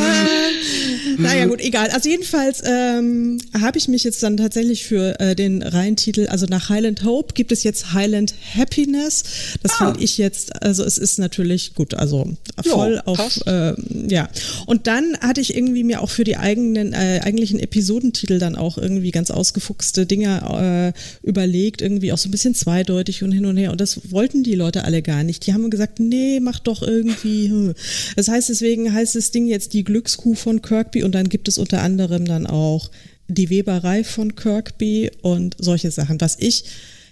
naja, 1.18 1.47
gut, 1.47 1.61
egal. 1.61 1.91
Also 1.91 2.09
jedenfalls 2.09 2.62
ähm, 2.64 3.38
habe 3.61 3.78
ich 3.78 3.88
mich 3.88 4.05
jetzt 4.05 4.22
dann 4.22 4.36
tatsächlich 4.36 4.84
für 4.84 5.18
äh, 5.20 5.34
den 5.34 5.62
Reihentitel, 5.62 6.26
also 6.28 6.47
nach 6.47 6.68
Highland 6.68 7.05
Hope 7.05 7.34
gibt 7.34 7.53
es 7.53 7.62
jetzt 7.62 7.93
Highland 7.93 8.34
Happiness. 8.57 9.24
Das 9.62 9.72
ah. 9.72 9.76
fand 9.76 10.03
ich 10.03 10.18
jetzt, 10.18 10.62
also 10.62 10.84
es 10.84 10.99
ist 10.99 11.18
natürlich 11.18 11.74
gut, 11.74 11.95
also 11.95 12.30
voll 12.64 13.03
jo, 13.07 13.12
auf, 13.12 13.41
äh, 13.47 13.74
ja. 14.09 14.28
Und 14.66 14.86
dann 14.86 15.16
hatte 15.20 15.41
ich 15.41 15.55
irgendwie 15.55 15.84
mir 15.84 16.03
auch 16.03 16.11
für 16.11 16.24
die 16.24 16.36
eigenen, 16.36 16.93
äh, 16.93 17.20
eigentlichen 17.22 17.59
Episodentitel 17.59 18.38
dann 18.38 18.57
auch 18.57 18.78
irgendwie 18.78 19.11
ganz 19.11 19.30
ausgefuchste 19.31 20.07
Dinge 20.07 20.95
äh, 20.95 21.26
überlegt, 21.26 21.83
irgendwie 21.83 22.12
auch 22.12 22.18
so 22.18 22.28
ein 22.28 22.33
bisschen 22.33 22.55
zweideutig 22.55 23.22
und 23.22 23.33
hin 23.33 23.47
und 23.47 23.57
her. 23.57 23.70
Und 23.70 23.81
das 23.81 24.11
wollten 24.11 24.43
die 24.43 24.55
Leute 24.55 24.85
alle 24.85 25.03
gar 25.03 25.22
nicht. 25.22 25.47
Die 25.47 25.53
haben 25.53 25.70
gesagt, 25.70 26.01
nee, 26.01 26.41
mach 26.41 26.59
doch 26.59 26.83
irgendwie. 26.83 27.49
Hm. 27.49 27.74
Das 28.16 28.28
heißt, 28.28 28.49
deswegen 28.49 28.93
heißt 28.93 29.14
das 29.14 29.31
Ding 29.31 29.47
jetzt 29.47 29.72
die 29.72 29.85
Glückskuh 29.85 30.35
von 30.35 30.62
Kirkby 30.62 31.03
und 31.03 31.14
dann 31.14 31.28
gibt 31.28 31.49
es 31.49 31.59
unter 31.59 31.83
anderem 31.83 32.24
dann 32.24 32.47
auch 32.47 32.91
die 33.28 33.51
Weberei 33.51 34.05
von 34.05 34.35
Kirkby 34.35 35.11
und 35.22 35.57
solche 35.59 35.91
Sachen, 35.91 36.20
was 36.20 36.37
ich 36.39 36.64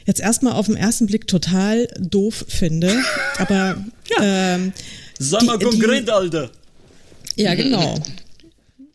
jetzt 0.07 0.21
erstmal 0.21 0.55
auf 0.55 0.67
den 0.67 0.77
ersten 0.77 1.07
Blick 1.07 1.27
total 1.27 1.87
doof 1.99 2.45
finde. 2.49 2.93
Aber 3.39 3.85
ja. 4.19 4.55
ähm, 4.55 4.73
Sag 5.19 5.43
mal 5.45 5.59
konkret, 5.59 6.09
Alter. 6.09 6.51
Ja, 7.37 7.55
genau. 7.55 7.95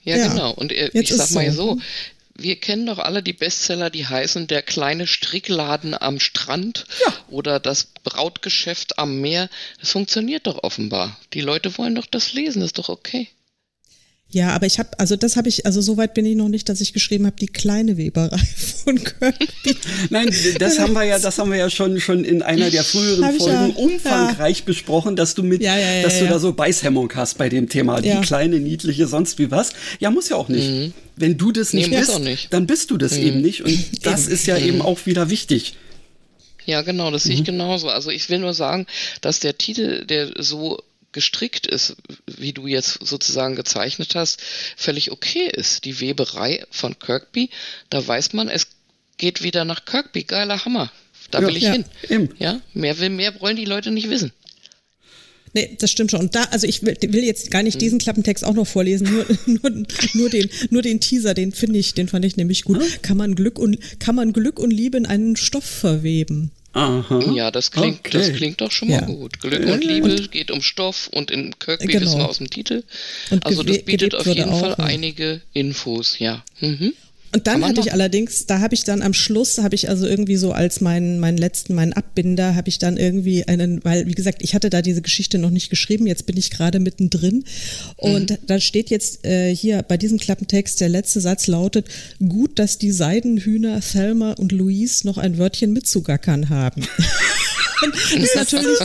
Ja, 0.04 0.18
ja, 0.18 0.28
genau. 0.28 0.54
Und 0.54 0.72
äh, 0.72 0.90
ich 0.94 1.14
sag 1.14 1.32
mal 1.32 1.50
so, 1.52 1.80
wir 2.36 2.60
kennen 2.60 2.88
doch 2.88 2.98
alle 2.98 3.22
die 3.22 3.34
Bestseller, 3.34 3.90
die 3.90 4.08
heißen 4.08 4.48
Der 4.48 4.64
kleine 4.64 5.06
Strickladen 5.06 5.94
am 5.94 6.20
Strand 6.20 6.86
ja. 7.06 7.14
oder 7.30 7.60
das 7.60 7.86
Brautgeschäft 8.04 8.98
am 8.98 9.22
Meer. 9.22 9.50
Das 9.80 9.92
funktioniert 9.92 10.48
doch 10.48 10.64
offenbar. 10.64 11.18
Die 11.34 11.42
Leute 11.42 11.78
wollen 11.78 11.96
doch 11.96 12.08
das 12.08 12.34
lesen, 12.34 12.62
das 12.62 12.70
ist 12.70 12.80
doch 12.80 12.90
okay. 12.90 13.30
Ja, 14.34 14.50
aber 14.50 14.66
ich 14.66 14.80
habe, 14.80 14.90
also 14.98 15.16
das 15.16 15.38
habe 15.38 15.48
ich, 15.48 15.68
also 15.68 15.80
soweit 15.80 16.16
bin 16.16 16.26
ich 16.26 16.36
noch 16.36 16.50
nicht, 16.50 16.68
dass 16.68 16.82
ich 16.82 16.92
geschrieben 16.92 17.28
habe, 17.28 17.36
die 17.40 17.46
kleine 17.46 17.98
Weberei 17.98 18.36
von 18.84 19.02
Kirby. 19.04 19.48
Nein, 20.10 20.34
das 20.58 20.80
haben 20.80 20.94
wir 20.94 21.04
ja, 21.04 21.20
das 21.20 21.38
haben 21.38 21.52
wir 21.52 21.58
ja 21.60 21.70
schon 21.70 22.00
schon 22.00 22.26
in 22.26 22.42
einer 22.42 22.72
der 22.72 22.84
früheren 22.84 23.38
Folgen 23.38 23.70
ja, 23.70 23.76
umfangreich 23.76 24.60
ja. 24.60 24.66
besprochen, 24.66 25.16
dass 25.16 25.36
du 25.36 25.44
mit, 25.44 25.62
ja, 25.62 25.76
dass 26.02 26.18
du 26.18 26.26
da 26.26 26.40
so 26.40 26.52
Beißhemmung 26.52 27.14
hast 27.14 27.38
bei 27.38 27.48
dem 27.48 27.70
Thema, 27.70 28.02
die 28.02 28.10
kleine 28.22 28.60
niedliche 28.60 29.06
sonst 29.06 29.38
wie 29.38 29.52
was. 29.52 29.74
Ja, 30.00 30.10
muss 30.10 30.30
ja 30.30 30.36
auch 30.36 30.50
nicht. 30.50 30.68
Mhm. 30.68 30.94
Wenn 31.16 31.38
du 31.38 31.52
das 31.52 31.74
nicht 31.74 31.92
nee, 31.92 32.00
bist, 32.00 32.20
nicht. 32.20 32.52
dann 32.52 32.66
bist 32.66 32.90
du 32.90 32.98
das 32.98 33.14
mhm. 33.14 33.28
eben 33.28 33.42
nicht 33.42 33.62
und 33.62 33.78
das 34.02 34.26
ist 34.26 34.48
ja 34.48 34.58
mhm. 34.58 34.66
eben 34.66 34.82
auch 34.82 35.06
wieder 35.06 35.30
wichtig. 35.30 35.76
Ja, 36.66 36.82
genau, 36.82 37.12
das 37.12 37.24
sehe 37.24 37.36
ich 37.36 37.42
mhm. 37.42 37.46
genauso. 37.46 37.90
Also 37.90 38.10
ich 38.10 38.28
will 38.30 38.40
nur 38.40 38.56
sagen, 38.56 38.88
dass 39.22 39.40
der 39.40 39.60
Titel, 39.60 40.08
der 40.08 40.32
so 40.40 40.82
gestrickt 41.14 41.68
ist, 41.68 41.96
wie 42.28 42.54
du 42.54 42.68
jetzt 42.68 43.00
sozusagen 43.02 43.56
gezeichnet 43.56 44.16
hast, 44.16 44.42
völlig 44.76 45.12
okay 45.12 45.50
ist. 45.50 45.86
Die 45.86 46.00
Weberei 46.00 46.66
von 46.70 46.98
Kirkby, 47.00 47.50
da 47.90 48.06
weiß 48.06 48.34
man, 48.34 48.50
es 48.50 48.68
geht 49.18 49.44
wieder 49.44 49.64
nach 49.66 49.86
Kirkby. 49.86 50.24
Geiler 50.24 50.66
Hammer. 50.66 50.92
Da 51.32 51.40
ja, 51.40 51.48
will 51.48 51.58
ich 51.58 51.64
ja, 51.64 51.72
hin. 51.72 51.86
Eben. 52.10 52.30
Ja, 52.38 52.60
mehr 52.74 53.00
will, 53.00 53.10
mehr 53.10 53.40
wollen 53.42 53.56
die 53.56 53.66
Leute 53.66 53.92
nicht 53.92 54.10
wissen. 54.10 54.32
Nee, 55.54 55.78
das 55.80 55.92
stimmt 55.92 56.12
schon. 56.12 56.20
Und 56.20 56.36
da, 56.36 56.44
also 56.46 56.66
ich 56.66 56.82
will, 56.82 56.98
will 57.00 57.24
jetzt 57.24 57.52
gar 57.52 57.62
nicht 57.62 57.76
hm. 57.76 57.80
diesen 57.80 58.00
Klappentext 58.00 58.44
auch 58.44 58.56
noch 58.56 58.68
vorlesen, 58.68 59.08
nur, 59.12 59.26
nur, 59.46 59.86
nur, 60.14 60.30
den, 60.30 60.50
nur 60.72 60.82
den 60.82 61.00
Teaser, 61.00 61.34
den 61.34 61.52
finde 61.52 61.80
ich, 61.80 61.94
den 61.94 62.08
fand 62.08 62.26
ich 62.26 62.38
nämlich 62.38 62.64
gut. 62.64 62.82
Kann 63.04 63.18
man 63.18 63.36
Glück 63.36 63.60
und, 63.60 63.78
kann 64.00 64.16
man 64.16 64.34
Glück 64.34 64.60
und 64.60 64.72
Liebe 64.72 64.98
in 64.98 65.06
einen 65.06 65.36
Stoff 65.36 65.66
verweben? 65.66 66.52
Aha. 66.74 67.32
Ja, 67.34 67.52
das 67.52 67.72
klingt, 67.72 68.00
okay. 68.00 68.18
das 68.18 68.34
klingt 68.34 68.62
doch 68.62 68.72
schon 68.72 68.90
mal 68.90 69.02
ja. 69.02 69.06
gut. 69.06 69.40
Glück 69.40 69.66
und 69.66 69.84
Liebe 69.84 70.12
und, 70.12 70.32
geht 70.32 70.50
um 70.50 70.62
Stoff 70.62 71.08
und 71.14 71.30
in 71.30 71.58
Kirkby 71.60 71.88
genau. 71.88 72.06
wissen 72.06 72.18
wir 72.18 72.28
aus 72.28 72.40
dem 72.40 72.50
Titel. 72.50 72.84
Und 73.30 73.46
also 73.46 73.62
das 73.62 73.84
bietet 73.84 74.16
auf 74.16 74.26
jeden 74.26 74.52
Fall 74.52 74.76
einige 74.78 75.42
Infos, 75.54 76.18
ja. 76.18 76.44
Mhm. 76.60 76.94
Und 77.34 77.48
dann 77.48 77.66
hatte 77.66 77.82
ich 77.82 77.92
allerdings, 77.92 78.46
da 78.46 78.60
habe 78.60 78.76
ich 78.76 78.84
dann 78.84 79.02
am 79.02 79.14
Schluss, 79.14 79.58
habe 79.58 79.74
ich 79.74 79.90
also 79.90 80.06
irgendwie 80.06 80.36
so 80.36 80.52
als 80.52 80.82
meinen, 80.82 81.20
meinen 81.20 81.38
letzten, 81.38 81.74
meinen 81.74 81.94
Abbinder, 81.94 82.56
habe 82.56 82.70
ich 82.70 82.78
dann 82.78 82.96
irgendwie 82.96 83.48
einen, 83.48 83.84
weil, 83.84 84.06
wie 84.06 84.14
gesagt, 84.14 84.44
ich 84.44 84.54
hatte 84.54 84.70
da 84.70 84.84
diese 84.84 85.02
Geschichte 85.02 85.40
noch 85.40 85.50
nicht 85.50 85.72
geschrieben, 85.72 86.06
jetzt 86.06 86.28
bin 86.28 86.38
ich 86.38 86.52
gerade 86.52 86.80
mittendrin. 86.80 87.44
Und 87.98 88.30
mhm. 88.30 88.38
da 88.46 88.60
steht 88.60 88.92
jetzt 88.92 89.26
äh, 89.26 89.54
hier 89.54 89.82
bei 89.82 89.98
diesem 89.98 90.20
Klappentext, 90.20 90.80
der 90.80 90.90
letzte 90.90 91.22
Satz 91.22 91.48
lautet, 91.48 91.88
gut, 92.20 92.60
dass 92.60 92.78
die 92.78 92.92
Seidenhühner 92.92 93.82
Thelma 93.82 94.34
und 94.34 94.52
Louise 94.52 95.08
noch 95.08 95.18
ein 95.18 95.40
Wörtchen 95.40 95.74
mitzugackern 95.74 96.50
haben. 96.50 96.84
das 97.82 98.12
ist 98.14 98.36
natürlich, 98.36 98.80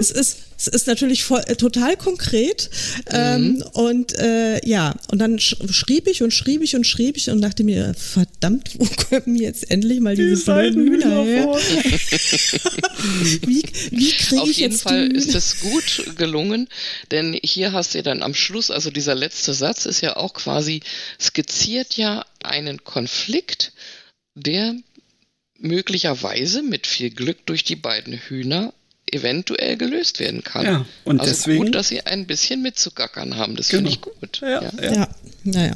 es 0.00 0.10
ist, 0.10 0.36
es 0.60 0.66
ist 0.66 0.86
natürlich 0.86 1.24
voll, 1.24 1.42
äh, 1.46 1.56
total 1.56 1.96
konkret. 1.96 2.68
Ähm, 3.10 3.54
mhm. 3.54 3.62
und 3.72 4.18
äh, 4.18 4.66
ja, 4.68 4.94
und 5.10 5.18
dann 5.18 5.38
sch 5.38 5.56
schrieb 5.70 6.06
ich 6.06 6.22
und 6.22 6.32
schrieb 6.32 6.62
ich 6.62 6.76
und 6.76 6.86
schrieb 6.86 7.16
ich 7.16 7.30
und 7.30 7.40
dachte 7.40 7.64
mir, 7.64 7.94
verdammt, 7.94 8.78
wo 8.78 8.84
kommen 8.84 9.36
jetzt 9.36 9.70
endlich 9.70 10.00
mal 10.00 10.14
diese 10.14 10.44
blöden 10.44 10.86
Hühner 10.86 11.24
her? 11.24 11.46
wie 13.46 13.62
wie 13.90 14.10
kriege 14.12 14.50
ich 14.50 14.58
jetzt 14.58 14.86
Auf 14.86 14.92
jeden 14.92 15.08
Fall 15.08 15.08
die 15.08 15.16
ist 15.16 15.34
es 15.34 15.60
gut 15.60 16.16
gelungen, 16.16 16.68
denn 17.10 17.38
hier 17.42 17.72
hast 17.72 17.94
du 17.94 18.02
dann 18.02 18.22
am 18.22 18.34
Schluss, 18.34 18.70
also 18.70 18.90
dieser 18.90 19.14
letzte 19.14 19.54
Satz 19.54 19.86
ist 19.86 20.02
ja 20.02 20.16
auch 20.16 20.34
quasi, 20.34 20.82
skizziert 21.18 21.96
ja 21.96 22.26
einen 22.42 22.84
Konflikt, 22.84 23.72
der 24.34 24.74
möglicherweise 25.58 26.62
mit 26.62 26.86
viel 26.86 27.10
Glück 27.10 27.46
durch 27.46 27.64
die 27.64 27.76
beiden 27.76 28.14
Hühner 28.14 28.74
eventuell 29.12 29.76
gelöst 29.76 30.20
werden 30.20 30.42
kann. 30.42 30.64
Ja, 30.64 30.86
und 31.04 31.20
also 31.20 31.32
deswegen 31.32 31.64
gut, 31.64 31.74
dass 31.74 31.88
sie 31.88 32.02
ein 32.02 32.26
bisschen 32.26 32.62
mitzugackern 32.62 33.36
haben. 33.36 33.56
Das 33.56 33.68
genau. 33.68 33.90
finde 33.90 33.90
ich 33.90 34.00
gut. 34.00 34.40
Ja, 34.42 34.62
ja. 34.62 34.92
ja. 34.92 35.08
naja. 35.44 35.72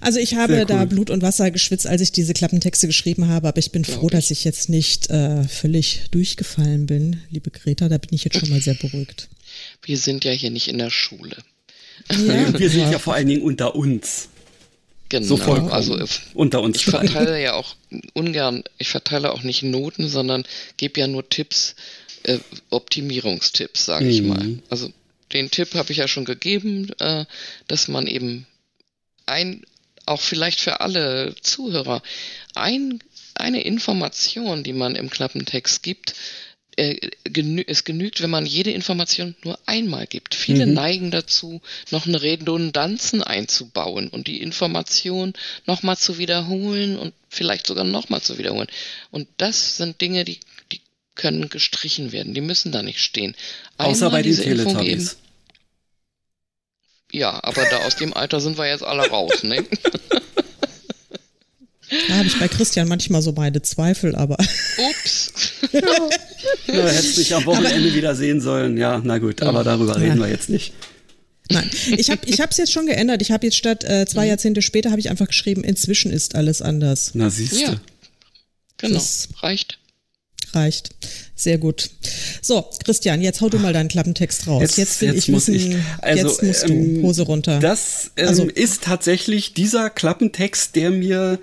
Also 0.00 0.18
ich 0.18 0.34
habe 0.34 0.58
cool. 0.58 0.64
da 0.66 0.84
Blut 0.84 1.10
und 1.10 1.22
Wasser 1.22 1.50
geschwitzt, 1.50 1.86
als 1.86 2.00
ich 2.00 2.12
diese 2.12 2.34
Klappentexte 2.34 2.86
geschrieben 2.86 3.28
habe, 3.28 3.48
aber 3.48 3.58
ich 3.58 3.72
bin 3.72 3.82
Glaub 3.82 3.98
froh, 3.98 4.06
ich. 4.06 4.12
dass 4.12 4.30
ich 4.30 4.44
jetzt 4.44 4.68
nicht 4.68 5.10
äh, 5.10 5.44
völlig 5.44 6.04
durchgefallen 6.10 6.86
bin, 6.86 7.22
liebe 7.30 7.50
Greta. 7.50 7.88
Da 7.88 7.98
bin 7.98 8.10
ich 8.12 8.24
jetzt 8.24 8.38
schon 8.38 8.50
mal 8.50 8.60
sehr 8.60 8.74
beruhigt. 8.74 9.28
Wir 9.82 9.98
sind 9.98 10.24
ja 10.24 10.32
hier 10.32 10.50
nicht 10.50 10.68
in 10.68 10.78
der 10.78 10.90
Schule. 10.90 11.36
Ja. 12.10 12.58
Wir 12.58 12.70
sind 12.70 12.92
ja 12.92 12.98
vor 12.98 13.14
allen 13.14 13.28
Dingen 13.28 13.42
unter 13.42 13.74
uns. 13.74 14.28
Genau, 15.10 15.36
so 15.36 15.42
also 15.70 15.98
unter 16.34 16.60
uns. 16.60 16.76
Ich 16.76 16.84
verteile 16.84 17.40
ja 17.42 17.54
auch 17.54 17.76
ungern, 18.12 18.62
ich 18.76 18.88
verteile 18.88 19.32
auch 19.32 19.42
nicht 19.42 19.62
Noten, 19.62 20.06
sondern 20.06 20.44
gebe 20.76 21.00
ja 21.00 21.06
nur 21.06 21.26
Tipps, 21.26 21.74
äh, 22.28 22.38
Optimierungstipps, 22.70 23.86
sage 23.86 24.04
mhm. 24.04 24.10
ich 24.10 24.22
mal. 24.22 24.58
Also 24.68 24.92
den 25.32 25.50
Tipp 25.50 25.74
habe 25.74 25.92
ich 25.92 25.98
ja 25.98 26.08
schon 26.08 26.24
gegeben, 26.24 26.90
äh, 26.98 27.24
dass 27.66 27.88
man 27.88 28.06
eben 28.06 28.46
ein, 29.26 29.64
auch 30.06 30.20
vielleicht 30.20 30.60
für 30.60 30.80
alle 30.80 31.34
Zuhörer, 31.40 32.02
ein, 32.54 33.02
eine 33.34 33.62
Information, 33.62 34.62
die 34.62 34.72
man 34.72 34.94
im 34.94 35.10
Klappentext 35.10 35.82
gibt, 35.82 36.14
äh, 36.76 37.10
genü 37.24 37.64
es 37.66 37.84
genügt, 37.84 38.20
wenn 38.20 38.30
man 38.30 38.46
jede 38.46 38.70
Information 38.70 39.34
nur 39.42 39.58
einmal 39.66 40.06
gibt. 40.06 40.34
Viele 40.34 40.66
mhm. 40.66 40.74
neigen 40.74 41.10
dazu, 41.10 41.60
noch 41.90 42.06
eine 42.06 42.22
Redundanzen 42.22 43.22
einzubauen 43.22 44.08
und 44.08 44.26
die 44.26 44.40
Information 44.40 45.32
nochmal 45.66 45.96
zu 45.96 46.18
wiederholen 46.18 46.98
und 46.98 47.14
vielleicht 47.28 47.66
sogar 47.66 47.84
nochmal 47.84 48.22
zu 48.22 48.38
wiederholen. 48.38 48.68
Und 49.10 49.28
das 49.38 49.76
sind 49.76 50.00
Dinge, 50.00 50.24
die 50.24 50.38
können 51.18 51.50
gestrichen 51.50 52.12
werden. 52.12 52.32
Die 52.32 52.40
müssen 52.40 52.72
da 52.72 52.82
nicht 52.82 53.00
stehen. 53.00 53.34
Einmal 53.76 53.92
Außer 53.92 54.10
bei 54.10 54.22
den 54.22 54.34
Teletubbies. 54.34 55.18
Ja, 57.12 57.42
aber 57.42 57.64
da 57.70 57.78
aus 57.86 57.96
dem 57.96 58.14
Alter 58.14 58.40
sind 58.40 58.56
wir 58.56 58.66
jetzt 58.66 58.84
alle 58.84 59.08
raus, 59.08 59.42
ne? 59.42 59.64
Da 62.08 62.16
habe 62.16 62.26
ich 62.26 62.38
bei 62.38 62.48
Christian 62.48 62.86
manchmal 62.86 63.22
so 63.22 63.32
meine 63.32 63.62
Zweifel, 63.62 64.14
aber. 64.14 64.36
Ups. 64.90 65.32
ja, 65.72 66.86
hättest 66.86 67.16
dich 67.16 67.34
am 67.34 67.46
Wochenende 67.46 67.94
wieder 67.94 68.14
sehen 68.14 68.42
sollen. 68.42 68.76
Ja, 68.76 69.00
na 69.02 69.16
gut, 69.18 69.40
aber 69.42 69.64
darüber 69.64 69.94
ja. 69.94 70.00
reden 70.00 70.18
wir 70.18 70.28
jetzt 70.28 70.50
nicht. 70.50 70.74
Nein, 71.50 71.70
ich 71.96 72.10
habe 72.10 72.20
ich 72.26 72.38
es 72.38 72.56
jetzt 72.58 72.72
schon 72.72 72.86
geändert. 72.86 73.22
Ich 73.22 73.30
habe 73.30 73.46
jetzt 73.46 73.56
statt 73.56 73.84
äh, 73.84 74.04
zwei 74.04 74.24
mhm. 74.24 74.28
Jahrzehnte 74.28 74.60
später 74.60 74.90
habe 74.90 75.00
ich 75.00 75.08
einfach 75.08 75.28
geschrieben, 75.28 75.64
inzwischen 75.64 76.12
ist 76.12 76.34
alles 76.34 76.60
anders. 76.60 77.12
Na 77.14 77.30
siehst 77.30 77.54
du. 77.54 77.60
Ja, 77.60 77.80
genau, 78.76 78.94
das 78.94 79.28
reicht 79.40 79.78
reicht. 80.54 80.90
Sehr 81.34 81.58
gut. 81.58 81.90
So, 82.42 82.68
Christian, 82.84 83.22
jetzt 83.22 83.40
hau 83.40 83.48
du 83.48 83.58
mal 83.58 83.72
deinen 83.72 83.88
Klappentext 83.88 84.46
raus. 84.46 84.62
Jetzt, 84.62 84.76
jetzt 84.78 85.00
will 85.00 85.14
jetzt 85.14 85.28
ich 85.28 85.34
wissen, 85.34 85.54
ich. 85.54 85.76
Also, 86.00 86.26
jetzt 86.26 86.42
musst 86.42 86.68
ähm, 86.68 86.94
du 86.96 87.02
Hose 87.02 87.22
runter. 87.22 87.60
Das 87.60 88.10
ähm, 88.16 88.28
also, 88.28 88.44
ist 88.44 88.82
tatsächlich 88.82 89.54
dieser 89.54 89.88
Klappentext, 89.90 90.74
der 90.74 90.90
mir 90.90 91.38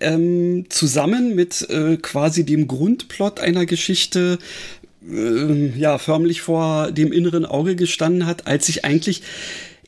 ähm, 0.00 0.66
zusammen 0.68 1.34
mit 1.34 1.68
äh, 1.68 1.96
quasi 1.96 2.44
dem 2.44 2.68
Grundplot 2.68 3.40
einer 3.40 3.66
Geschichte 3.66 4.38
äh, 5.10 5.78
ja 5.78 5.98
förmlich 5.98 6.42
vor 6.42 6.92
dem 6.92 7.12
inneren 7.12 7.44
Auge 7.44 7.74
gestanden 7.74 8.26
hat, 8.26 8.46
als 8.46 8.68
ich 8.68 8.84
eigentlich 8.84 9.22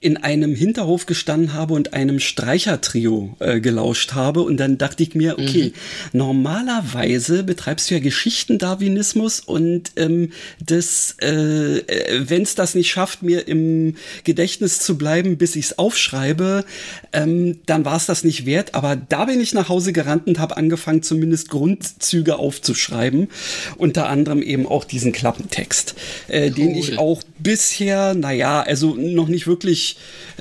in 0.02 0.16
einem 0.16 0.52
Hinterhof 0.52 1.06
gestanden 1.06 1.54
habe 1.54 1.74
und 1.74 1.94
einem 1.94 2.18
Streichertrio 2.18 3.36
äh, 3.38 3.60
gelauscht 3.60 4.14
habe. 4.14 4.42
Und 4.42 4.56
dann 4.56 4.76
dachte 4.76 5.04
ich 5.04 5.14
mir, 5.14 5.38
okay, 5.38 5.72
mhm. 6.12 6.18
normalerweise 6.18 7.44
betreibst 7.44 7.88
du 7.88 7.94
ja 7.94 8.00
Geschichtendarwinismus 8.00 9.38
und 9.38 9.92
ähm, 9.96 10.32
das, 10.58 11.16
äh, 11.22 11.78
äh 11.78 12.28
wenn 12.28 12.42
es 12.42 12.56
das 12.56 12.74
nicht 12.74 12.90
schafft, 12.90 13.22
mir 13.22 13.46
im 13.46 13.94
Gedächtnis 14.24 14.80
zu 14.80 14.98
bleiben, 14.98 15.38
bis 15.38 15.54
ich 15.54 15.66
es 15.66 15.78
aufschreibe, 15.78 16.64
ähm, 17.12 17.60
dann 17.66 17.84
war 17.84 17.96
es 17.96 18.06
das 18.06 18.24
nicht 18.24 18.44
wert. 18.44 18.74
Aber 18.74 18.96
da 18.96 19.26
bin 19.26 19.40
ich 19.40 19.54
nach 19.54 19.68
Hause 19.68 19.92
gerannt 19.92 20.26
und 20.26 20.40
habe 20.40 20.56
angefangen, 20.56 21.04
zumindest 21.04 21.48
Grundzüge 21.48 22.40
aufzuschreiben. 22.40 23.28
Unter 23.76 24.08
anderem 24.08 24.42
eben 24.42 24.66
auch 24.66 24.82
diesen 24.82 25.12
Klappentext, 25.12 25.94
äh, 26.26 26.48
cool. 26.48 26.50
den 26.50 26.74
ich 26.74 26.98
auch 26.98 27.22
bisher, 27.38 28.14
naja, 28.14 28.62
also 28.62 28.96
noch 28.96 29.28
nicht 29.28 29.46
wirklich 29.46 29.91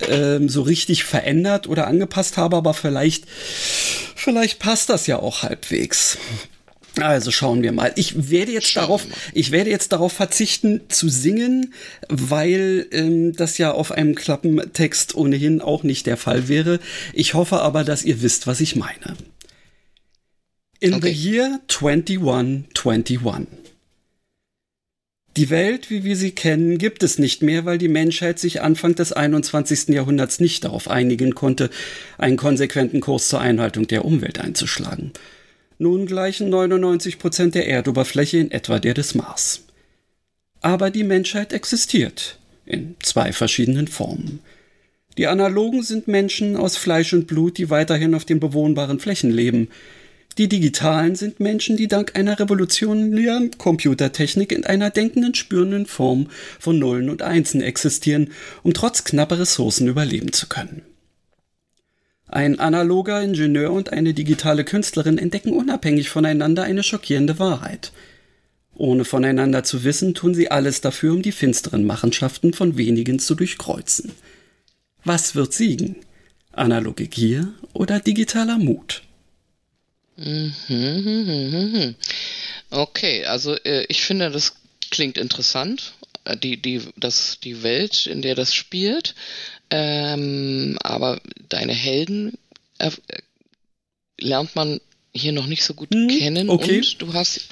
ähm, 0.07 0.49
so 0.49 0.61
richtig 0.61 1.03
verändert 1.03 1.67
oder 1.67 1.87
angepasst 1.87 2.37
habe, 2.37 2.57
aber 2.57 2.73
vielleicht, 2.73 3.25
vielleicht 4.15 4.59
passt 4.59 4.89
das 4.89 5.07
ja 5.07 5.19
auch 5.19 5.43
halbwegs. 5.43 6.17
Also 6.99 7.31
schauen 7.31 7.63
wir 7.63 7.71
mal. 7.71 7.93
Ich 7.95 8.29
werde 8.29 8.51
jetzt 8.51 8.67
schauen 8.67 8.83
darauf, 8.83 9.07
ich 9.33 9.51
werde 9.51 9.69
jetzt 9.69 9.93
darauf 9.93 10.11
verzichten 10.11 10.81
zu 10.89 11.07
singen, 11.07 11.73
weil 12.09 12.87
ähm, 12.91 13.33
das 13.33 13.57
ja 13.57 13.71
auf 13.71 13.91
einem 13.91 14.13
Klappentext 14.13 15.15
ohnehin 15.15 15.61
auch 15.61 15.83
nicht 15.83 16.05
der 16.05 16.17
Fall 16.17 16.49
wäre. 16.49 16.79
Ich 17.13 17.33
hoffe 17.33 17.61
aber, 17.61 17.83
dass 17.85 18.03
ihr 18.03 18.21
wisst, 18.21 18.45
was 18.45 18.59
ich 18.59 18.75
meine. 18.75 19.15
In 20.79 20.95
okay. 20.95 21.13
the 21.13 21.29
year 21.29 21.59
2121. 21.67 23.60
Die 25.37 25.49
Welt, 25.49 25.89
wie 25.89 26.03
wir 26.03 26.17
sie 26.17 26.31
kennen, 26.31 26.77
gibt 26.77 27.03
es 27.03 27.17
nicht 27.17 27.41
mehr, 27.41 27.63
weil 27.63 27.77
die 27.77 27.87
Menschheit 27.87 28.37
sich 28.37 28.61
Anfang 28.61 28.95
des 28.95 29.13
21. 29.13 29.87
Jahrhunderts 29.89 30.41
nicht 30.41 30.65
darauf 30.65 30.89
einigen 30.89 31.35
konnte, 31.35 31.69
einen 32.17 32.35
konsequenten 32.35 32.99
Kurs 32.99 33.29
zur 33.29 33.39
Einhaltung 33.39 33.87
der 33.87 34.03
Umwelt 34.03 34.39
einzuschlagen. 34.39 35.11
Nun 35.77 36.05
gleichen 36.05 36.49
99 36.49 37.17
Prozent 37.17 37.55
der 37.55 37.67
Erdoberfläche 37.67 38.39
in 38.39 38.51
etwa 38.51 38.79
der 38.79 38.93
des 38.93 39.15
Mars. 39.15 39.63
Aber 40.59 40.89
die 40.89 41.05
Menschheit 41.05 41.53
existiert 41.53 42.37
in 42.65 42.95
zwei 43.01 43.31
verschiedenen 43.31 43.87
Formen. 43.87 44.39
Die 45.17 45.27
Analogen 45.27 45.81
sind 45.81 46.09
Menschen 46.09 46.57
aus 46.57 46.75
Fleisch 46.75 47.13
und 47.13 47.27
Blut, 47.27 47.57
die 47.57 47.69
weiterhin 47.69 48.15
auf 48.15 48.25
den 48.25 48.41
bewohnbaren 48.41 48.99
Flächen 48.99 49.31
leben– 49.31 49.69
die 50.37 50.47
Digitalen 50.47 51.15
sind 51.15 51.39
Menschen, 51.39 51.77
die 51.77 51.87
dank 51.87 52.15
einer 52.15 52.39
revolutionären 52.39 53.51
Computertechnik 53.57 54.51
in 54.51 54.65
einer 54.65 54.89
denkenden, 54.89 55.35
spürenden 55.35 55.85
Form 55.85 56.27
von 56.59 56.79
Nullen 56.79 57.09
und 57.09 57.21
Einsen 57.21 57.61
existieren, 57.61 58.31
um 58.63 58.73
trotz 58.73 59.03
knapper 59.03 59.39
Ressourcen 59.39 59.87
überleben 59.87 60.31
zu 60.31 60.47
können. 60.47 60.83
Ein 62.27 62.59
analoger 62.59 63.21
Ingenieur 63.21 63.73
und 63.73 63.91
eine 63.91 64.13
digitale 64.13 64.63
Künstlerin 64.63 65.17
entdecken 65.17 65.51
unabhängig 65.51 66.09
voneinander 66.09 66.63
eine 66.63 66.81
schockierende 66.81 67.39
Wahrheit. 67.39 67.91
Ohne 68.73 69.03
voneinander 69.03 69.65
zu 69.65 69.83
wissen, 69.83 70.13
tun 70.13 70.33
sie 70.33 70.49
alles 70.49 70.79
dafür, 70.79 71.13
um 71.13 71.21
die 71.21 71.33
finsteren 71.33 71.85
Machenschaften 71.85 72.53
von 72.53 72.77
wenigen 72.77 73.19
zu 73.19 73.35
durchkreuzen. 73.35 74.13
Was 75.03 75.35
wird 75.35 75.51
siegen? 75.51 75.97
Analoge 76.53 77.07
Gier 77.07 77.49
oder 77.73 77.99
digitaler 77.99 78.57
Mut? 78.57 79.03
Mhm. 80.17 81.95
Okay, 82.69 83.25
also 83.25 83.55
äh, 83.55 83.85
ich 83.89 84.01
finde, 84.01 84.29
das 84.31 84.55
klingt 84.89 85.17
interessant. 85.17 85.93
Äh, 86.25 86.37
die, 86.37 86.57
die, 86.57 86.81
das, 86.97 87.39
die 87.43 87.63
Welt, 87.63 88.05
in 88.05 88.21
der 88.21 88.35
das 88.35 88.53
spielt. 88.53 89.15
Ähm, 89.69 90.77
aber 90.83 91.21
deine 91.49 91.73
Helden 91.73 92.37
äh, 92.77 92.91
lernt 94.19 94.55
man 94.55 94.81
hier 95.13 95.31
noch 95.31 95.47
nicht 95.47 95.63
so 95.63 95.73
gut 95.73 95.93
hm, 95.93 96.07
kennen 96.07 96.49
okay. 96.49 96.77
und 96.77 97.01
du 97.01 97.13
hast 97.13 97.47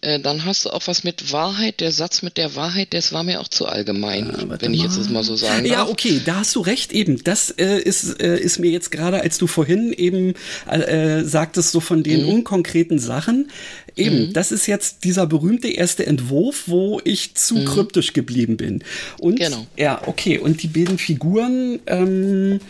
äh, 0.00 0.20
dann 0.20 0.44
hast 0.44 0.64
du 0.64 0.70
auch 0.70 0.86
was 0.86 1.02
mit 1.02 1.32
Wahrheit. 1.32 1.80
Der 1.80 1.90
Satz 1.90 2.22
mit 2.22 2.36
der 2.36 2.54
Wahrheit, 2.54 2.94
das 2.94 3.12
war 3.12 3.24
mir 3.24 3.40
auch 3.40 3.48
zu 3.48 3.66
allgemein, 3.66 4.26
ja, 4.26 4.60
wenn 4.60 4.72
ich 4.72 4.82
jetzt 4.82 4.96
das 4.96 5.08
mal 5.08 5.24
so 5.24 5.34
sagen 5.34 5.64
darf. 5.64 5.72
Ja, 5.72 5.88
okay, 5.88 6.20
da 6.24 6.36
hast 6.36 6.54
du 6.54 6.60
recht 6.60 6.92
eben. 6.92 7.24
Das 7.24 7.50
äh, 7.50 7.80
ist, 7.80 8.22
äh, 8.22 8.38
ist 8.38 8.60
mir 8.60 8.70
jetzt 8.70 8.92
gerade, 8.92 9.20
als 9.20 9.38
du 9.38 9.48
vorhin 9.48 9.92
eben 9.92 10.34
äh, 10.70 11.24
sagtest, 11.24 11.72
so 11.72 11.80
von 11.80 12.04
den 12.04 12.22
mhm. 12.22 12.28
unkonkreten 12.28 13.00
Sachen, 13.00 13.50
eben, 13.96 14.28
mhm. 14.28 14.32
das 14.32 14.52
ist 14.52 14.68
jetzt 14.68 15.02
dieser 15.02 15.26
berühmte 15.26 15.68
erste 15.68 16.06
Entwurf, 16.06 16.64
wo 16.66 17.00
ich 17.02 17.34
zu 17.34 17.56
mhm. 17.56 17.64
kryptisch 17.64 18.12
geblieben 18.12 18.56
bin. 18.56 18.84
Und 19.18 19.40
genau. 19.40 19.66
ja, 19.76 20.00
okay, 20.06 20.38
und 20.38 20.62
die 20.62 20.68
beiden 20.68 20.98
Figuren, 20.98 21.80
ähm, 21.86 22.60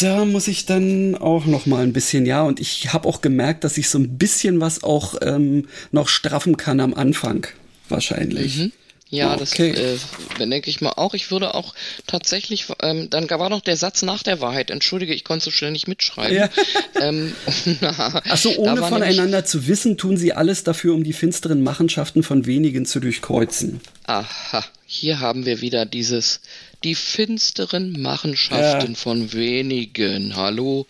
da 0.00 0.24
muss 0.24 0.48
ich 0.48 0.66
dann 0.66 1.14
auch 1.16 1.46
noch 1.46 1.66
mal 1.66 1.82
ein 1.82 1.92
bisschen, 1.92 2.26
ja, 2.26 2.42
und 2.42 2.60
ich 2.60 2.92
habe 2.92 3.08
auch 3.08 3.20
gemerkt, 3.20 3.64
dass 3.64 3.78
ich 3.78 3.88
so 3.88 3.98
ein 3.98 4.18
bisschen 4.18 4.60
was 4.60 4.82
auch 4.82 5.14
ähm, 5.22 5.68
noch 5.90 6.08
straffen 6.08 6.56
kann 6.56 6.80
am 6.80 6.94
Anfang, 6.94 7.46
wahrscheinlich. 7.88 8.58
Mhm. 8.58 8.72
Ja, 9.12 9.34
okay. 9.38 9.72
das 9.72 10.40
äh, 10.40 10.46
denke 10.48 10.70
ich 10.70 10.80
mal 10.80 10.94
auch. 10.96 11.12
Ich 11.12 11.30
würde 11.30 11.54
auch 11.54 11.74
tatsächlich, 12.06 12.68
ähm, 12.80 13.10
dann 13.10 13.28
war 13.28 13.50
noch 13.50 13.60
der 13.60 13.76
Satz 13.76 14.00
nach 14.00 14.22
der 14.22 14.40
Wahrheit. 14.40 14.70
Entschuldige, 14.70 15.12
ich 15.12 15.22
konnte 15.22 15.44
so 15.44 15.50
schnell 15.50 15.70
nicht 15.70 15.86
mitschreiben. 15.86 16.34
Ja. 16.34 16.48
ähm, 17.00 17.34
Achso, 18.30 18.54
ohne 18.56 18.82
voneinander 18.82 19.44
zu 19.44 19.66
wissen, 19.68 19.98
tun 19.98 20.16
sie 20.16 20.32
alles 20.32 20.64
dafür, 20.64 20.94
um 20.94 21.04
die 21.04 21.12
finsteren 21.12 21.62
Machenschaften 21.62 22.22
von 22.22 22.46
wenigen 22.46 22.86
zu 22.86 23.00
durchkreuzen. 23.00 23.82
Aha, 24.06 24.64
hier 24.86 25.20
haben 25.20 25.44
wir 25.44 25.60
wieder 25.60 25.84
dieses 25.84 26.40
die 26.84 26.94
finsteren 26.94 28.00
Machenschaften 28.00 28.92
ja. 28.92 28.96
von 28.96 29.32
wenigen. 29.32 30.36
Hallo, 30.36 30.86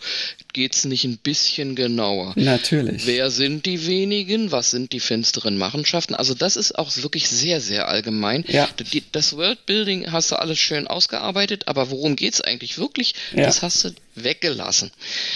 geht's 0.53 0.85
nicht 0.85 1.03
ein 1.03 1.17
bisschen 1.17 1.75
genauer? 1.75 2.33
Natürlich. 2.35 3.05
Wer 3.05 3.29
sind 3.31 3.65
die 3.65 3.85
wenigen? 3.85 4.51
Was 4.51 4.71
sind 4.71 4.93
die 4.93 4.99
finsteren 4.99 5.57
Machenschaften? 5.57 6.15
Also 6.15 6.33
das 6.33 6.55
ist 6.55 6.77
auch 6.77 6.95
wirklich 6.97 7.29
sehr, 7.29 7.61
sehr 7.61 7.87
allgemein. 7.87 8.43
Ja. 8.47 8.69
das 9.11 9.35
Worldbuilding 9.35 10.11
hast 10.11 10.31
du 10.31 10.35
alles 10.35 10.59
schön 10.59 10.87
ausgearbeitet, 10.87 11.67
aber 11.67 11.89
worum 11.89 12.15
geht's 12.15 12.41
eigentlich 12.41 12.77
wirklich? 12.77 13.15
Ja. 13.33 13.45
Das 13.45 13.61
hast 13.61 13.83
du 13.83 13.89
weggelassen. 14.15 14.91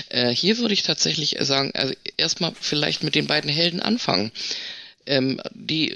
Äh, 0.10 0.30
hier 0.34 0.58
würde 0.58 0.74
ich 0.74 0.84
tatsächlich 0.84 1.38
sagen, 1.42 1.72
also 1.74 1.94
erstmal 2.18 2.54
vielleicht 2.60 3.04
mit 3.04 3.16
den 3.16 3.28
beiden 3.28 3.50
Helden 3.50 3.82
anfangen. 3.82 4.32
Ähm, 5.06 5.42
die 5.54 5.96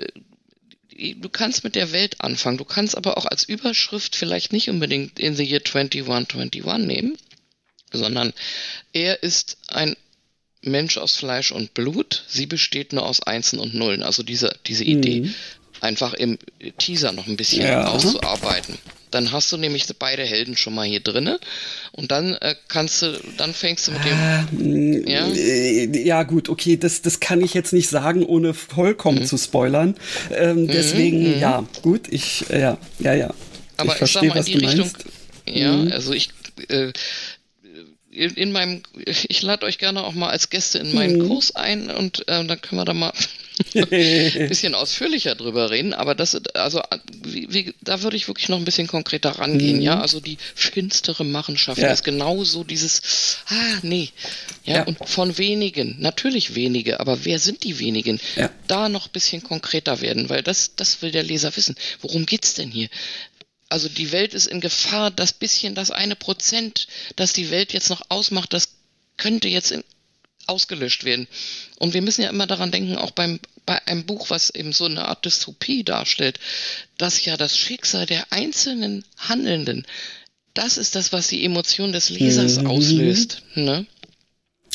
du 1.02 1.30
kannst 1.30 1.64
mit 1.64 1.76
der 1.76 1.92
Welt 1.92 2.22
anfangen. 2.22 2.58
Du 2.58 2.66
kannst 2.66 2.96
aber 2.96 3.18
auch 3.18 3.26
als 3.26 3.44
Überschrift 3.44 4.16
vielleicht 4.16 4.54
nicht 4.54 4.70
unbedingt 4.70 5.20
in 5.20 5.36
the 5.36 5.44
year 5.44 5.64
2121 5.64 6.86
nehmen, 6.86 7.18
sondern 7.92 8.34
er 8.94 9.24
ist 9.24 9.58
ein 9.68 9.96
Mensch 10.62 10.98
aus 10.98 11.16
Fleisch 11.16 11.52
und 11.52 11.74
Blut. 11.74 12.24
Sie 12.28 12.46
besteht 12.46 12.94
nur 12.94 13.06
aus 13.06 13.22
Einsen 13.22 13.60
und 13.60 13.74
Nullen. 13.74 14.04
Also 14.04 14.24
diese, 14.24 14.56
diese 14.68 14.84
Idee 14.84 15.22
mhm. 15.22 15.36
einfach 15.82 16.14
im 16.14 16.38
Teaser 16.78 17.12
noch 17.12 17.28
ein 17.28 17.38
bisschen 17.38 17.64
ja. 17.64 17.88
auszuarbeiten. 17.88 18.78
Dann 19.12 19.32
hast 19.32 19.52
du 19.52 19.58
nämlich 19.58 19.86
beide 20.00 20.24
Helden 20.24 20.58
schon 20.58 20.74
mal 20.74 20.88
hier 20.88 21.02
drinne 21.02 21.40
und 21.92 22.12
dann 22.12 22.34
äh, 22.36 22.56
kannst 22.68 23.02
du, 23.02 23.20
dann 23.38 23.54
fängst 23.54 23.88
du 23.88 23.92
mit 23.92 24.02
dem. 24.06 25.06
Äh, 25.06 25.12
ja? 25.12 25.28
Äh, 25.28 26.04
ja, 26.04 26.24
gut, 26.24 26.50
okay, 26.50 26.78
das, 26.78 27.02
das 27.02 27.20
kann 27.20 27.42
ich 27.42 27.54
jetzt 27.54 27.74
nicht 27.74 27.90
sagen, 27.90 28.26
ohne 28.26 28.54
vollkommen 28.54 29.20
mhm. 29.20 29.26
zu 29.26 29.38
spoilern. 29.38 29.96
Ähm, 30.32 30.64
mhm, 30.64 30.68
deswegen, 30.68 31.36
mhm. 31.36 31.40
ja, 31.40 31.64
gut, 31.82 32.08
ich, 32.10 32.50
äh, 32.50 32.62
ja, 32.62 32.78
ja, 33.00 33.14
ja. 33.14 33.34
Aber 33.78 33.92
ich, 33.92 33.98
verstehe, 33.98 34.30
mal 34.30 34.38
in 34.38 34.46
die 34.46 34.58
Richtung, 34.58 34.92
meinst. 34.92 35.06
ja, 35.46 35.72
mhm. 35.74 35.92
also 35.92 36.14
ich, 36.14 36.30
äh, 36.70 36.94
in, 38.12 38.34
in 38.36 38.52
meinem, 38.52 38.84
ich 39.06 39.42
lade 39.42 39.66
euch 39.66 39.78
gerne 39.78 40.04
auch 40.04 40.14
mal 40.14 40.30
als 40.30 40.50
Gäste 40.50 40.80
in 40.80 40.94
meinen 40.94 41.18
mhm. 41.18 41.28
Kurs 41.28 41.56
ein 41.56 41.90
und 41.90 42.28
äh, 42.28 42.46
dann 42.46 42.62
können 42.62 42.82
wir 42.82 42.86
da 42.86 42.94
mal 42.94 43.14
bisschen 43.74 44.76
ausführlicher 44.76 45.36
drüber 45.36 45.70
reden. 45.70 45.94
Aber 45.94 46.16
das, 46.16 46.36
also, 46.54 46.82
wie, 47.24 47.54
wie, 47.54 47.74
da 47.82 48.02
würde 48.02 48.18
ich 48.18 48.28
wirklich 48.28 48.50
noch 48.50 48.58
ein 48.58 48.66
bisschen 48.66 48.88
konkreter 48.88 49.32
rangehen, 49.32 49.78
mhm. 49.78 49.82
ja. 49.82 50.00
Also 50.02 50.20
die 50.20 50.38
finstere 50.56 51.24
Machenschaft 51.24 51.82
ja. 51.82 51.92
ist 51.92 52.04
genauso 52.04 52.64
dieses, 52.64 53.38
ah, 53.48 53.80
nee. 53.82 54.10
Ja, 54.64 54.76
ja, 54.76 54.84
und 54.84 54.98
von 55.08 55.38
wenigen, 55.38 55.96
natürlich 56.00 56.56
wenige, 56.56 57.00
aber 57.00 57.26
wer 57.26 57.40
sind 57.40 57.64
die 57.64 57.80
wenigen? 57.80 58.20
Ja. 58.36 58.50
Da 58.68 58.90
noch 58.90 59.08
ein 59.08 59.12
bisschen 59.12 59.44
konkreter 59.44 60.02
werden, 60.02 60.30
weil 60.30 60.44
das, 60.44 60.76
das 60.76 61.02
will 61.02 61.12
der 61.12 61.24
Leser 61.24 61.56
wissen. 61.56 61.76
Worum 62.02 62.26
geht's 62.26 62.54
denn 62.54 62.70
hier? 62.70 62.90
also 63.72 63.88
die 63.88 64.12
Welt 64.12 64.34
ist 64.34 64.48
in 64.48 64.60
Gefahr, 64.60 65.12
das 65.12 65.32
bisschen, 65.32 65.76
das 65.76 65.92
eine 65.92 66.18
Prozent, 66.18 66.88
das 67.16 67.32
die 67.32 67.52
Welt 67.52 67.72
jetzt 67.72 67.90
noch 67.90 68.02
ausmacht, 68.10 68.52
das 68.52 68.68
könnte 69.16 69.48
jetzt 69.48 69.72
in, 69.72 69.84
ausgelöscht 70.52 71.06
werden. 71.06 71.28
Und 71.80 71.94
wir 71.94 72.02
müssen 72.02 72.22
ja 72.22 72.30
immer 72.30 72.46
daran 72.46 72.72
denken, 72.72 72.98
auch 72.98 73.12
beim, 73.12 73.40
bei 73.66 73.86
einem 73.88 74.06
Buch, 74.06 74.30
was 74.30 74.50
eben 74.50 74.74
so 74.74 74.86
eine 74.86 75.06
Art 75.08 75.26
Dystopie 75.26 75.84
darstellt, 75.84 76.40
dass 76.98 77.24
ja 77.26 77.38
das 77.38 77.58
Schicksal 77.58 78.06
der 78.06 78.32
einzelnen 78.32 79.06
Handelnden, 79.18 79.88
das 80.54 80.78
ist 80.78 80.96
das, 80.96 81.14
was 81.14 81.30
die 81.30 81.46
Emotion 81.46 81.94
des 81.94 82.10
Lesers 82.10 82.60
mhm. 82.60 82.68
auslöst. 82.68 83.44
Ne? 83.56 83.86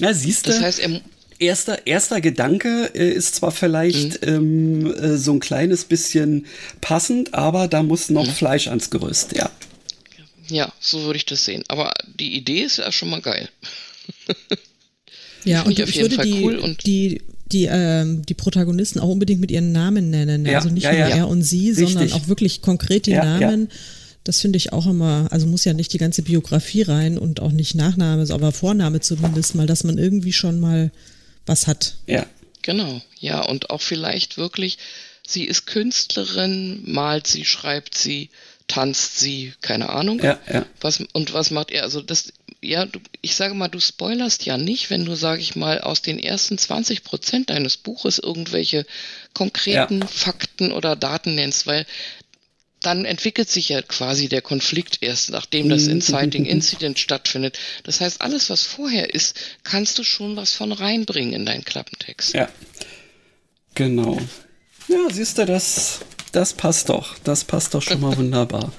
Ja, 0.01 0.15
siehst 0.15 0.47
du. 0.47 0.51
Das 0.51 0.63
heißt, 0.63 0.79
er, 0.79 1.01
erster, 1.39 1.87
erster 1.87 2.21
Gedanke 2.21 2.91
äh, 2.95 3.11
ist 3.11 3.35
zwar 3.35 3.53
vielleicht 3.53 4.23
mhm. 4.27 4.87
ähm, 4.87 4.95
äh, 4.95 5.17
so 5.19 5.33
ein 5.33 5.41
kleines 5.41 5.85
bisschen 5.85 6.47
passend, 6.81 7.35
aber 7.35 7.69
da 7.69 7.83
muss 7.83 8.09
noch 8.09 8.27
mhm. 8.27 8.33
Fleisch 8.33 8.69
ans 8.69 8.91
Gerüst, 8.91 9.37
ja. 9.37 9.51
Ja, 10.49 10.73
so 10.81 11.03
würde 11.03 11.17
ich 11.17 11.27
das 11.27 11.45
sehen. 11.45 11.65
Aber 11.69 11.93
die 12.07 12.37
Idee 12.37 12.63
ist 12.63 12.79
ja 12.79 12.91
schon 12.93 13.11
mal 13.11 13.21
geil. 13.21 13.49
ja, 15.47 15.63
und 15.63 15.73
ich, 15.73 15.81
ich 15.81 16.01
würde 16.01 16.19
die, 16.19 16.43
cool 16.43 16.77
die, 16.85 17.23
die, 17.53 17.69
ähm, 17.71 18.25
die 18.27 18.35
Protagonisten 18.35 19.01
auch 19.01 19.09
unbedingt 19.09 19.41
mit 19.41 19.51
ihren 19.51 19.73
Namen 19.73 20.11
nennen. 20.11 20.45
Ja, 20.45 20.59
also 20.59 20.69
nicht 20.69 20.85
ja, 20.85 20.93
nur 20.93 21.01
ja. 21.01 21.09
er 21.09 21.29
und 21.29 21.43
sie, 21.43 21.71
Richtig. 21.71 21.93
sondern 21.93 22.13
auch 22.13 22.29
wirklich 22.29 22.63
konkret 22.63 23.07
die 23.07 23.15
Namen. 23.15 23.69
Das 24.25 24.41
finde 24.41 24.57
ich 24.57 24.73
auch 24.73 24.87
immer, 24.87 25.29
also 25.31 25.47
muss 25.47 25.65
ja 25.65 25.73
nicht 25.73 25.93
die 25.93 25.99
ganze 25.99 26.23
Biografie 26.23 26.83
rein 26.83 27.17
und 27.17 27.41
auch 27.41 27.53
nicht 27.53 27.77
Nachname, 27.77 28.27
aber 28.29 28.51
Vorname 28.51 29.01
zumindest 29.01 29.55
mal, 29.55 29.69
dass 29.69 29.85
man 29.85 29.99
irgendwie 29.99 30.33
schon 30.33 30.59
mal 30.59 30.91
was 31.47 31.69
hat. 31.69 31.95
Ja. 32.07 32.27
Genau, 32.67 33.01
ja, 33.21 33.43
und 33.43 33.71
auch 33.71 33.81
vielleicht 33.81 34.39
wirklich, 34.39 34.79
sie 35.25 35.45
ist 35.45 35.67
Künstlerin, 35.67 36.83
malt 36.85 37.29
sie, 37.29 37.45
schreibt 37.45 37.97
sie, 37.97 38.29
tanzt 38.67 39.21
sie, 39.21 39.53
keine 39.61 39.91
Ahnung. 39.91 40.21
Ja, 40.21 40.41
ja. 40.53 40.67
Was, 40.81 41.01
und 41.13 41.33
was 41.33 41.53
macht 41.53 41.71
er? 41.71 41.85
Also 41.85 42.01
das, 42.03 42.33
ja, 42.67 42.85
du, 42.85 43.01
ich 43.23 43.35
sage 43.37 43.55
mal, 43.55 43.69
du 43.69 43.81
spoilerst 43.81 44.45
ja 44.45 44.59
nicht, 44.59 44.91
wenn 44.91 45.05
du, 45.05 45.15
sage 45.15 45.41
ich 45.41 45.57
mal, 45.57 45.81
aus 45.81 46.03
den 46.03 46.19
ersten 46.19 46.59
20 46.59 47.05
Prozent 47.05 47.51
deines 47.51 47.77
Buches 47.77 48.19
irgendwelche 48.19 48.87
konkreten 49.35 50.01
ja. 50.01 50.07
Fakten 50.07 50.73
oder 50.73 50.97
Daten 50.97 51.35
nennst, 51.35 51.67
weil 51.67 51.87
dann 52.81 53.05
entwickelt 53.05 53.49
sich 53.49 53.71
ja 53.71 53.83
quasi 53.83 54.29
der 54.29 54.43
Konflikt 54.43 54.99
erst, 55.01 55.31
nachdem 55.31 55.69
das 55.69 55.85
mhm. 55.85 55.93
Inciting 55.93 56.45
Incident 56.47 56.99
stattfindet. 56.99 57.59
Das 57.85 58.01
heißt, 58.01 58.21
alles, 58.21 58.51
was 58.51 58.63
vorher 58.63 59.15
ist, 59.15 59.37
kannst 59.63 59.99
du 59.99 60.05
schon 60.05 60.37
was 60.37 60.53
von 60.53 60.73
reinbringen 60.73 61.33
in 61.33 61.47
deinen 61.47 61.65
Klappentext. 61.65 62.35
Ja. 62.35 62.49
Genau. 63.75 64.21
Ja, 64.89 65.09
siehst 65.11 65.39
du, 65.39 65.47
das, 65.47 66.01
das 66.33 66.53
passt 66.53 66.89
doch. 66.89 67.19
Das 67.25 67.45
passt 67.45 67.75
doch 67.75 67.83
schon 67.83 68.01
mal 68.01 68.17
wunderbar. 68.17 68.73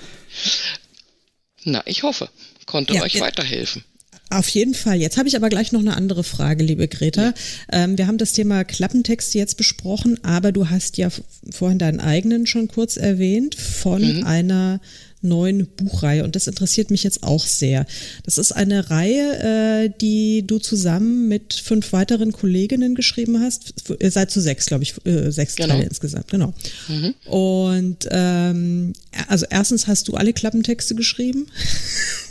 Na, 1.63 1.83
ich 1.85 2.03
hoffe, 2.03 2.29
konnte 2.67 2.93
ja, 2.93 3.01
euch 3.01 3.15
ja. 3.15 3.21
weiterhelfen. 3.21 3.83
Auf 4.29 4.49
jeden 4.49 4.73
Fall. 4.73 4.99
Jetzt 4.99 5.17
habe 5.17 5.29
ich 5.29 5.37
aber 5.37 5.47
gleich 5.47 5.71
noch 5.71 5.79
eine 5.79 5.95
andere 5.95 6.23
Frage, 6.23 6.63
liebe 6.63 6.87
Greta. 6.87 7.27
Ja. 7.27 7.33
Ähm, 7.71 7.97
wir 7.97 8.07
haben 8.07 8.17
das 8.17 8.33
Thema 8.33 8.65
Klappentexte 8.65 9.37
jetzt 9.37 9.55
besprochen, 9.55 10.19
aber 10.23 10.51
du 10.51 10.69
hast 10.69 10.97
ja 10.97 11.09
vorhin 11.49 11.79
deinen 11.79 12.01
eigenen 12.01 12.45
schon 12.45 12.67
kurz 12.67 12.97
erwähnt 12.97 13.55
von 13.55 14.17
mhm. 14.17 14.23
einer 14.25 14.81
neuen 15.21 15.67
Buchreihe 15.67 16.23
und 16.23 16.35
das 16.35 16.47
interessiert 16.47 16.91
mich 16.91 17.03
jetzt 17.03 17.23
auch 17.23 17.45
sehr. 17.45 17.85
Das 18.23 18.37
ist 18.37 18.51
eine 18.51 18.89
Reihe, 18.89 19.85
äh, 19.85 19.89
die 19.99 20.45
du 20.45 20.59
zusammen 20.59 21.27
mit 21.27 21.53
fünf 21.53 21.91
weiteren 21.91 22.31
Kolleginnen 22.31 22.95
geschrieben 22.95 23.41
hast. 23.41 23.73
Ihr 23.99 24.11
seid 24.11 24.29
zu 24.29 24.41
sechs, 24.41 24.67
glaube 24.67 24.83
ich, 24.83 24.93
äh, 25.05 25.31
sechs 25.31 25.55
genau. 25.55 25.69
Teile 25.69 25.85
insgesamt, 25.85 26.27
genau. 26.27 26.53
Mhm. 26.87 27.13
Und 27.25 28.07
ähm, 28.11 28.93
also 29.27 29.45
erstens 29.49 29.87
hast 29.87 30.07
du 30.07 30.13
alle 30.13 30.33
Klappentexte 30.33 30.95
geschrieben. 30.95 31.47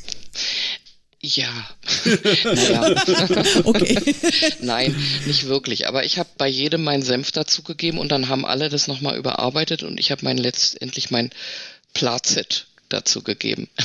Ja. 1.20 1.48
naja. 2.44 2.94
okay. 3.64 4.14
Nein, 4.60 4.94
nicht 5.26 5.46
wirklich. 5.46 5.88
Aber 5.88 6.04
ich 6.04 6.18
habe 6.18 6.28
bei 6.38 6.46
jedem 6.46 6.84
meinen 6.84 7.02
Senf 7.02 7.32
dazugegeben 7.32 7.98
und 7.98 8.12
dann 8.12 8.28
haben 8.28 8.46
alle 8.46 8.68
das 8.68 8.86
nochmal 8.86 9.16
überarbeitet 9.16 9.82
und 9.82 9.98
ich 9.98 10.10
habe 10.10 10.24
mein 10.24 10.38
letztendlich 10.38 11.10
mein 11.10 11.30
Plazet 11.94 12.66
dazugegeben. 12.88 13.68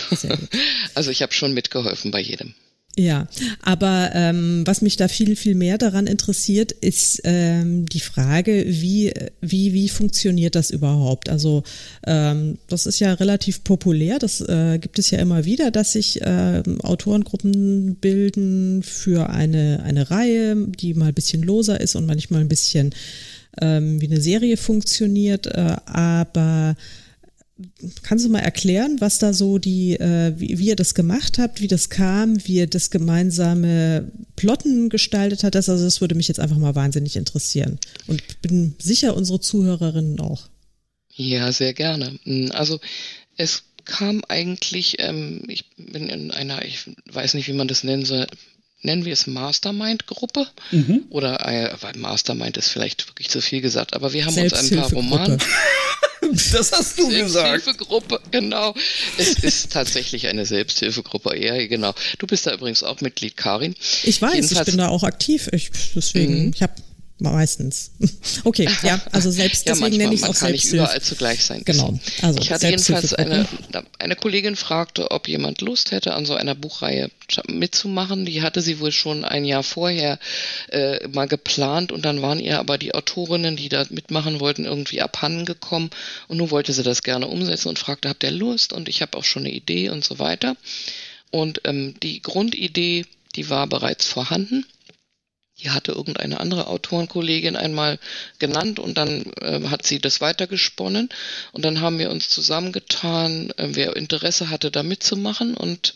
Also 0.93 1.09
ich 1.09 1.21
habe 1.21 1.33
schon 1.33 1.53
mitgeholfen 1.53 2.11
bei 2.11 2.19
jedem. 2.19 2.53
Ja, 2.97 3.29
aber 3.61 4.11
ähm, 4.13 4.63
was 4.65 4.81
mich 4.81 4.97
da 4.97 5.07
viel, 5.07 5.37
viel 5.37 5.55
mehr 5.55 5.77
daran 5.77 6.07
interessiert, 6.07 6.73
ist 6.73 7.21
ähm, 7.23 7.85
die 7.85 8.01
Frage, 8.01 8.65
wie, 8.67 9.13
wie, 9.39 9.71
wie 9.71 9.87
funktioniert 9.87 10.55
das 10.55 10.71
überhaupt? 10.71 11.29
Also 11.29 11.63
ähm, 12.05 12.57
das 12.67 12.85
ist 12.85 12.99
ja 12.99 13.13
relativ 13.13 13.63
populär, 13.63 14.19
das 14.19 14.41
äh, 14.41 14.77
gibt 14.77 14.99
es 14.99 15.09
ja 15.09 15.19
immer 15.19 15.45
wieder, 15.45 15.71
dass 15.71 15.93
sich 15.93 16.21
äh, 16.21 16.63
Autorengruppen 16.83 17.95
bilden 17.95 18.83
für 18.83 19.29
eine, 19.29 19.83
eine 19.83 20.11
Reihe, 20.11 20.57
die 20.67 20.93
mal 20.93 21.07
ein 21.07 21.13
bisschen 21.13 21.43
loser 21.43 21.79
ist 21.79 21.95
und 21.95 22.05
manchmal 22.05 22.41
ein 22.41 22.49
bisschen 22.49 22.93
ähm, 23.61 24.01
wie 24.01 24.07
eine 24.07 24.19
Serie 24.19 24.57
funktioniert, 24.57 25.47
äh, 25.47 25.77
aber 25.85 26.75
kannst 28.03 28.25
du 28.25 28.29
mal 28.29 28.39
erklären, 28.39 28.97
was 28.99 29.19
da 29.19 29.33
so 29.33 29.57
die, 29.57 29.93
äh, 29.93 30.33
wie, 30.37 30.59
wie, 30.59 30.67
ihr 30.67 30.75
das 30.75 30.93
gemacht 30.93 31.37
habt, 31.37 31.61
wie 31.61 31.67
das 31.67 31.89
kam, 31.89 32.45
wie 32.47 32.55
ihr 32.55 32.67
das 32.67 32.89
gemeinsame 32.89 34.11
Plotten 34.35 34.89
gestaltet 34.89 35.43
hat? 35.43 35.55
Das, 35.55 35.69
also 35.69 35.83
das 35.83 36.01
würde 36.01 36.15
mich 36.15 36.27
jetzt 36.27 36.39
einfach 36.39 36.57
mal 36.57 36.75
wahnsinnig 36.75 37.15
interessieren. 37.15 37.79
Und 38.07 38.41
bin 38.41 38.75
sicher, 38.79 39.15
unsere 39.15 39.39
Zuhörerinnen 39.39 40.19
auch. 40.19 40.49
Ja, 41.13 41.51
sehr 41.51 41.73
gerne. 41.73 42.19
Hm, 42.23 42.51
also 42.51 42.79
es 43.37 43.63
kam 43.85 44.23
eigentlich, 44.27 44.97
ähm, 44.99 45.43
ich 45.47 45.65
bin 45.75 46.09
in 46.09 46.31
einer, 46.31 46.63
ich 46.63 46.89
weiß 47.11 47.33
nicht, 47.33 47.47
wie 47.47 47.53
man 47.53 47.67
das 47.67 47.83
nennen 47.83 48.05
soll, 48.05 48.27
nennen 48.81 49.05
wir 49.05 49.13
es 49.13 49.27
Mastermind-Gruppe. 49.27 50.47
Mhm. 50.71 51.05
Oder 51.09 51.45
äh, 51.47 51.97
Mastermind 51.97 52.57
ist 52.57 52.69
vielleicht 52.69 53.07
wirklich 53.07 53.29
zu 53.29 53.41
viel 53.41 53.61
gesagt, 53.61 53.93
aber 53.95 54.13
wir 54.13 54.25
haben 54.25 54.37
uns 54.37 54.53
ein 54.53 54.77
paar 54.77 54.91
Romane. 54.91 55.37
Das 56.31 56.71
hast 56.71 56.99
du 56.99 57.09
gesagt. 57.09 57.63
Selbsthilfegruppe, 57.63 58.19
genau. 58.31 58.73
Es 59.17 59.33
ist 59.35 59.71
tatsächlich 59.71 60.27
eine 60.27 60.45
Selbsthilfegruppe. 60.45 61.37
Ja, 61.37 61.65
genau. 61.67 61.93
Du 62.19 62.27
bist 62.27 62.47
da 62.47 62.53
übrigens 62.53 62.83
auch 62.83 63.01
Mitglied, 63.01 63.37
Karin. 63.37 63.75
Ich 64.03 64.21
weiß, 64.21 64.35
Jedenfalls, 64.35 64.67
ich 64.67 64.73
bin 64.73 64.77
da 64.77 64.89
auch 64.89 65.03
aktiv. 65.03 65.49
Ich, 65.51 65.71
deswegen, 65.95 66.45
mhm. 66.45 66.51
ich 66.55 66.61
habe 66.61 66.73
meistens. 67.21 67.91
Okay, 68.43 68.67
ja, 68.83 68.99
also 69.11 69.29
selbst 69.29 69.67
ja, 69.67 69.73
deswegen 69.73 69.97
nenne 69.97 70.13
ich 70.13 70.21
es 70.21 70.29
auch 70.29 70.33
kann 70.33 70.51
nicht 70.51 70.65
überall 70.65 71.01
zugleich 71.01 71.43
sein. 71.43 71.61
Genau. 71.65 71.99
Also 72.21 72.39
ich 72.39 72.51
hatte 72.51 72.67
jedenfalls 72.67 73.13
eine, 73.13 73.47
eine 73.99 74.15
Kollegin 74.15 74.55
fragte, 74.55 75.11
ob 75.11 75.27
jemand 75.27 75.61
Lust 75.61 75.91
hätte, 75.91 76.13
an 76.13 76.25
so 76.25 76.33
einer 76.33 76.55
Buchreihe 76.55 77.11
mitzumachen. 77.47 78.25
Die 78.25 78.41
hatte 78.41 78.61
sie 78.61 78.79
wohl 78.79 78.91
schon 78.91 79.25
ein 79.25 79.45
Jahr 79.45 79.63
vorher 79.63 80.17
äh, 80.69 81.07
mal 81.09 81.27
geplant 81.27 81.91
und 81.91 82.03
dann 82.03 82.21
waren 82.21 82.39
ihr 82.39 82.57
aber 82.57 82.77
die 82.77 82.93
Autorinnen, 82.95 83.55
die 83.55 83.69
da 83.69 83.85
mitmachen 83.89 84.39
wollten, 84.39 84.65
irgendwie 84.65 85.01
abhanden 85.01 85.45
gekommen 85.45 85.91
und 86.27 86.37
nun 86.37 86.51
wollte 86.51 86.73
sie 86.73 86.83
das 86.83 87.03
gerne 87.03 87.27
umsetzen 87.27 87.69
und 87.69 87.79
fragte, 87.79 88.09
habt 88.09 88.23
ihr 88.23 88.31
Lust? 88.31 88.73
Und 88.73 88.89
ich 88.89 89.01
habe 89.01 89.17
auch 89.17 89.23
schon 89.23 89.43
eine 89.43 89.53
Idee 89.53 89.89
und 89.89 90.03
so 90.03 90.19
weiter. 90.19 90.55
Und 91.31 91.61
ähm, 91.65 91.95
die 92.01 92.21
Grundidee, 92.21 93.05
die 93.35 93.49
war 93.49 93.67
bereits 93.67 94.05
vorhanden 94.05 94.65
die 95.61 95.69
hatte 95.69 95.91
irgendeine 95.91 96.39
andere 96.39 96.67
Autorenkollegin 96.67 97.55
einmal 97.55 97.99
genannt 98.39 98.79
und 98.79 98.97
dann 98.97 99.31
äh, 99.41 99.61
hat 99.67 99.85
sie 99.85 99.99
das 99.99 100.21
weitergesponnen 100.21 101.09
und 101.51 101.65
dann 101.65 101.81
haben 101.81 101.99
wir 101.99 102.11
uns 102.11 102.29
zusammengetan, 102.29 103.51
äh, 103.57 103.69
wer 103.71 103.95
Interesse 103.95 104.49
hatte, 104.49 104.71
da 104.71 104.83
mitzumachen 104.83 105.55
und 105.55 105.95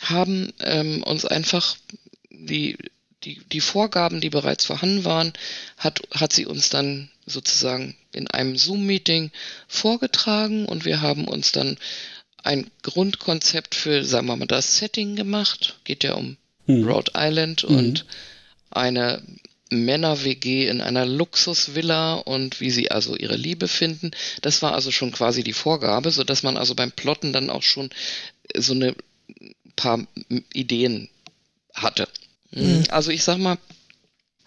haben 0.00 0.52
ähm, 0.60 1.02
uns 1.02 1.24
einfach 1.24 1.76
die, 2.30 2.76
die, 3.24 3.40
die 3.52 3.60
Vorgaben, 3.60 4.20
die 4.20 4.30
bereits 4.30 4.64
vorhanden 4.64 5.04
waren, 5.04 5.32
hat, 5.78 6.02
hat 6.12 6.32
sie 6.32 6.46
uns 6.46 6.70
dann 6.70 7.10
sozusagen 7.26 7.96
in 8.12 8.28
einem 8.28 8.56
Zoom-Meeting 8.56 9.30
vorgetragen 9.68 10.66
und 10.66 10.84
wir 10.84 11.00
haben 11.00 11.28
uns 11.28 11.52
dann 11.52 11.78
ein 12.42 12.70
Grundkonzept 12.82 13.74
für, 13.74 14.04
sagen 14.04 14.26
wir 14.26 14.36
mal, 14.36 14.46
das 14.46 14.78
Setting 14.78 15.14
gemacht. 15.14 15.76
Geht 15.84 16.02
ja 16.02 16.14
um 16.14 16.36
hm. 16.66 16.84
Rhode 16.84 17.12
Island 17.14 17.68
mhm. 17.68 17.76
Eine 18.72 19.22
Männer-WG 19.70 20.68
in 20.68 20.80
einer 20.80 21.06
Luxusvilla 21.06 22.14
und 22.14 22.60
wie 22.60 22.70
sie 22.70 22.90
also 22.90 23.16
ihre 23.16 23.36
Liebe 23.36 23.68
finden. 23.68 24.10
Das 24.42 24.62
war 24.62 24.74
also 24.74 24.90
schon 24.90 25.12
quasi 25.12 25.42
die 25.42 25.54
Vorgabe, 25.54 26.10
so 26.10 26.24
dass 26.24 26.42
man 26.42 26.56
also 26.56 26.74
beim 26.74 26.92
Plotten 26.92 27.32
dann 27.32 27.50
auch 27.50 27.62
schon 27.62 27.90
so 28.56 28.74
eine 28.74 28.94
paar 29.76 30.06
Ideen 30.52 31.08
hatte. 31.74 32.06
Mhm. 32.50 32.84
Also 32.90 33.10
ich 33.10 33.24
sag 33.24 33.38
mal, 33.38 33.56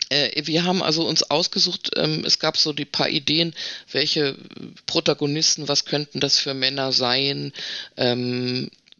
äh, 0.09 0.45
wir 0.45 0.63
haben 0.63 0.83
also 0.83 1.07
uns 1.07 1.23
ausgesucht, 1.23 1.91
ähm, 1.95 2.23
es 2.25 2.39
gab 2.39 2.57
so 2.57 2.73
die 2.73 2.85
paar 2.85 3.09
Ideen, 3.09 3.53
welche 3.91 4.35
Protagonisten, 4.85 5.67
was 5.67 5.85
könnten 5.85 6.19
das 6.19 6.37
für 6.37 6.53
Männer 6.53 6.91
sein. 6.91 7.51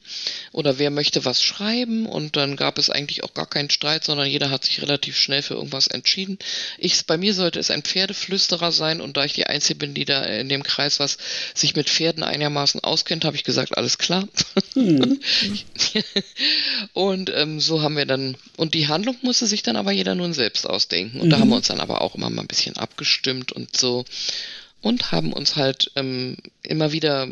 Oder 0.52 0.78
wer 0.78 0.90
möchte 0.90 1.26
was 1.26 1.42
schreiben? 1.42 2.06
Und 2.06 2.36
dann 2.36 2.56
gab 2.56 2.78
es 2.78 2.88
eigentlich 2.88 3.22
auch 3.22 3.34
gar 3.34 3.46
keinen 3.46 3.68
Streit, 3.68 4.04
sondern 4.04 4.26
jeder 4.26 4.50
hat 4.50 4.64
sich 4.64 4.80
relativ 4.80 5.18
schnell 5.18 5.42
für 5.42 5.54
irgendwas 5.54 5.86
entschieden. 5.86 6.38
Ich, 6.78 7.04
bei 7.04 7.18
mir 7.18 7.34
sollte 7.34 7.60
es 7.60 7.70
ein 7.70 7.82
Pferdeflüsterer 7.82 8.72
sein 8.72 9.02
und 9.02 9.16
da 9.18 9.24
ich 9.26 9.34
die 9.34 9.46
Einzige 9.46 9.78
bin, 9.78 9.92
die 9.92 10.06
da 10.06 10.22
in 10.22 10.48
dem 10.48 10.62
Kreis 10.62 11.00
was 11.00 11.18
sich 11.54 11.76
mit 11.76 11.90
Pferden 11.90 12.22
einigermaßen 12.22 12.82
auskennt, 12.82 13.26
habe 13.26 13.36
ich 13.36 13.44
gesagt, 13.44 13.76
alles 13.76 13.98
klar. 13.98 14.26
Mhm. 14.74 15.20
und 16.94 17.30
ähm, 17.34 17.60
so 17.60 17.82
haben 17.82 17.96
wir 17.96 18.06
dann 18.06 18.21
dann, 18.22 18.36
und 18.56 18.74
die 18.74 18.88
Handlung 18.88 19.16
musste 19.22 19.46
sich 19.46 19.62
dann 19.62 19.76
aber 19.76 19.92
jeder 19.92 20.14
nun 20.14 20.32
selbst 20.34 20.68
ausdenken. 20.68 21.20
Und 21.20 21.26
mhm. 21.26 21.30
da 21.30 21.38
haben 21.38 21.48
wir 21.48 21.56
uns 21.56 21.68
dann 21.68 21.80
aber 21.80 22.02
auch 22.02 22.14
immer 22.14 22.30
mal 22.30 22.42
ein 22.42 22.48
bisschen 22.48 22.76
abgestimmt 22.76 23.52
und 23.52 23.76
so. 23.76 24.04
Und 24.80 25.12
haben 25.12 25.32
uns 25.32 25.56
halt 25.56 25.90
ähm, 25.96 26.36
immer 26.62 26.92
wieder 26.92 27.28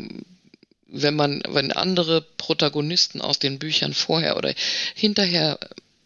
wenn 0.91 1.15
man, 1.15 1.41
wenn 1.47 1.71
andere 1.71 2.21
Protagonisten 2.21 3.21
aus 3.21 3.39
den 3.39 3.59
Büchern 3.59 3.93
vorher 3.93 4.35
oder 4.37 4.53
hinterher 4.93 5.57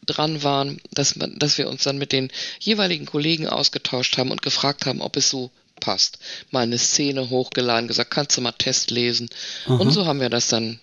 dran 0.06 0.44
waren, 0.44 0.80
dass 0.92 1.16
man, 1.16 1.38
dass 1.40 1.58
wir 1.58 1.68
uns 1.68 1.84
dann 1.84 1.98
mit 1.98 2.12
den 2.12 2.32
jeweiligen 2.60 3.06
Kollegen 3.06 3.48
ausgetauscht 3.48 4.18
haben 4.18 4.32
und 4.32 4.42
gefragt 4.42 4.86
haben, 4.86 5.02
ob 5.02 5.18
es 5.18 5.30
so 5.30 5.52
passt. 5.80 6.20
Mal 6.52 6.62
eine 6.62 6.78
Szene 6.78 7.30
hochgeladen, 7.30 7.88
gesagt, 7.88 8.12
kannst 8.12 8.38
du 8.38 8.42
mal 8.42 8.52
Test 8.52 8.92
lesen? 8.92 9.30
Aha. 9.66 9.76
Und 9.76 9.92
so 9.92 10.06
haben 10.06 10.22
wir 10.22 10.30
das 10.30 10.48
dann 10.48 10.80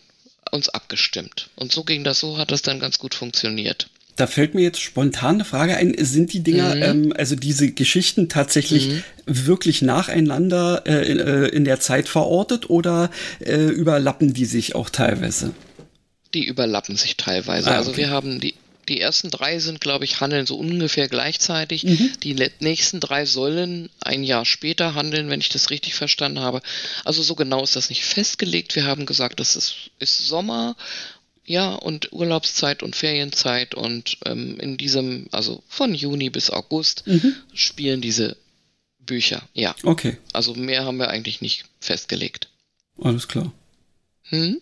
uns 0.52 0.68
abgestimmt. 0.68 1.50
Und 1.56 1.72
so 1.72 1.82
ging 1.82 2.04
das, 2.04 2.20
so 2.20 2.38
hat 2.38 2.52
das 2.52 2.62
dann 2.62 2.78
ganz 2.78 2.98
gut 2.98 3.14
funktioniert. 3.14 3.88
Da 4.16 4.26
fällt 4.26 4.54
mir 4.54 4.60
jetzt 4.60 4.80
spontan 4.80 5.36
eine 5.36 5.44
Frage 5.44 5.76
ein. 5.76 5.94
Sind 5.98 6.34
die 6.34 6.42
Dinger, 6.42 6.74
mhm. 6.74 6.82
ähm, 6.82 7.14
also 7.16 7.34
diese 7.34 7.72
Geschichten 7.72 8.28
tatsächlich 8.28 8.88
mhm. 8.88 9.02
wirklich 9.24 9.80
nacheinander 9.80 10.82
äh, 10.86 11.10
in, 11.10 11.18
äh, 11.18 11.46
in, 11.46 11.64
der 11.64 11.80
Zeit 11.80 12.08
verortet 12.08 12.68
oder 12.68 13.10
äh, 13.40 13.56
überlappen 13.56 14.34
die 14.34 14.44
sich 14.44 14.74
auch 14.74 14.90
teilweise? 14.90 15.54
Die 16.34 16.44
überlappen 16.44 16.96
sich 16.96 17.16
teilweise. 17.16 17.70
Ah, 17.70 17.76
also 17.76 17.90
okay. 17.90 18.02
Also 18.02 18.10
wir 18.10 18.10
haben 18.10 18.40
die, 18.40 18.54
die 18.88 19.00
ersten 19.00 19.30
drei 19.30 19.58
sind, 19.58 19.80
glaube 19.80 20.04
ich, 20.04 20.20
handeln 20.20 20.46
so 20.46 20.56
ungefähr 20.56 21.08
gleichzeitig. 21.08 21.84
Mhm. 21.84 22.12
Die 22.22 22.34
nächsten 22.60 23.00
drei 23.00 23.26
sollen 23.26 23.90
ein 24.00 24.24
Jahr 24.24 24.44
später 24.44 24.94
handeln, 24.94 25.30
wenn 25.30 25.40
ich 25.40 25.48
das 25.48 25.70
richtig 25.70 25.94
verstanden 25.94 26.40
habe. 26.40 26.62
Also 27.04 27.22
so 27.22 27.34
genau 27.34 27.62
ist 27.62 27.76
das 27.76 27.88
nicht 27.88 28.04
festgelegt. 28.04 28.74
Wir 28.74 28.84
haben 28.84 29.06
gesagt, 29.06 29.40
das 29.40 29.56
ist, 29.56 29.90
ist 29.98 30.26
Sommer 30.26 30.76
ja, 31.44 31.74
und 31.74 32.12
Urlaubszeit 32.12 32.82
und 32.82 32.94
Ferienzeit 32.94 33.74
und 33.74 34.18
ähm, 34.24 34.58
in 34.60 34.76
diesem, 34.76 35.26
also 35.32 35.62
von 35.68 35.94
Juni 35.94 36.30
bis 36.30 36.50
August 36.50 37.06
mhm. 37.06 37.34
spielen 37.52 38.00
diese 38.00 38.36
Bücher, 39.00 39.42
ja. 39.52 39.74
Okay. 39.82 40.18
Also 40.32 40.54
mehr 40.54 40.84
haben 40.84 40.98
wir 40.98 41.08
eigentlich 41.08 41.40
nicht 41.40 41.64
festgelegt. 41.80 42.48
Alles 43.00 43.26
klar. 43.26 43.52
Hm? 44.24 44.60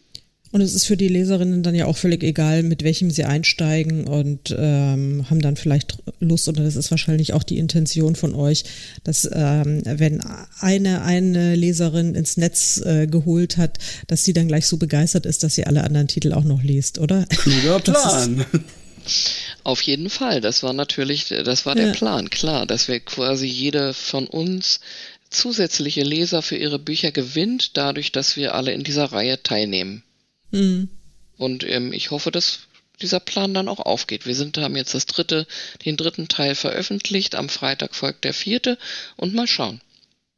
Und 0.53 0.63
es 0.63 0.75
ist 0.75 0.87
für 0.87 0.97
die 0.97 1.09
Leserinnen 1.09 1.63
dann 1.63 1.77
ja 1.77 1.87
auch 1.87 1.97
völlig 1.97 2.25
egal, 2.25 2.65
mit 2.65 2.83
welchem 2.83 3.11
sie 3.11 3.25
einsteigen 3.25 4.09
und 4.09 4.55
ähm, 4.59 5.27
haben 5.31 5.41
dann 5.41 5.57
vielleicht 5.57 5.99
Lust, 6.19 6.49
oder 6.49 6.65
das 6.65 6.75
ist 6.75 6.91
wahrscheinlich 6.91 7.35
auch 7.35 7.45
die 7.45 7.59
Intention 7.59 8.17
von 8.17 8.35
euch, 8.35 8.65
dass 9.05 9.29
ähm, 9.33 9.83
wenn 9.85 10.21
eine 10.59 11.03
eine 11.03 11.55
Leserin 11.55 12.17
ins 12.17 12.37
Netz 12.37 12.83
äh, 12.85 13.07
geholt 13.07 13.59
hat, 13.59 13.79
dass 14.09 14.25
sie 14.25 14.33
dann 14.33 14.49
gleich 14.49 14.67
so 14.67 14.77
begeistert 14.77 15.25
ist, 15.25 15.45
dass 15.45 15.55
sie 15.55 15.67
alle 15.67 15.85
anderen 15.85 16.09
Titel 16.09 16.33
auch 16.33 16.45
noch 16.45 16.63
liest, 16.65 16.99
oder? 16.99 17.27
Kluger 17.27 17.79
Plan. 17.79 18.45
Auf 19.63 19.83
jeden 19.83 20.11
Fall, 20.11 20.41
das 20.41 20.63
war 20.63 20.73
natürlich, 20.73 21.27
das 21.29 21.65
war 21.65 21.75
der 21.75 21.89
ja. 21.89 21.93
Plan, 21.93 22.29
klar, 22.29 22.67
dass 22.67 22.89
wir 22.89 22.99
quasi 23.01 23.47
jede 23.47 23.95
von 23.95 24.27
uns 24.27 24.81
zusätzliche 25.31 26.03
Leser 26.03 26.43
für 26.43 26.57
ihre 26.57 26.79
Bücher 26.79 27.13
gewinnt, 27.13 27.77
dadurch, 27.77 28.11
dass 28.11 28.37
wir 28.37 28.55
alle 28.55 28.73
in 28.73 28.83
dieser 28.83 29.05
Reihe 29.05 29.43
teilnehmen. 29.43 30.03
Mhm. 30.51 30.89
Und 31.37 31.65
ähm, 31.65 31.93
ich 31.93 32.11
hoffe, 32.11 32.31
dass 32.31 32.61
dieser 33.01 33.21
Plan 33.21 33.55
dann 33.55 33.69
auch 33.69 33.81
aufgeht. 33.81 34.27
Wir 34.27 34.35
sind, 34.35 34.59
haben 34.59 34.77
jetzt 34.77 34.95
das 34.95 35.07
dritte, 35.07 35.47
den 35.85 35.97
dritten 35.97 36.29
Teil 36.29 36.55
veröffentlicht. 36.55 37.35
Am 37.35 37.49
Freitag 37.49 37.95
folgt 37.95 38.25
der 38.25 38.35
vierte 38.35 38.79
und 39.17 39.35
mal 39.35 39.47
schauen. 39.47 39.81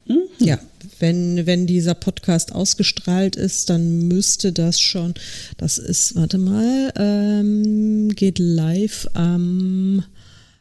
Mhm. 0.06 0.28
Ja, 0.38 0.58
wenn, 0.98 1.46
wenn 1.46 1.66
dieser 1.66 1.94
Podcast 1.94 2.52
ausgestrahlt 2.52 3.36
ist, 3.36 3.70
dann 3.70 4.08
müsste 4.08 4.52
das 4.52 4.80
schon, 4.80 5.14
das 5.56 5.78
ist, 5.78 6.16
warte 6.16 6.38
mal, 6.38 6.92
ähm, 6.96 8.08
geht 8.14 8.38
live 8.38 9.08
am 9.14 10.04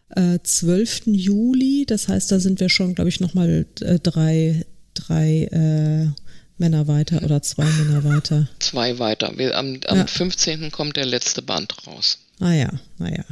äh, 0.09 0.39
12. 0.43 1.03
Juli. 1.07 1.85
Das 1.87 2.07
heißt, 2.07 2.31
da 2.31 2.39
sind 2.39 2.59
wir 2.59 2.69
schon, 2.69 2.95
glaube 2.95 3.09
ich, 3.09 3.19
nochmal 3.19 3.65
äh, 3.81 3.99
drei, 3.99 4.65
drei 4.93 5.43
äh, 5.45 6.20
Männer 6.61 6.87
weiter 6.87 7.23
oder 7.23 7.41
zwei 7.41 7.65
Männer 7.65 8.03
weiter? 8.03 8.47
Zwei 8.59 8.99
weiter. 8.99 9.33
Wir, 9.35 9.57
am 9.57 9.79
am 9.87 9.97
ja. 9.97 10.07
15. 10.07 10.71
kommt 10.71 10.95
der 10.95 11.05
letzte 11.05 11.41
Band 11.41 11.75
raus. 11.87 12.19
Ah 12.39 12.53
ja, 12.53 12.69
naja. 12.99 13.25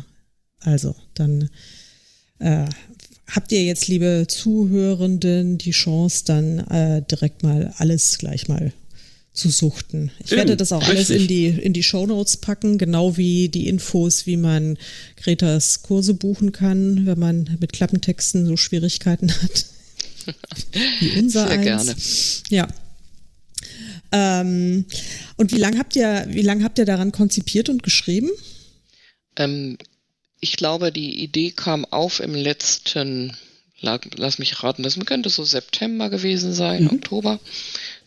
Also, 0.59 0.95
dann 1.13 1.49
äh, 2.39 2.65
habt 3.27 3.51
ihr 3.51 3.63
jetzt, 3.63 3.87
liebe 3.87 4.25
Zuhörenden, 4.27 5.59
die 5.59 5.71
Chance, 5.71 6.23
dann 6.25 6.59
äh, 6.69 7.03
direkt 7.03 7.43
mal 7.43 7.71
alles 7.77 8.17
gleich 8.17 8.47
mal 8.47 8.73
zu 9.31 9.49
suchten. 9.49 10.11
Ich 10.25 10.31
werde 10.31 10.57
das 10.57 10.71
auch 10.71 10.83
alles 10.83 11.11
in 11.11 11.27
die, 11.27 11.45
in 11.45 11.71
die 11.71 11.83
Shownotes 11.83 12.37
packen, 12.37 12.79
genau 12.79 13.15
wie 13.15 13.47
die 13.47 13.67
Infos, 13.67 14.25
wie 14.25 14.37
man 14.37 14.77
Gretas 15.17 15.83
Kurse 15.83 16.15
buchen 16.15 16.51
kann, 16.51 17.05
wenn 17.05 17.19
man 17.19 17.57
mit 17.61 17.73
Klappentexten 17.73 18.47
so 18.47 18.57
Schwierigkeiten 18.57 19.31
hat. 19.31 19.65
wie 20.99 21.19
unser 21.19 21.47
Sehr 21.47 21.59
eins. 21.59 21.63
gerne. 21.63 21.95
Ja, 22.49 22.67
ähm, 24.11 24.85
und 25.37 25.51
wie 25.51 25.57
lange 25.57 25.79
habt 25.79 25.95
ihr, 25.95 26.25
wie 26.29 26.41
lange 26.41 26.63
habt 26.63 26.77
ihr 26.77 26.85
daran 26.85 27.11
konzipiert 27.11 27.69
und 27.69 27.83
geschrieben? 27.83 28.29
Ähm, 29.35 29.77
ich 30.39 30.55
glaube, 30.55 30.91
die 30.91 31.21
Idee 31.21 31.51
kam 31.51 31.85
auf 31.85 32.19
im 32.19 32.33
letzten, 32.33 33.35
lass 33.81 34.39
mich 34.39 34.63
raten, 34.63 34.83
das 34.83 34.97
könnte 35.05 35.29
so 35.29 35.43
September 35.43 36.09
gewesen 36.09 36.53
sein, 36.53 36.83
mhm. 36.83 36.91
Oktober. 36.91 37.39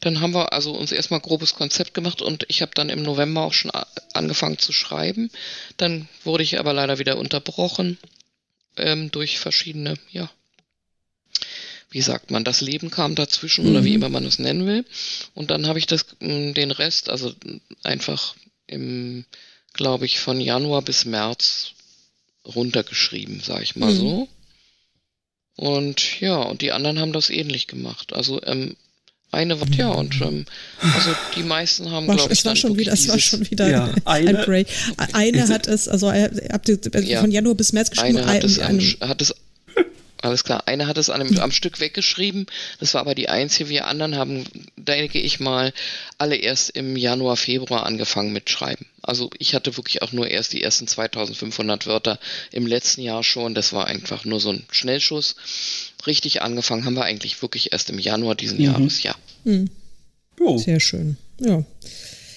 Dann 0.00 0.20
haben 0.20 0.34
wir 0.34 0.52
also 0.52 0.72
uns 0.72 0.92
erstmal 0.92 1.20
grobes 1.20 1.54
Konzept 1.54 1.94
gemacht 1.94 2.22
und 2.22 2.44
ich 2.48 2.62
habe 2.62 2.72
dann 2.74 2.88
im 2.88 3.02
November 3.02 3.42
auch 3.42 3.52
schon 3.52 3.70
angefangen 4.14 4.58
zu 4.58 4.72
schreiben. 4.72 5.30
Dann 5.76 6.08
wurde 6.24 6.42
ich 6.42 6.58
aber 6.58 6.72
leider 6.72 6.98
wieder 6.98 7.18
unterbrochen 7.18 7.98
ähm, 8.76 9.10
durch 9.10 9.38
verschiedene, 9.38 9.94
ja, 10.10 10.30
wie 11.92 12.00
sagt 12.00 12.30
man, 12.30 12.42
das 12.42 12.60
Leben 12.60 12.90
kam 12.90 13.14
dazwischen 13.14 13.64
mhm. 13.64 13.70
oder 13.70 13.84
wie 13.84 13.90
mhm. 13.90 13.96
immer 13.96 14.08
man 14.08 14.24
es 14.24 14.38
nennen 14.38 14.66
will. 14.66 14.84
Und 15.34 15.50
dann 15.50 15.66
habe 15.66 15.78
ich 15.78 15.86
das, 15.86 16.06
mm, 16.20 16.52
den 16.54 16.70
Rest, 16.70 17.10
also 17.10 17.32
einfach 17.82 18.34
im, 18.66 19.24
glaube 19.74 20.06
ich, 20.06 20.18
von 20.18 20.40
Januar 20.40 20.82
bis 20.82 21.04
März 21.04 21.72
runtergeschrieben, 22.44 23.40
sage 23.40 23.62
ich 23.62 23.76
mal 23.76 23.92
mhm. 23.92 23.98
so. 23.98 24.28
Und 25.56 26.20
ja, 26.20 26.36
und 26.36 26.62
die 26.62 26.72
anderen 26.72 26.98
haben 26.98 27.12
das 27.12 27.28
ähnlich 27.28 27.66
gemacht. 27.66 28.14
Also 28.14 28.42
ähm, 28.42 28.74
eine 29.30 29.60
war, 29.60 29.68
ja, 29.68 29.88
und 29.88 30.20
ähm, 30.20 30.46
also 30.80 31.10
die 31.36 31.42
meisten 31.42 31.90
haben, 31.90 32.06
glaube 32.06 32.32
ich, 32.32 32.40
es 32.40 32.44
war 32.44 32.56
schon 32.56 32.78
wieder, 32.78 32.92
es 32.92 33.08
war 33.08 33.18
schon 33.18 33.48
wieder 33.50 33.70
ja, 33.70 33.94
eine, 34.04 34.38
ein 34.38 34.44
Break. 34.44 34.68
Eine 35.12 35.48
hat 35.48 35.66
es, 35.66 35.88
also 35.88 36.10
habt 36.12 36.68
ihr 36.68 36.78
ja, 37.02 37.20
von 37.20 37.30
Januar 37.30 37.54
bis 37.54 37.72
März 37.72 37.90
geschrieben. 37.90 38.18
Eine 38.18 38.26
hat, 38.26 38.42
ein, 38.42 38.44
es, 38.44 38.58
ein, 38.58 39.08
hat 39.08 39.22
es 39.22 39.34
Alles 40.22 40.44
klar. 40.44 40.62
Eine 40.66 40.86
hat 40.86 40.98
es 40.98 41.10
an 41.10 41.20
einem, 41.20 41.36
am 41.38 41.50
Stück 41.50 41.80
weggeschrieben. 41.80 42.46
Das 42.78 42.94
war 42.94 43.00
aber 43.00 43.14
die 43.14 43.28
einzige. 43.28 43.68
Wir 43.68 43.88
anderen 43.88 44.16
haben, 44.16 44.44
denke 44.76 45.18
ich 45.18 45.40
mal, 45.40 45.72
alle 46.16 46.36
erst 46.36 46.70
im 46.70 46.96
Januar, 46.96 47.36
Februar 47.36 47.84
angefangen 47.84 48.32
mit 48.32 48.48
Schreiben. 48.48 48.86
Also 49.02 49.30
ich 49.38 49.54
hatte 49.54 49.76
wirklich 49.76 50.00
auch 50.02 50.12
nur 50.12 50.28
erst 50.28 50.52
die 50.52 50.62
ersten 50.62 50.86
2500 50.86 51.88
Wörter 51.88 52.20
im 52.52 52.68
letzten 52.68 53.02
Jahr 53.02 53.24
schon. 53.24 53.54
Das 53.54 53.72
war 53.72 53.88
einfach 53.88 54.24
nur 54.24 54.38
so 54.38 54.50
ein 54.50 54.64
Schnellschuss. 54.70 55.34
Richtig 56.06 56.40
angefangen 56.40 56.84
haben 56.84 56.94
wir 56.94 57.04
eigentlich 57.04 57.42
wirklich 57.42 57.72
erst 57.72 57.90
im 57.90 57.98
Januar 57.98 58.36
diesen 58.36 58.58
mhm. 58.58 58.64
Jahres, 58.64 59.02
ja. 59.02 59.16
Mhm. 59.42 59.70
Sehr 60.58 60.80
schön. 60.80 61.16
Ja. 61.40 61.64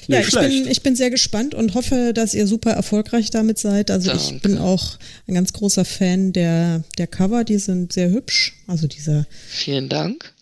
Ja, 0.07 0.19
ich 0.19 0.31
bin, 0.31 0.67
ich 0.67 0.81
bin 0.81 0.95
sehr 0.95 1.09
gespannt 1.09 1.55
und 1.55 1.73
hoffe, 1.73 2.13
dass 2.13 2.33
ihr 2.33 2.47
super 2.47 2.71
erfolgreich 2.71 3.29
damit 3.31 3.57
seid. 3.57 3.91
Also 3.91 4.09
Danke. 4.09 4.23
ich 4.23 4.41
bin 4.41 4.57
auch 4.57 4.97
ein 5.27 5.33
ganz 5.33 5.53
großer 5.53 5.85
Fan 5.85 6.33
der, 6.33 6.83
der 6.97 7.07
Cover, 7.07 7.43
die 7.43 7.57
sind 7.57 7.93
sehr 7.93 8.09
hübsch. 8.09 8.53
Also 8.67 8.87
dieser. 8.87 9.25
Vielen 9.49 9.89
Dank. 9.89 10.33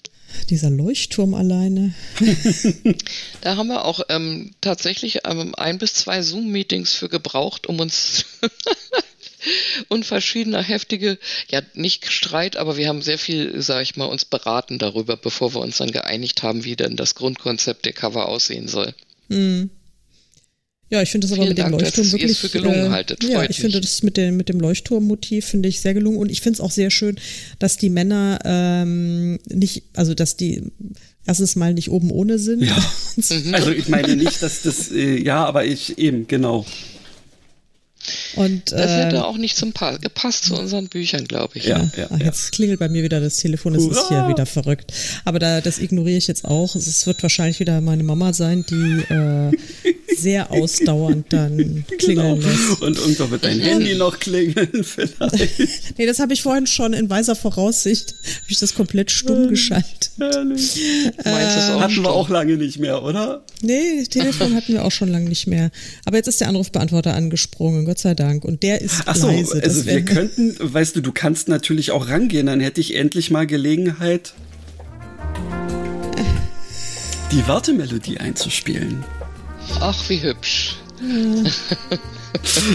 Dieser 0.50 0.72
Leuchtturm 0.72 1.36
alleine. 1.36 1.94
da 3.42 3.56
haben 3.56 3.68
wir 3.68 3.86
auch 3.86 4.02
ähm, 4.10 4.52
tatsächlich 4.62 5.20
ähm, 5.26 5.54
ein 5.56 5.78
bis 5.78 5.94
zwei 5.94 6.22
Zoom-Meetings 6.24 6.94
für 6.94 7.08
gebraucht, 7.08 7.68
um 7.68 7.80
uns 7.80 8.26
und 9.90 10.06
verschiedene 10.06 10.62
heftige, 10.64 11.20
ja 11.50 11.62
nicht 11.74 12.12
Streit, 12.12 12.58
aber 12.58 12.78
wir 12.78 12.88
haben 12.88 13.02
sehr 13.02 13.20
viel, 13.20 13.62
sag 13.62 13.84
ich 13.84 13.96
mal, 13.96 14.06
uns 14.06 14.26
beraten 14.26 14.80
darüber, 14.80 15.18
bevor 15.18 15.54
wir 15.54 15.62
uns 15.62 15.78
dann 15.78 15.92
geeinigt 15.92 16.44
haben, 16.44 16.64
wie 16.64 16.76
denn 16.76 16.96
das 16.96 17.16
Grundkonzept 17.16 17.86
der 17.86 17.94
Cover 17.94 18.28
aussehen 18.28 18.68
soll. 18.68 18.94
Mhm. 19.34 19.70
Ja, 20.90 21.02
ich 21.02 21.10
finde 21.10 21.28
das 21.28 21.36
aber 21.36 21.48
mit 21.48 21.58
dem 21.58 21.72
Dank, 21.72 21.82
Leuchtturm 21.82 22.12
wirklich 22.12 22.38
für 22.38 22.50
gelungen 22.50 22.86
äh, 22.86 22.90
haltet. 22.90 23.24
ja, 23.24 23.44
ich 23.50 23.60
finde 23.60 23.82
das 23.82 24.04
mit 24.04 24.16
dem 24.16 24.38
mit 24.38 24.48
dem 24.48 24.60
Leuchtturm-Motiv 24.60 25.44
finde 25.44 25.68
ich 25.68 25.82
sehr 25.82 25.96
gelungen 25.96 26.18
und 26.18 26.32
ich 26.32 26.42
finde 26.42 26.58
es 26.58 26.62
auch 26.62 26.70
sehr 26.70 26.92
schön, 26.92 27.16
dass 27.58 27.78
die 27.78 27.90
Männer 27.90 28.38
ähm, 28.46 29.40
nicht, 29.50 29.86
also 29.94 30.14
dass 30.14 30.38
die 30.38 30.62
erstens 31.26 31.56
mal 31.56 31.74
nicht 31.74 31.90
oben 31.90 32.12
ohne 32.12 32.38
sind. 32.38 32.62
Ja. 32.62 32.78
also 33.54 33.72
ich 33.72 33.88
meine 33.88 34.16
nicht, 34.16 34.44
dass 34.44 34.62
das 34.62 34.92
äh, 34.92 35.20
ja, 35.20 35.44
aber 35.46 35.66
ich 35.66 35.98
eben 35.98 36.28
genau. 36.28 36.64
Und, 38.36 38.72
das 38.72 38.92
hätte 38.92 39.18
äh, 39.18 39.20
auch 39.20 39.38
nicht 39.38 39.56
zum 39.58 39.74
pa 39.74 39.98
gepasst 39.98 40.46
zu 40.46 40.56
unseren 40.56 40.88
Büchern, 40.88 41.26
glaube 41.26 41.58
ich. 41.58 41.66
Ja, 41.66 41.80
ja. 41.80 41.90
ja 41.98 42.08
Ach, 42.12 42.20
jetzt 42.20 42.52
klingelt 42.52 42.80
bei 42.80 42.90
mir 42.90 43.04
wieder 43.04 43.20
das 43.20 43.38
Telefon, 43.38 43.76
es 43.76 43.86
ist 43.86 44.08
hier 44.10 44.28
wieder 44.28 44.46
verrückt. 44.46 44.92
Aber 45.26 45.40
da, 45.40 45.62
das 45.62 45.80
ignoriere 45.80 46.18
ich 46.18 46.28
jetzt 46.28 46.46
auch. 46.46 46.76
Es 46.76 47.08
wird 47.08 47.22
wahrscheinlich 47.24 47.60
wieder 47.60 47.82
meine 47.82 48.04
Mama 48.04 48.34
sein, 48.34 48.66
die 48.70 49.14
äh, 49.14 49.52
sehr 50.18 50.52
ausdauernd 50.52 51.32
dann 51.32 51.86
klingeln 51.98 52.40
genau. 52.40 52.48
lässt. 52.48 52.82
Und 52.82 52.98
irgendwann 52.98 53.32
wird 53.32 53.44
dein 53.44 53.60
Handy 53.60 53.96
noch 53.96 54.20
klingeln 54.20 54.70
vielleicht. 54.84 55.98
nee, 55.98 56.06
das 56.06 56.20
habe 56.20 56.34
ich 56.34 56.42
vorhin 56.42 56.68
schon 56.68 56.94
in 56.94 57.10
weiser 57.10 57.36
Voraussicht, 57.36 58.16
habe 58.42 58.52
ich 58.52 58.60
das 58.60 58.76
komplett 58.76 59.12
stumm 59.12 59.50
geschaltet. 59.50 60.12
Herrlich. 60.18 60.80
Äh, 61.24 61.30
hatten 61.30 62.04
wir 62.04 62.12
auch 62.12 62.30
lange 62.30 62.58
nicht 62.58 62.80
mehr, 62.80 63.04
oder? 63.04 63.44
Nee, 63.62 64.04
Telefon 64.04 64.56
hatten 64.56 64.74
wir 64.74 64.86
auch 64.86 64.92
schon 64.92 65.10
lange 65.10 65.30
nicht 65.30 65.48
mehr. 65.48 65.72
Aber 66.06 66.18
jetzt 66.18 66.28
ist 66.28 66.42
der 66.42 66.50
Anrufbeantworter 66.50 67.14
angesprungen, 67.14 67.86
Gott 67.94 68.00
sei 68.00 68.16
Dank. 68.16 68.44
Und 68.44 68.64
der 68.64 68.82
ist 68.82 69.04
Ach 69.06 69.16
so, 69.16 69.28
leise. 69.28 69.62
Also 69.62 69.86
wir 69.86 70.04
könnten, 70.04 70.56
weißt 70.60 70.96
du, 70.96 71.02
du 71.02 71.12
kannst 71.12 71.48
natürlich 71.48 71.92
auch 71.92 72.10
rangehen, 72.10 72.48
dann 72.48 72.60
hätte 72.60 72.82
ich 72.82 72.96
endlich 72.96 73.30
mal 73.30 73.46
Gelegenheit, 73.46 74.34
die 77.32 77.48
Wartemelodie 77.48 78.18
einzuspielen. 78.18 79.04
Ach, 79.80 80.10
wie 80.10 80.24
hübsch. 80.24 80.78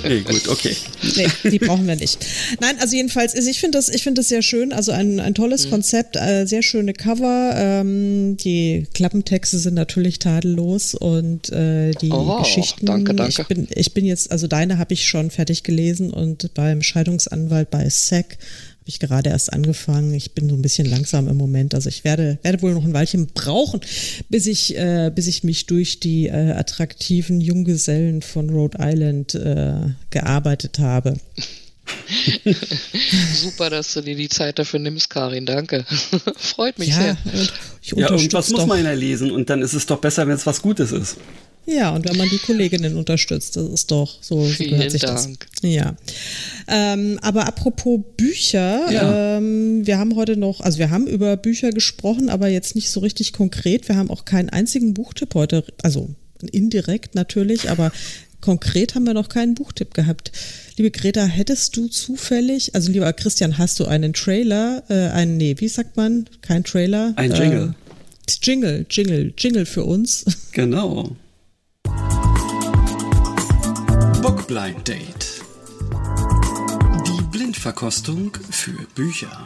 nee, 0.05 0.21
gut, 0.21 0.49
okay. 0.49 0.75
Nee, 1.17 1.51
die 1.51 1.59
brauchen 1.59 1.87
wir 1.87 1.97
nicht. 1.97 2.25
Nein, 2.61 2.77
also 2.81 2.97
jedenfalls, 2.97 3.35
also 3.35 3.49
ich 3.49 3.61
finde 3.61 3.79
das, 3.79 3.89
ich 3.89 4.03
finde 4.03 4.21
das 4.21 4.29
sehr 4.29 4.43
schön. 4.43 4.73
Also 4.73 4.93
ein, 4.93 5.21
ein 5.21 5.35
tolles 5.35 5.67
mhm. 5.67 5.71
Konzept, 5.71 6.17
äh, 6.17 6.47
sehr 6.47 6.63
schöne 6.63 6.93
Cover. 6.93 7.53
Ähm, 7.57 8.37
die 8.37 8.87
Klappentexte 8.95 9.59
sind 9.59 9.75
natürlich 9.75 10.19
tadellos 10.19 10.95
und 10.95 11.51
äh, 11.51 11.93
die 11.93 12.11
oh, 12.11 12.39
Geschichten. 12.39 12.87
Danke, 12.87 13.15
danke. 13.15 13.43
Ich 13.43 13.49
bin, 13.49 13.69
ich 13.71 13.95
bin 13.95 14.05
jetzt, 14.05 14.31
also 14.31 14.47
deine 14.47 14.79
habe 14.79 14.95
ich 14.95 15.07
schon 15.07 15.31
fertig 15.31 15.63
gelesen 15.63 16.11
und 16.11 16.55
beim 16.55 16.83
Scheidungsanwalt 16.83 17.71
bei 17.71 17.89
SEC 17.89 18.39
ich 18.89 19.01
gerade 19.01 19.31
erst 19.31 19.53
angefangen. 19.53 20.15
Ich 20.15 20.33
bin 20.33 20.49
so 20.49 20.55
ein 20.55 20.63
bisschen 20.63 20.87
langsam 20.87 21.29
im 21.29 21.37
Moment. 21.37 21.75
Also 21.75 21.89
ich 21.89 22.05
werde, 22.05 22.39
werde 22.43 22.63
wohl 22.63 22.75
noch 22.75 22.85
ein 22.85 22.95
Weilchen 22.95 23.29
brauchen, 23.29 23.81
bis 24.29 24.47
ich, 24.47 24.77
äh, 24.77 25.11
bis 25.15 25.27
ich 25.27 25.45
mich 25.45 25.67
durch 25.67 26.01
die 26.01 26.27
äh, 26.27 26.53
attraktiven 26.53 27.41
Junggesellen 27.41 28.23
von 28.23 28.51
Rhode 28.51 28.79
Island 28.81 29.35
äh, 29.35 29.91
gearbeitet 30.11 30.79
habe. 30.79 31.15
Super, 33.35 33.71
dass 33.71 33.95
du 33.95 34.01
dir 34.01 34.17
die 34.17 34.29
Zeit 34.29 34.59
dafür 34.59 34.81
nimmst, 34.81 35.11
Karin. 35.11 35.47
Danke. 35.47 35.85
Freut 36.37 36.79
mich 36.79 36.89
ja, 36.89 36.97
sehr. 36.97 37.17
ja, 37.83 38.11
irgendwas 38.11 38.51
muss 38.51 38.67
man 38.67 38.85
ja 38.85 38.93
lesen 38.93 39.31
und 39.31 39.51
dann 39.51 39.63
ist 39.63 39.75
es 39.75 39.87
doch 39.87 40.01
besser, 40.01 40.27
wenn 40.27 40.35
es 40.35 40.47
was 40.47 40.63
Gutes 40.63 40.93
ist. 40.93 41.17
Ja, 41.69 41.95
und 41.95 42.09
wenn 42.09 42.17
man 42.17 42.31
die 42.31 42.39
Kolleginnen 42.39 42.97
unterstützt, 42.97 43.57
das 43.57 43.69
ist 43.69 43.91
doch 43.91 44.23
so, 44.23 44.43
so 44.43 44.65
gehört 44.65 44.91
sich 44.91 45.03
Dank. 45.03 45.47
das. 45.61 45.71
Ja. 45.71 45.97
Ähm, 46.67 47.19
aber 47.21 47.47
apropos 47.47 48.01
Bücher, 48.17 48.91
ja. 48.91 49.37
ähm, 49.37 49.87
wir 49.87 49.99
haben 49.99 50.17
heute 50.17 50.39
noch, 50.39 50.63
also 50.63 50.79
wir 50.79 50.89
haben 50.89 51.07
über 51.07 51.37
Bücher 51.37 51.71
gesprochen, 51.71 52.31
aber 52.31 52.49
jetzt 52.49 52.75
nicht 52.75 52.91
so 52.91 53.01
richtig 53.01 53.35
konkret. 53.35 53.87
Wir 53.87 53.97
haben 53.97 54.11
auch 54.11 54.25
keinen 54.25 54.49
einzigen 54.49 54.95
Buchtipp 54.95 55.35
heute, 55.35 55.63
also 55.83 56.09
indirekt 56.53 57.15
natürlich, 57.15 57.69
aber 57.69 57.93
konkret 58.41 58.95
haben 58.95 59.05
wir 59.05 59.13
noch 59.13 59.29
keinen 59.29 59.55
Buchtipp 59.55 59.93
gehabt. 59.93 60.33
Liebe 60.79 60.91
Greta, 60.91 61.27
hättest 61.27 61.77
du 61.77 61.89
zufällig, 61.89 62.75
also 62.75 62.91
lieber 62.91 63.13
Christian, 63.13 63.59
hast 63.59 63.79
du 63.79 63.85
einen 63.85 64.15
Trailer, 64.15 64.85
äh, 64.89 65.11
einen, 65.11 65.37
nee, 65.37 65.57
wie 65.59 65.69
sagt 65.69 65.99
man? 65.99 66.31
Kein 66.41 66.65
Trailer? 66.65 67.13
Ein 67.17 67.33
Jingle. 67.33 67.75
Äh, 68.27 68.33
Jingle, 68.43 68.87
Jingle, 68.89 69.35
Jingle 69.37 69.67
für 69.67 69.85
uns. 69.85 70.25
Genau. 70.53 71.15
Bookblind 74.29 74.87
Date. 74.87 75.41
Die 77.07 77.23
Blindverkostung 77.33 78.31
für 78.51 78.77
Bücher. 78.95 79.43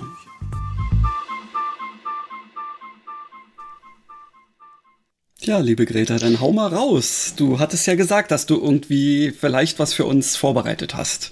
Ja, 5.41 5.61
liebe 5.61 5.87
Greta, 5.87 6.19
dann 6.19 6.41
hau 6.41 6.51
mal 6.51 6.67
raus. 6.75 7.35
Du 7.37 7.61
hattest 7.61 7.87
ja 7.87 7.95
gesagt, 7.95 8.33
dass 8.33 8.47
du 8.47 8.61
irgendwie 8.61 9.31
vielleicht 9.31 9.79
was 9.79 9.95
für 9.95 10.05
uns 10.05 10.35
vorbereitet 10.35 10.97
hast. 10.97 11.31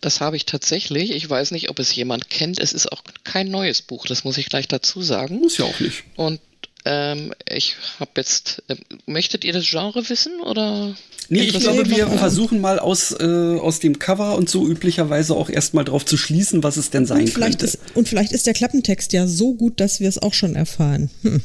Das 0.00 0.20
habe 0.20 0.36
ich 0.36 0.46
tatsächlich. 0.46 1.10
Ich 1.10 1.28
weiß 1.28 1.50
nicht, 1.50 1.68
ob 1.68 1.80
es 1.80 1.92
jemand 1.92 2.30
kennt. 2.30 2.60
Es 2.60 2.72
ist 2.72 2.92
auch 2.92 3.02
kein 3.24 3.50
neues 3.50 3.82
Buch, 3.82 4.06
das 4.06 4.22
muss 4.22 4.38
ich 4.38 4.48
gleich 4.48 4.68
dazu 4.68 5.02
sagen. 5.02 5.40
Muss 5.40 5.58
ja 5.58 5.64
auch 5.64 5.80
nicht. 5.80 6.04
Und 6.14 6.38
ähm, 6.84 7.32
ich 7.48 7.76
habe 8.00 8.10
jetzt. 8.16 8.62
Äh, 8.68 8.76
möchtet 9.06 9.44
ihr 9.44 9.52
das 9.52 9.68
Genre 9.68 10.08
wissen 10.08 10.40
oder? 10.40 10.94
Nee, 11.28 11.42
ich 11.42 11.60
glaube, 11.60 11.88
wir 11.88 12.08
versuchen 12.08 12.60
mal 12.60 12.78
aus, 12.78 13.12
äh, 13.12 13.58
aus 13.58 13.78
dem 13.78 13.98
Cover 13.98 14.36
und 14.36 14.50
so 14.50 14.66
üblicherweise 14.66 15.34
auch 15.34 15.48
erstmal 15.48 15.84
drauf 15.84 16.04
zu 16.04 16.16
schließen, 16.16 16.62
was 16.62 16.76
es 16.76 16.90
denn 16.90 17.06
sein 17.06 17.22
und 17.22 17.34
könnte. 17.34 17.64
Ist, 17.64 17.78
und 17.94 18.08
vielleicht 18.08 18.32
ist 18.32 18.46
der 18.46 18.54
Klappentext 18.54 19.12
ja 19.12 19.26
so 19.26 19.54
gut, 19.54 19.80
dass 19.80 20.00
wir 20.00 20.08
es 20.08 20.20
auch 20.20 20.34
schon 20.34 20.56
erfahren. 20.56 21.10
Hm. 21.22 21.40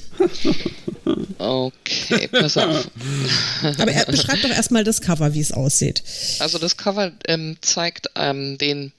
okay, 1.37 2.27
pass 2.27 2.57
auf. 2.57 2.89
Aber 3.77 3.91
er 3.91 4.05
beschreibt 4.05 4.43
doch 4.43 4.49
erstmal 4.49 4.83
das 4.83 5.01
Cover, 5.01 5.33
wie 5.33 5.39
es 5.39 5.51
aussieht. 5.51 6.03
Also 6.39 6.57
das 6.57 6.77
Cover 6.77 7.11
ähm, 7.27 7.57
zeigt 7.61 8.09
ähm, 8.15 8.57
den. 8.57 8.91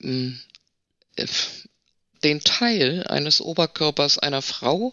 Ähm, 0.00 0.38
den 2.26 2.40
Teil 2.40 3.04
eines 3.06 3.40
Oberkörpers 3.40 4.18
einer 4.18 4.42
Frau 4.42 4.92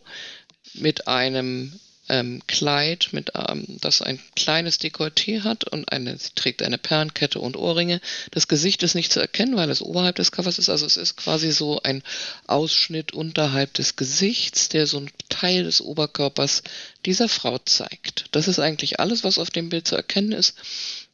mit 0.76 1.08
einem 1.08 1.80
ähm, 2.10 2.44
Kleid, 2.46 3.10
mit, 3.12 3.32
ähm, 3.34 3.66
das 3.82 4.04
ein 4.04 4.20
kleines 4.36 4.80
Dekolleté 4.80 5.42
hat 5.42 5.64
und 5.64 5.92
eine, 5.92 6.16
sie 6.16 6.30
trägt 6.36 6.62
eine 6.62 6.78
Perlenkette 6.78 7.40
und 7.40 7.58
Ohrringe. 7.58 8.02
Das 8.30 8.48
Gesicht 8.48 8.84
ist 8.84 8.94
nicht 8.94 9.12
zu 9.12 9.20
erkennen, 9.20 9.56
weil 9.56 9.72
es 9.72 9.82
oberhalb 9.82 10.18
des 10.18 10.32
Covers 10.32 10.60
ist. 10.60 10.70
Also 10.70 10.86
es 10.86 10.96
ist 10.96 11.18
quasi 11.18 11.52
so 11.52 11.82
ein 11.82 12.04
Ausschnitt 12.46 13.14
unterhalb 13.14 13.74
des 13.74 13.96
Gesichts, 13.96 14.70
der 14.70 14.86
so 14.86 14.98
einen 14.98 15.10
Teil 15.30 15.64
des 15.64 15.82
Oberkörpers 15.82 16.62
dieser 17.04 17.30
Frau 17.30 17.58
zeigt. 17.58 18.26
Das 18.32 18.48
ist 18.48 18.60
eigentlich 18.60 19.00
alles, 19.00 19.24
was 19.24 19.40
auf 19.40 19.50
dem 19.50 19.70
Bild 19.70 19.88
zu 19.88 19.96
erkennen 19.96 20.34
ist. 20.34 20.56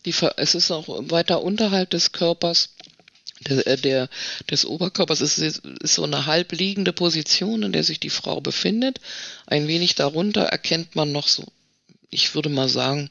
Die, 0.05 0.13
es 0.35 0.55
ist 0.55 0.71
auch 0.71 0.87
weiter 0.87 1.43
unterhalb 1.43 1.91
des 1.91 2.11
Körpers 2.11 2.69
der, 3.47 3.67
äh, 3.67 3.77
der, 3.77 4.09
des 4.49 4.65
Oberkörpers 4.65 5.21
ist, 5.21 5.37
ist 5.37 5.61
so 5.83 6.03
eine 6.03 6.25
halbliegende 6.25 6.93
Position, 6.93 7.63
in 7.63 7.71
der 7.71 7.83
sich 7.83 7.99
die 7.99 8.09
Frau 8.09 8.41
befindet. 8.41 8.99
Ein 9.45 9.67
wenig 9.67 9.95
darunter 9.95 10.43
erkennt 10.43 10.95
man 10.95 11.11
noch 11.11 11.27
so, 11.27 11.45
ich 12.09 12.35
würde 12.35 12.49
mal 12.49 12.69
sagen, 12.69 13.09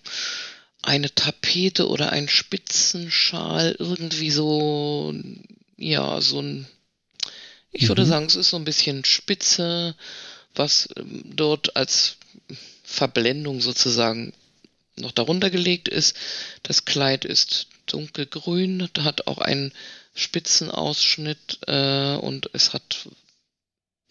eine 0.83 1.15
Tapete 1.15 1.89
oder 1.89 2.13
ein 2.13 2.29
Spitzenschal, 2.29 3.75
irgendwie 3.79 4.31
so, 4.31 5.15
ja, 5.77 6.21
so 6.21 6.41
ein, 6.41 6.67
ich 7.73 7.85
mhm. 7.85 7.89
würde 7.89 8.07
sagen, 8.07 8.27
es 8.27 8.37
ist 8.37 8.51
so 8.51 8.57
ein 8.57 8.65
bisschen 8.65 9.05
spitze, 9.05 9.95
was 10.55 10.89
ähm, 10.97 11.25
dort 11.25 11.77
als 11.77 12.17
Verblendung 12.85 13.61
sozusagen 13.61 14.33
noch 14.97 15.13
darunter 15.13 15.51
gelegt 15.51 15.89
ist. 15.89 16.17
Das 16.63 16.85
Kleid 16.85 17.25
ist 17.25 17.69
dunkelgrün, 17.87 18.89
hat 18.99 19.27
auch 19.27 19.39
einen 19.39 19.73
Spitzenausschnitt 20.19 21.61
äh, 21.69 22.17
und 22.17 22.51
es 22.53 22.73
hat 22.73 23.09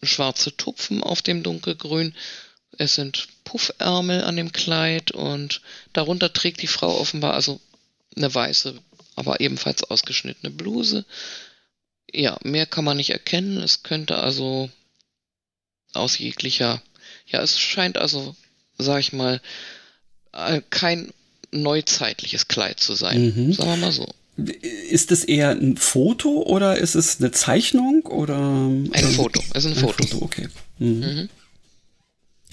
schwarze 0.01 0.55
Tupfen 0.55 1.03
auf 1.03 1.22
dem 1.22 1.43
dunkelgrün. 1.43 2.16
Es 2.78 2.95
sind 2.95 3.28
Puffärmel 3.43 4.24
an 4.24 4.38
dem 4.38 4.53
Kleid 4.53 5.12
und 5.12 5.62
darunter 5.93 6.32
trägt 6.32 6.62
die 6.62 6.68
Frau 6.68 6.97
offenbar 6.97 7.34
also 7.34 7.60
eine 8.16 8.34
weiße, 8.34 8.80
aber 9.16 9.41
ebenfalls 9.41 9.84
ausgeschnittene 9.84 10.51
Bluse. 10.51 11.05
Ja, 12.12 12.38
mehr 12.43 12.66
kann 12.66 12.86
man 12.86 12.97
nicht 12.97 13.10
erkennen. 13.10 13.58
Es 13.58 13.84
könnte 13.84 14.18
also 14.18 14.70
aus 15.93 16.18
jeglicher, 16.18 16.82
ja, 17.26 17.41
es 17.41 17.60
scheint 17.60 17.97
also, 17.97 18.34
sag 18.78 18.99
ich 19.01 19.12
mal, 19.12 19.41
äh, 20.32 20.62
kein 20.70 21.12
neuzeitliches 21.51 22.47
Kleid 22.47 22.80
zu 22.80 22.93
sein. 22.93 23.26
Mhm. 23.26 23.53
Sagen 23.53 23.72
wir 23.72 23.78
mal 23.78 23.91
so. 23.91 24.08
Ist 24.38 25.12
es 25.12 25.24
eher 25.24 25.50
ein 25.50 25.78
Foto 25.78 26.44
oder 26.44 26.78
ist 26.78 26.96
es 26.96 27.20
eine 27.20 27.32
Zeichnung 27.32 28.06
oder? 28.06 28.38
Ein 28.38 29.12
Foto. 29.16 29.42
Es 29.54 29.66
ist 29.66 29.72
ein, 29.72 29.78
ein 29.78 29.80
Foto. 29.80 30.08
Foto. 30.08 30.26
Okay. 30.26 30.48
Mhm. 30.80 31.00
Mhm. 31.00 31.30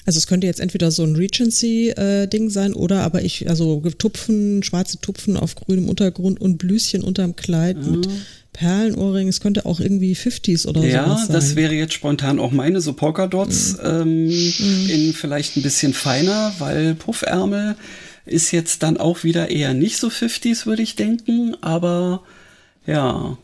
Also 0.06 0.18
es 0.18 0.26
könnte 0.26 0.46
jetzt 0.46 0.60
entweder 0.60 0.90
so 0.90 1.02
ein 1.02 1.16
Regency-Ding 1.16 2.46
äh, 2.46 2.50
sein 2.50 2.74
oder 2.74 3.02
aber 3.02 3.22
ich, 3.22 3.48
also 3.48 3.80
Tupfen, 3.98 4.62
schwarze 4.62 5.00
Tupfen 5.00 5.36
auf 5.36 5.54
grünem 5.54 5.88
Untergrund 5.88 6.40
und 6.40 6.58
Blüschen 6.58 7.02
unterm 7.02 7.36
Kleid 7.36 7.78
ah. 7.80 7.86
mit 7.86 8.08
Perlenohrring. 8.52 9.28
Es 9.28 9.40
könnte 9.40 9.64
auch 9.64 9.80
irgendwie 9.80 10.14
50s 10.14 10.66
oder 10.66 10.82
so 10.82 10.86
ja, 10.86 11.16
sein. 11.16 11.26
Ja, 11.28 11.32
das 11.32 11.56
wäre 11.56 11.74
jetzt 11.74 11.94
spontan 11.94 12.38
auch 12.38 12.50
meine, 12.50 12.82
so 12.82 12.92
Polka-Dots 12.92 13.78
mhm. 13.78 13.80
ähm, 13.84 14.24
mhm. 14.26 14.90
in 14.90 15.12
vielleicht 15.14 15.56
ein 15.56 15.62
bisschen 15.62 15.94
feiner, 15.94 16.52
weil 16.58 16.94
Puffärmel 16.94 17.76
ist 18.26 18.50
jetzt 18.52 18.82
dann 18.82 18.96
auch 18.96 19.24
wieder 19.24 19.50
eher 19.50 19.74
nicht 19.74 19.98
so 19.98 20.08
50s, 20.08 20.66
würde 20.66 20.82
ich 20.82 20.96
denken, 20.96 21.56
aber 21.60 22.22
ja. 22.86 23.36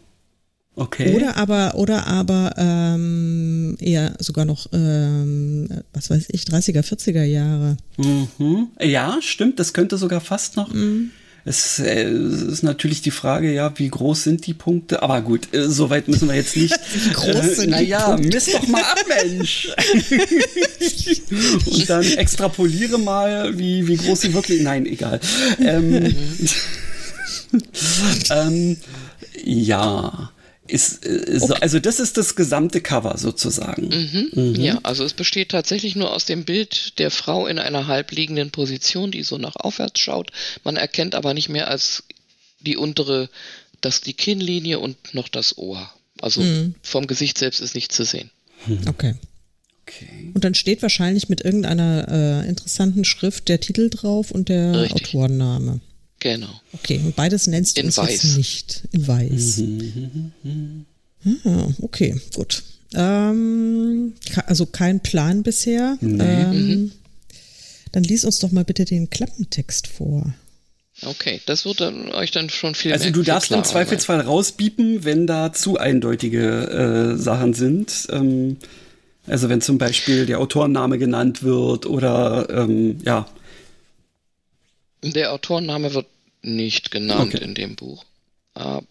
Okay. 0.76 1.14
Oder 1.14 1.37
aber, 1.37 1.74
oder 1.74 2.07
aber 2.07 2.55
ähm, 2.57 3.76
eher 3.81 4.14
sogar 4.18 4.45
noch, 4.45 4.66
ähm, 4.72 5.68
was 5.93 6.09
weiß 6.11 6.28
ich, 6.31 6.45
30er, 6.45 6.83
40er 6.83 7.24
Jahre. 7.24 7.76
Mhm. 7.99 8.68
Ja, 8.81 9.18
stimmt, 9.20 9.59
das 9.59 9.74
könnte 9.74 9.99
sogar 9.99 10.20
fast 10.20 10.57
noch. 10.57 10.72
Mhm. 10.72 11.11
Es, 11.45 11.78
äh, 11.78 12.03
es, 12.03 12.43
ist 12.43 12.62
natürlich 12.62 13.03
die 13.03 13.11
Frage, 13.11 13.53
ja, 13.53 13.72
wie 13.76 13.88
groß 13.88 14.24
sind 14.24 14.47
die 14.47 14.55
Punkte? 14.55 15.03
Aber 15.03 15.22
gut, 15.22 15.53
äh, 15.55 15.68
so 15.68 15.88
weit 15.91 16.09
müssen 16.09 16.28
wir 16.28 16.34
jetzt 16.34 16.57
nicht. 16.57 16.74
wie 16.95 17.12
groß 17.12 17.57
sind 17.57 17.68
äh, 17.68 17.70
naja, 17.70 18.16
misst 18.16 18.53
doch 18.55 18.66
mal 18.68 18.82
ab, 18.82 18.99
Mensch. 19.09 19.68
Und 21.66 21.88
dann 21.88 22.05
extrapoliere 22.05 22.99
mal, 22.99 23.57
wie, 23.59 23.86
wie 23.86 23.97
groß 23.97 24.20
sie 24.20 24.34
wirklich. 24.34 24.62
Nein, 24.62 24.86
egal. 24.86 25.20
Ähm, 25.61 26.14
ähm, 28.30 28.76
ja. 29.43 30.30
Ist, 30.70 31.04
ist 31.04 31.42
okay. 31.42 31.58
Also 31.60 31.80
das 31.80 32.00
ist 32.00 32.16
das 32.16 32.36
gesamte 32.36 32.80
Cover 32.80 33.18
sozusagen. 33.18 33.88
Mhm. 33.88 34.30
Mhm. 34.32 34.54
Ja, 34.56 34.78
also 34.82 35.04
es 35.04 35.14
besteht 35.14 35.50
tatsächlich 35.50 35.96
nur 35.96 36.12
aus 36.12 36.24
dem 36.24 36.44
Bild 36.44 36.98
der 36.98 37.10
Frau 37.10 37.46
in 37.46 37.58
einer 37.58 37.86
halbliegenden 37.86 38.50
Position, 38.50 39.10
die 39.10 39.22
so 39.22 39.38
nach 39.38 39.56
aufwärts 39.56 40.00
schaut. 40.00 40.30
Man 40.64 40.76
erkennt 40.76 41.14
aber 41.14 41.34
nicht 41.34 41.48
mehr 41.48 41.68
als 41.68 42.04
die 42.60 42.76
untere, 42.76 43.28
das 43.80 44.00
die 44.00 44.14
Kinnlinie 44.14 44.78
und 44.78 45.14
noch 45.14 45.28
das 45.28 45.58
Ohr. 45.58 45.90
Also 46.20 46.42
mhm. 46.42 46.74
vom 46.82 47.06
Gesicht 47.06 47.38
selbst 47.38 47.60
ist 47.60 47.74
nichts 47.74 47.96
zu 47.96 48.04
sehen. 48.04 48.30
Mhm. 48.66 48.80
Okay. 48.88 49.14
Okay. 49.86 50.30
Und 50.34 50.44
dann 50.44 50.54
steht 50.54 50.82
wahrscheinlich 50.82 51.28
mit 51.28 51.44
irgendeiner 51.44 52.06
äh, 52.44 52.48
interessanten 52.48 53.04
Schrift 53.04 53.48
der 53.48 53.60
Titel 53.60 53.90
drauf 53.90 54.30
und 54.30 54.48
der 54.48 54.82
Richtig. 54.82 55.08
Autorenname. 55.08 55.80
Genau. 56.20 56.60
Okay, 56.72 57.00
und 57.02 57.16
beides 57.16 57.46
nennst 57.46 57.76
du 57.76 57.82
in 57.82 57.96
weiß. 57.96 58.10
jetzt 58.10 58.36
nicht. 58.36 58.82
In 58.92 59.08
weiß. 59.08 59.62
ah, 61.44 61.68
okay, 61.80 62.20
gut. 62.34 62.62
Ähm, 62.94 64.14
also 64.46 64.66
kein 64.66 65.00
Plan 65.00 65.42
bisher. 65.42 65.96
Nee. 66.00 66.22
Ähm, 66.22 66.68
mhm. 66.68 66.92
Dann 67.92 68.04
lies 68.04 68.24
uns 68.24 68.38
doch 68.38 68.52
mal 68.52 68.64
bitte 68.64 68.84
den 68.84 69.10
Klappentext 69.10 69.86
vor. 69.86 70.32
Okay, 71.02 71.40
das 71.46 71.64
wird 71.64 71.80
dann, 71.80 72.12
euch 72.12 72.30
dann 72.30 72.50
schon 72.50 72.74
viel 72.74 72.92
Also 72.92 73.10
du 73.10 73.22
darfst 73.22 73.50
im 73.50 73.64
Zweifelsfall 73.64 74.18
sein. 74.18 74.26
rausbiepen, 74.26 75.04
wenn 75.04 75.26
da 75.26 75.52
zu 75.52 75.78
eindeutige 75.78 77.14
äh, 77.14 77.16
Sachen 77.16 77.54
sind. 77.54 78.06
Ähm, 78.10 78.58
also 79.26 79.48
wenn 79.48 79.60
zum 79.60 79.78
Beispiel 79.78 80.26
der 80.26 80.40
Autorenname 80.40 80.98
genannt 80.98 81.42
wird 81.42 81.86
oder 81.86 82.48
ähm, 82.50 82.98
ja, 83.04 83.26
der 85.03 85.32
Autorenname 85.32 85.94
wird 85.94 86.07
nicht 86.42 86.90
genannt 86.90 87.34
okay. 87.34 87.44
in 87.44 87.55
dem 87.55 87.76
Buch. 87.76 88.05
Uh, 88.59 88.82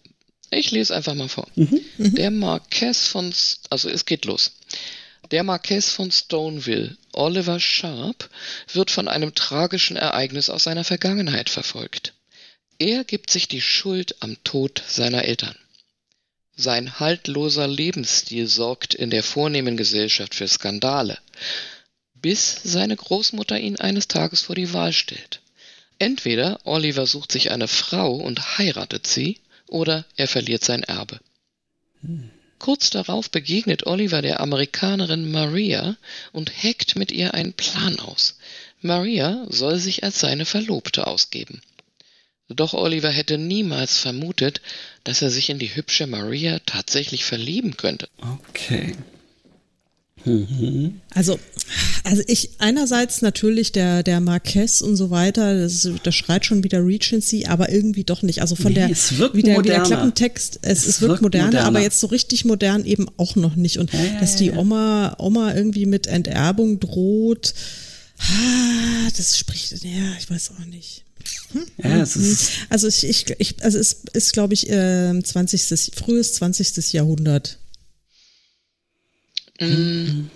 ich 0.50 0.70
lese 0.70 0.94
einfach 0.94 1.14
mal 1.14 1.28
vor. 1.28 1.46
Mhm, 1.54 1.80
mhm. 1.98 2.14
Der 2.14 2.30
Marquess 2.30 3.06
von, 3.06 3.32
also 3.70 3.88
es 3.88 4.04
geht 4.04 4.24
los. 4.24 4.52
Der 5.30 5.44
Marquess 5.44 5.90
von 5.90 6.10
Stoneville, 6.10 6.96
Oliver 7.12 7.60
Sharp, 7.60 8.28
wird 8.72 8.90
von 8.90 9.06
einem 9.06 9.34
tragischen 9.34 9.96
Ereignis 9.96 10.50
aus 10.50 10.64
seiner 10.64 10.82
Vergangenheit 10.82 11.50
verfolgt. 11.50 12.14
Er 12.78 13.04
gibt 13.04 13.30
sich 13.30 13.46
die 13.46 13.60
Schuld 13.60 14.16
am 14.20 14.42
Tod 14.42 14.82
seiner 14.88 15.24
Eltern. 15.24 15.54
Sein 16.56 16.98
haltloser 16.98 17.68
Lebensstil 17.68 18.46
sorgt 18.48 18.94
in 18.94 19.10
der 19.10 19.22
vornehmen 19.22 19.76
Gesellschaft 19.76 20.34
für 20.34 20.48
Skandale, 20.48 21.18
bis 22.14 22.60
seine 22.64 22.96
Großmutter 22.96 23.58
ihn 23.58 23.76
eines 23.76 24.08
Tages 24.08 24.42
vor 24.42 24.56
die 24.56 24.72
Wahl 24.72 24.92
stellt. 24.92 25.39
Entweder 26.00 26.58
Oliver 26.64 27.06
sucht 27.06 27.30
sich 27.30 27.52
eine 27.52 27.68
Frau 27.68 28.14
und 28.14 28.58
heiratet 28.58 29.06
sie, 29.06 29.38
oder 29.68 30.06
er 30.16 30.28
verliert 30.28 30.64
sein 30.64 30.82
Erbe. 30.82 31.20
Kurz 32.58 32.88
darauf 32.88 33.30
begegnet 33.30 33.86
Oliver 33.86 34.22
der 34.22 34.40
Amerikanerin 34.40 35.30
Maria 35.30 35.96
und 36.32 36.50
hackt 36.50 36.96
mit 36.96 37.12
ihr 37.12 37.34
einen 37.34 37.52
Plan 37.52 38.00
aus. 38.00 38.38
Maria 38.80 39.44
soll 39.50 39.78
sich 39.78 40.02
als 40.02 40.18
seine 40.20 40.46
Verlobte 40.46 41.06
ausgeben. 41.06 41.60
Doch 42.48 42.72
Oliver 42.72 43.10
hätte 43.10 43.36
niemals 43.36 43.98
vermutet, 43.98 44.62
dass 45.04 45.20
er 45.20 45.30
sich 45.30 45.50
in 45.50 45.58
die 45.58 45.74
hübsche 45.74 46.06
Maria 46.06 46.60
tatsächlich 46.64 47.24
verlieben 47.26 47.76
könnte. 47.76 48.08
Okay. 48.48 48.96
Mhm. 50.24 51.00
Also, 51.14 51.38
also 52.04 52.22
ich 52.26 52.50
einerseits 52.58 53.22
natürlich 53.22 53.72
der 53.72 54.02
der 54.02 54.20
Marquess 54.20 54.82
und 54.82 54.96
so 54.96 55.10
weiter, 55.10 55.58
das, 55.58 55.88
das 56.02 56.14
schreit 56.14 56.44
schon 56.44 56.62
wieder 56.62 56.84
Regency, 56.84 57.46
aber 57.46 57.70
irgendwie 57.70 58.04
doch 58.04 58.22
nicht. 58.22 58.40
Also 58.40 58.54
von 58.54 58.72
nee, 58.72 58.80
der 58.80 58.90
es 58.90 59.18
wirkt 59.18 59.34
wie 59.34 59.42
der, 59.42 59.58
wie 59.58 59.68
der 59.68 59.82
Klappentext, 59.82 60.60
es, 60.62 60.80
es, 60.80 60.86
es 60.86 61.00
wirkt, 61.00 61.10
wirkt 61.10 61.22
moderner, 61.22 61.46
moderner, 61.46 61.66
aber 61.66 61.80
jetzt 61.80 62.00
so 62.00 62.06
richtig 62.08 62.44
modern 62.44 62.84
eben 62.84 63.06
auch 63.16 63.36
noch 63.36 63.56
nicht. 63.56 63.78
Und 63.78 63.92
ja, 63.92 64.02
ja, 64.02 64.20
dass 64.20 64.36
die 64.36 64.52
Oma 64.52 65.16
Oma 65.18 65.54
irgendwie 65.54 65.86
mit 65.86 66.06
Enterbung 66.06 66.80
droht, 66.80 67.54
ah, 68.18 69.10
das 69.16 69.38
spricht, 69.38 69.72
ja, 69.82 70.12
ich 70.18 70.30
weiß 70.30 70.52
auch 70.52 70.66
nicht. 70.66 71.04
Hm? 71.52 71.66
Ja, 71.82 72.02
es 72.02 72.16
ist 72.16 72.50
also 72.68 72.88
ich, 72.88 73.04
ich, 73.04 73.26
ich 73.38 73.62
also 73.62 73.78
es 73.78 74.02
ist, 74.12 74.32
glaube 74.32 74.54
ich, 74.54 74.70
äh, 74.70 75.20
20. 75.22 75.92
frühes 75.94 76.34
20. 76.34 76.92
Jahrhundert. 76.92 77.59
Mhm. 79.60 80.30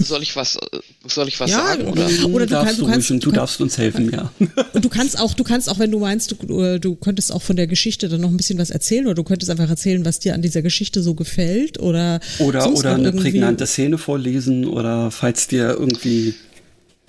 Soll 0.00 0.22
ich 0.22 0.34
was, 0.34 0.58
soll 1.06 1.28
ich 1.28 1.38
was 1.38 1.50
ja, 1.50 1.58
sagen? 1.58 1.84
Oder, 1.84 2.08
oder 2.26 2.46
du, 2.46 2.52
darfst 2.54 2.74
kann, 2.74 2.84
du, 2.84 2.90
kannst, 2.90 3.10
du, 3.10 3.18
du 3.18 3.30
darfst 3.30 3.60
uns 3.60 3.78
helfen, 3.78 4.10
ja. 4.10 4.32
Und 4.72 4.84
du 4.84 4.88
kannst 4.88 5.18
auch, 5.18 5.32
du 5.34 5.44
kannst 5.44 5.70
auch, 5.70 5.78
wenn 5.78 5.92
du 5.92 6.00
meinst, 6.00 6.32
du, 6.32 6.78
du 6.78 6.96
könntest 6.96 7.32
auch 7.32 7.42
von 7.42 7.54
der 7.54 7.68
Geschichte 7.68 8.08
dann 8.08 8.20
noch 8.20 8.30
ein 8.30 8.36
bisschen 8.36 8.58
was 8.58 8.70
erzählen 8.70 9.06
oder 9.06 9.14
du 9.14 9.22
könntest 9.22 9.50
einfach 9.52 9.68
erzählen, 9.68 10.04
was 10.04 10.18
dir 10.18 10.34
an 10.34 10.42
dieser 10.42 10.62
Geschichte 10.62 11.04
so 11.04 11.14
gefällt 11.14 11.78
oder 11.78 12.18
oder 12.40 12.68
oder 12.68 12.94
eine 12.94 13.12
prägnante 13.12 13.66
Szene 13.66 13.96
vorlesen 13.96 14.64
oder 14.66 15.12
falls 15.12 15.46
dir 15.46 15.76
irgendwie 15.78 16.34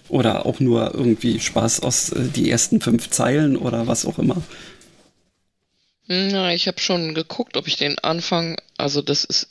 oder 0.07 0.45
auch 0.45 0.59
nur 0.59 0.93
irgendwie 0.93 1.39
Spaß 1.39 1.79
aus 1.79 2.09
äh, 2.09 2.27
die 2.35 2.51
ersten 2.51 2.79
fünf 2.79 3.09
Zeilen 3.09 3.57
oder 3.57 3.87
was 3.87 4.05
auch 4.05 4.19
immer. 4.19 4.41
Na, 6.07 6.53
ich 6.53 6.67
habe 6.67 6.79
schon 6.79 7.15
geguckt, 7.15 7.57
ob 7.57 7.67
ich 7.67 7.77
den 7.77 7.97
Anfang, 7.97 8.57
also 8.77 9.01
das 9.01 9.23
ist 9.23 9.47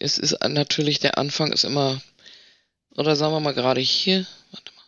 es 0.00 0.18
ist 0.18 0.36
natürlich, 0.42 0.98
der 0.98 1.18
Anfang 1.18 1.52
ist 1.52 1.64
immer, 1.64 2.00
oder 2.96 3.14
sagen 3.14 3.34
wir 3.34 3.40
mal 3.40 3.54
gerade 3.54 3.80
hier, 3.80 4.26
warte 4.50 4.72
mal, 4.74 4.84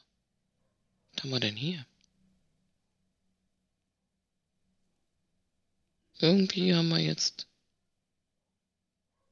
was 1.13 1.23
haben 1.23 1.31
wir 1.31 1.41
denn 1.41 1.57
hier? 1.57 1.87
Irgendwie 6.19 6.75
haben 6.75 6.89
wir 6.89 6.99
jetzt 6.99 7.47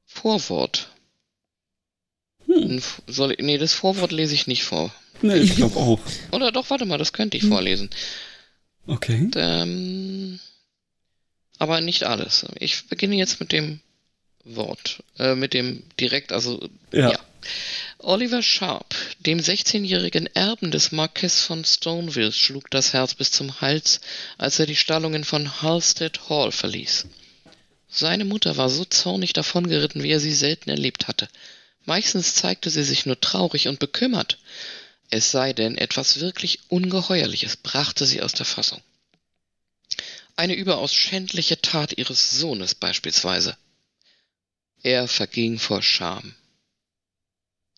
Vorwort. 0.05 0.89
Hm. 2.45 2.81
Soll 3.07 3.31
ich, 3.31 3.39
nee, 3.39 3.57
das 3.57 3.73
Vorwort 3.73 4.11
lese 4.11 4.35
ich 4.35 4.45
nicht 4.45 4.63
vor. 4.63 4.93
Nee, 5.21 5.37
ich 5.37 5.55
glaube 5.55 5.77
auch. 5.77 5.99
Oder 6.31 6.51
doch, 6.51 6.69
warte 6.69 6.85
mal, 6.85 6.97
das 6.97 7.13
könnte 7.13 7.37
ich 7.37 7.43
hm. 7.43 7.49
vorlesen. 7.49 7.89
Okay. 8.87 9.29
Ähm, 9.35 10.39
aber 11.57 11.81
nicht 11.81 12.03
alles. 12.03 12.45
Ich 12.59 12.87
beginne 12.87 13.15
jetzt 13.15 13.39
mit 13.39 13.51
dem 13.51 13.79
Wort, 14.43 15.03
äh, 15.19 15.35
mit 15.35 15.53
dem 15.53 15.83
direkt, 15.99 16.31
also 16.31 16.67
ja. 16.91 17.11
ja. 17.11 17.19
Oliver 17.99 18.41
Sharp, 18.41 18.95
Dem 19.19 19.39
16-jährigen 19.39 20.27
Erben 20.35 20.71
des 20.71 20.91
Marquess 20.91 21.43
von 21.43 21.63
Stoneville 21.63 22.31
schlug 22.31 22.69
das 22.71 22.93
Herz 22.93 23.13
bis 23.13 23.31
zum 23.31 23.61
Hals, 23.61 24.01
als 24.37 24.59
er 24.59 24.65
die 24.65 24.75
Stallungen 24.75 25.23
von 25.23 25.61
Halstead 25.61 26.29
Hall 26.29 26.51
verließ. 26.51 27.05
Seine 27.89 28.25
Mutter 28.25 28.57
war 28.57 28.69
so 28.69 28.85
zornig 28.85 29.33
davongeritten, 29.33 30.01
wie 30.01 30.11
er 30.11 30.19
sie 30.19 30.33
selten 30.33 30.69
erlebt 30.69 31.07
hatte. 31.07 31.27
Meistens 31.85 32.35
zeigte 32.35 32.69
sie 32.69 32.83
sich 32.83 33.05
nur 33.05 33.19
traurig 33.19 33.67
und 33.67 33.79
bekümmert. 33.79 34.39
Es 35.09 35.29
sei 35.29 35.53
denn, 35.53 35.77
etwas 35.77 36.19
wirklich 36.19 36.59
Ungeheuerliches 36.69 37.57
brachte 37.57 38.05
sie 38.05 38.21
aus 38.21 38.33
der 38.33 38.45
Fassung. 38.45 38.81
Eine 40.35 40.55
überaus 40.55 40.93
schändliche 40.93 41.61
Tat 41.61 41.97
ihres 41.97 42.31
Sohnes 42.31 42.73
beispielsweise. 42.73 43.57
Er 44.83 45.07
verging 45.07 45.59
vor 45.59 45.81
Scham. 45.81 46.33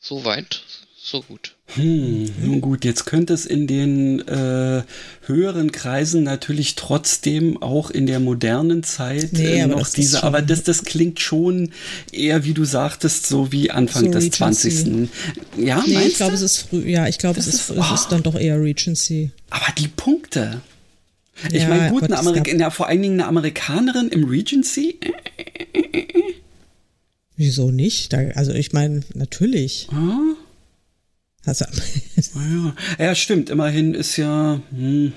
So 0.01 0.26
weit, 0.26 0.64
so 1.01 1.22
gut. 1.22 1.56
Hm, 1.76 2.30
nun 2.41 2.62
gut, 2.62 2.84
jetzt 2.86 3.06
könnte 3.06 3.34
es 3.34 3.45
in 3.45 3.68
den 3.68 4.20
äh, 4.28 4.84
höheren 5.26 5.72
Kreisen 5.72 6.24
natürlich 6.24 6.76
trotzdem 6.76 7.62
auch 7.62 7.89
in 7.89 8.06
der 8.06 8.20
modernen 8.20 8.84
Zeit 8.84 9.32
Nee, 9.34 9.60
äh, 9.60 9.62
aber 9.64 9.78
noch 9.78 9.88
diese, 9.89 10.18
schon- 10.18 10.28
aber 10.28 10.41
das, 10.41 10.64
das 10.64 10.84
klingt 10.84 11.20
schon 11.22 11.72
eher, 12.12 12.43
wie 12.43 12.54
du 12.54 12.66
sagtest, 12.66 13.28
so 13.28 13.51
wie 13.54 13.72
Anfang 13.72 14.06
So 14.06 14.12
des 14.12 14.26
Regency. 14.26 14.70
20. 14.72 15.10
Ja, 15.66 15.84
Nee, 15.88 15.93
meinst 15.93 16.10
ich 16.10 16.16
glaube, 16.18 16.36
es 16.36 16.41
ist 16.41 16.58
früh. 16.58 16.89
Ja, 16.89 17.08
ich 17.08 17.18
glaube, 17.18 17.39
es 17.39 17.47
ist, 17.47 17.70
ist- 17.70 17.78
es 17.78 17.91
ist 17.91 18.08
dann 18.10 18.24
doch 18.24 18.36
eher 18.36 18.62
Regency. 18.62 19.32
Aber 19.49 19.72
die 19.78 19.88
Punkte. 19.88 20.62
Ich 21.51 21.64
Ja, 21.64 21.70
meine, 21.70 21.89
gut, 21.89 22.01
Gott, 22.01 22.12
eine 22.12 22.20
Amerik 22.20 22.43
gab- 22.45 22.60
ja, 22.60 22.70
vor 22.70 22.88
allen 22.88 23.01
Dingen 23.01 23.20
eine 23.20 23.28
Amerikanerin 23.28 24.10
im 24.10 24.26
Regency. 24.26 24.99
Wieso 27.36 27.71
nicht? 27.71 28.13
Da, 28.13 28.19
also 28.36 28.51
ich 28.53 28.73
meine, 28.73 29.01
natürlich. 29.13 29.88
Ah, 29.91 30.36
Also, 31.45 31.65
ja. 32.36 32.75
ja, 32.99 33.15
stimmt. 33.15 33.49
Immerhin 33.49 33.93
ist 33.93 34.17
ja. 34.17 34.61
Hm, 34.71 35.13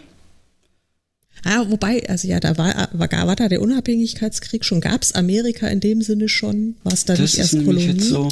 ah, 1.45 1.65
wobei, 1.69 2.09
also 2.09 2.27
ja, 2.27 2.41
da 2.41 2.57
war, 2.59 2.89
war, 2.93 3.11
war 3.11 3.37
da 3.37 3.49
der 3.49 3.61
Unabhängigkeitskrieg 3.61 4.65
schon. 4.65 4.81
Gab 4.81 5.03
es 5.03 5.13
Amerika 5.13 5.69
in 5.69 5.81
dem 5.81 6.03
Sinne 6.03 6.29
schon? 6.29 6.77
War 6.83 6.93
es 6.95 7.05
da 7.05 7.13
das 7.15 7.21
nicht 7.21 7.33
ist 7.35 7.39
erst 7.55 7.65
Kolonie? 7.65 7.87
jetzt 7.87 8.09
so. 8.09 8.29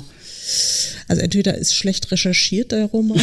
Also 1.09 1.22
entweder 1.22 1.57
ist 1.57 1.74
schlecht 1.74 2.11
recherchiert, 2.11 2.72
der 2.72 2.85
Roman. 2.87 3.18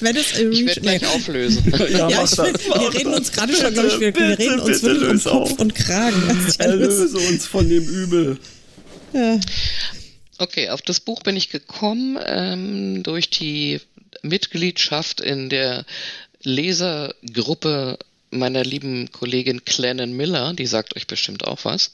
Wenn 0.00 0.16
es 0.16 0.38
Ich 0.38 0.66
werde 0.66 0.80
gleich 0.80 1.06
auflösen. 1.06 1.62
Ja, 1.92 2.08
Ja, 2.08 2.24
ich, 2.24 2.30
das, 2.30 2.38
wir 2.38 2.94
reden 2.94 3.14
uns 3.14 3.30
gerade 3.30 3.52
schon, 3.54 3.72
glaube 3.72 3.88
ich, 3.88 4.00
wir, 4.00 4.14
wir 4.14 4.38
reden 4.38 4.60
uns 4.60 4.80
bitte, 4.80 5.00
wirklich 5.00 5.26
um 5.26 5.32
Kopf 5.32 5.52
auf. 5.52 5.58
und 5.60 5.74
Kragen. 5.74 6.22
Erlöse 6.58 7.16
uns 7.18 7.46
von 7.46 7.68
dem 7.68 7.84
Übel. 7.84 8.38
Ja. 9.12 9.40
Okay, 10.38 10.68
auf 10.68 10.82
das 10.82 11.00
Buch 11.00 11.22
bin 11.22 11.36
ich 11.36 11.48
gekommen 11.48 12.18
ähm, 12.24 13.02
durch 13.02 13.30
die 13.30 13.80
Mitgliedschaft 14.22 15.20
in 15.20 15.48
der 15.48 15.84
Lesergruppe 16.42 17.98
meiner 18.30 18.64
lieben 18.64 19.10
Kollegin 19.12 19.64
Clennon 19.64 20.12
Miller, 20.12 20.52
die 20.52 20.66
sagt 20.66 20.96
euch 20.96 21.06
bestimmt 21.06 21.46
auch 21.46 21.64
was. 21.64 21.92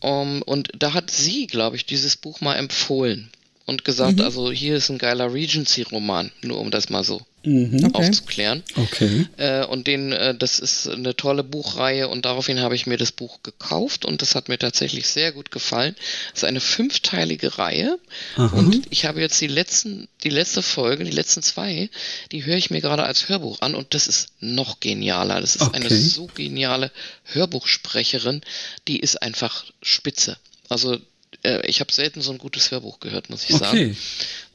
Um, 0.00 0.42
und 0.42 0.70
da 0.76 0.92
hat 0.92 1.10
sie, 1.10 1.46
glaube 1.46 1.76
ich, 1.76 1.86
dieses 1.86 2.16
Buch 2.16 2.40
mal 2.40 2.56
empfohlen 2.56 3.30
und 3.64 3.84
gesagt, 3.84 4.20
also 4.20 4.52
hier 4.52 4.76
ist 4.76 4.90
ein 4.90 4.98
geiler 4.98 5.32
Regency-Roman, 5.32 6.30
nur 6.42 6.60
um 6.60 6.70
das 6.70 6.90
mal 6.90 7.02
so 7.02 7.22
Okay. 7.46 7.90
aufzuklären. 7.92 8.62
Okay. 8.74 9.26
Äh, 9.36 9.64
und 9.64 9.86
den, 9.86 10.12
äh, 10.12 10.34
das 10.36 10.58
ist 10.58 10.88
eine 10.88 11.14
tolle 11.14 11.44
Buchreihe 11.44 12.08
und 12.08 12.24
daraufhin 12.24 12.60
habe 12.60 12.74
ich 12.74 12.86
mir 12.86 12.96
das 12.96 13.12
Buch 13.12 13.42
gekauft 13.42 14.04
und 14.04 14.20
das 14.20 14.34
hat 14.34 14.48
mir 14.48 14.58
tatsächlich 14.58 15.06
sehr 15.06 15.30
gut 15.32 15.50
gefallen. 15.50 15.94
Es 16.34 16.42
ist 16.42 16.44
eine 16.44 16.60
fünfteilige 16.60 17.58
Reihe 17.58 17.98
und 18.36 18.86
ich 18.90 19.04
habe 19.04 19.20
jetzt 19.20 19.40
die 19.40 19.46
letzten, 19.46 20.08
die 20.24 20.30
letzte 20.30 20.60
Folge, 20.62 21.04
die 21.04 21.10
letzten 21.12 21.42
zwei, 21.42 21.88
die 22.32 22.44
höre 22.44 22.56
ich 22.56 22.70
mir 22.70 22.80
gerade 22.80 23.04
als 23.04 23.28
Hörbuch 23.28 23.60
an 23.60 23.74
und 23.76 23.94
das 23.94 24.08
ist 24.08 24.28
noch 24.40 24.80
genialer. 24.80 25.40
Das 25.40 25.54
ist 25.56 25.72
eine 25.74 25.86
Okay. 25.86 25.94
so 25.94 26.26
geniale 26.26 26.90
Hörbuchsprecherin, 27.24 28.40
die 28.88 28.98
ist 28.98 29.22
einfach 29.22 29.64
spitze. 29.82 30.36
Also 30.68 30.98
äh, 31.44 31.64
ich 31.66 31.80
habe 31.80 31.92
selten 31.92 32.20
so 32.22 32.32
ein 32.32 32.38
gutes 32.38 32.70
Hörbuch 32.70 33.00
gehört, 33.00 33.30
muss 33.30 33.48
ich 33.48 33.56
sagen. 33.56 33.68
Okay. 33.68 33.96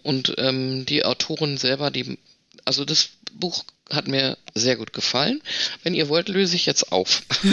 Und 0.03 0.33
ähm, 0.37 0.85
die 0.85 1.05
Autorin 1.05 1.57
selber, 1.57 1.91
die, 1.91 2.17
also 2.66 2.86
das 2.86 3.09
Buch 3.34 3.64
hat 3.89 4.07
mir 4.07 4.38
sehr 4.53 4.78
gut 4.78 4.93
gefallen. 4.93 5.41
Wenn 5.84 5.93
ihr 5.93 6.09
wollt, 6.09 6.30
löse 6.30 6.55
ich 6.55 6.66
jetzt 6.66 6.91
auf. 6.91 7.24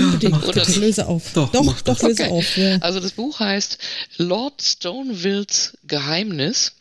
Oder 0.46 0.64
bitte 0.64 0.80
löse 0.80 1.06
auf. 1.06 1.32
Doch, 1.34 1.50
doch, 1.50 1.64
doch, 1.64 1.82
das. 1.82 2.02
löse 2.02 2.22
Okay. 2.24 2.30
auf. 2.32 2.56
Ja. 2.56 2.78
Also 2.78 3.00
das 3.00 3.12
Buch 3.12 3.40
heißt 3.40 3.78
Lord 4.18 4.62
Stonevilles 4.62 5.76
Geheimnis 5.84 6.72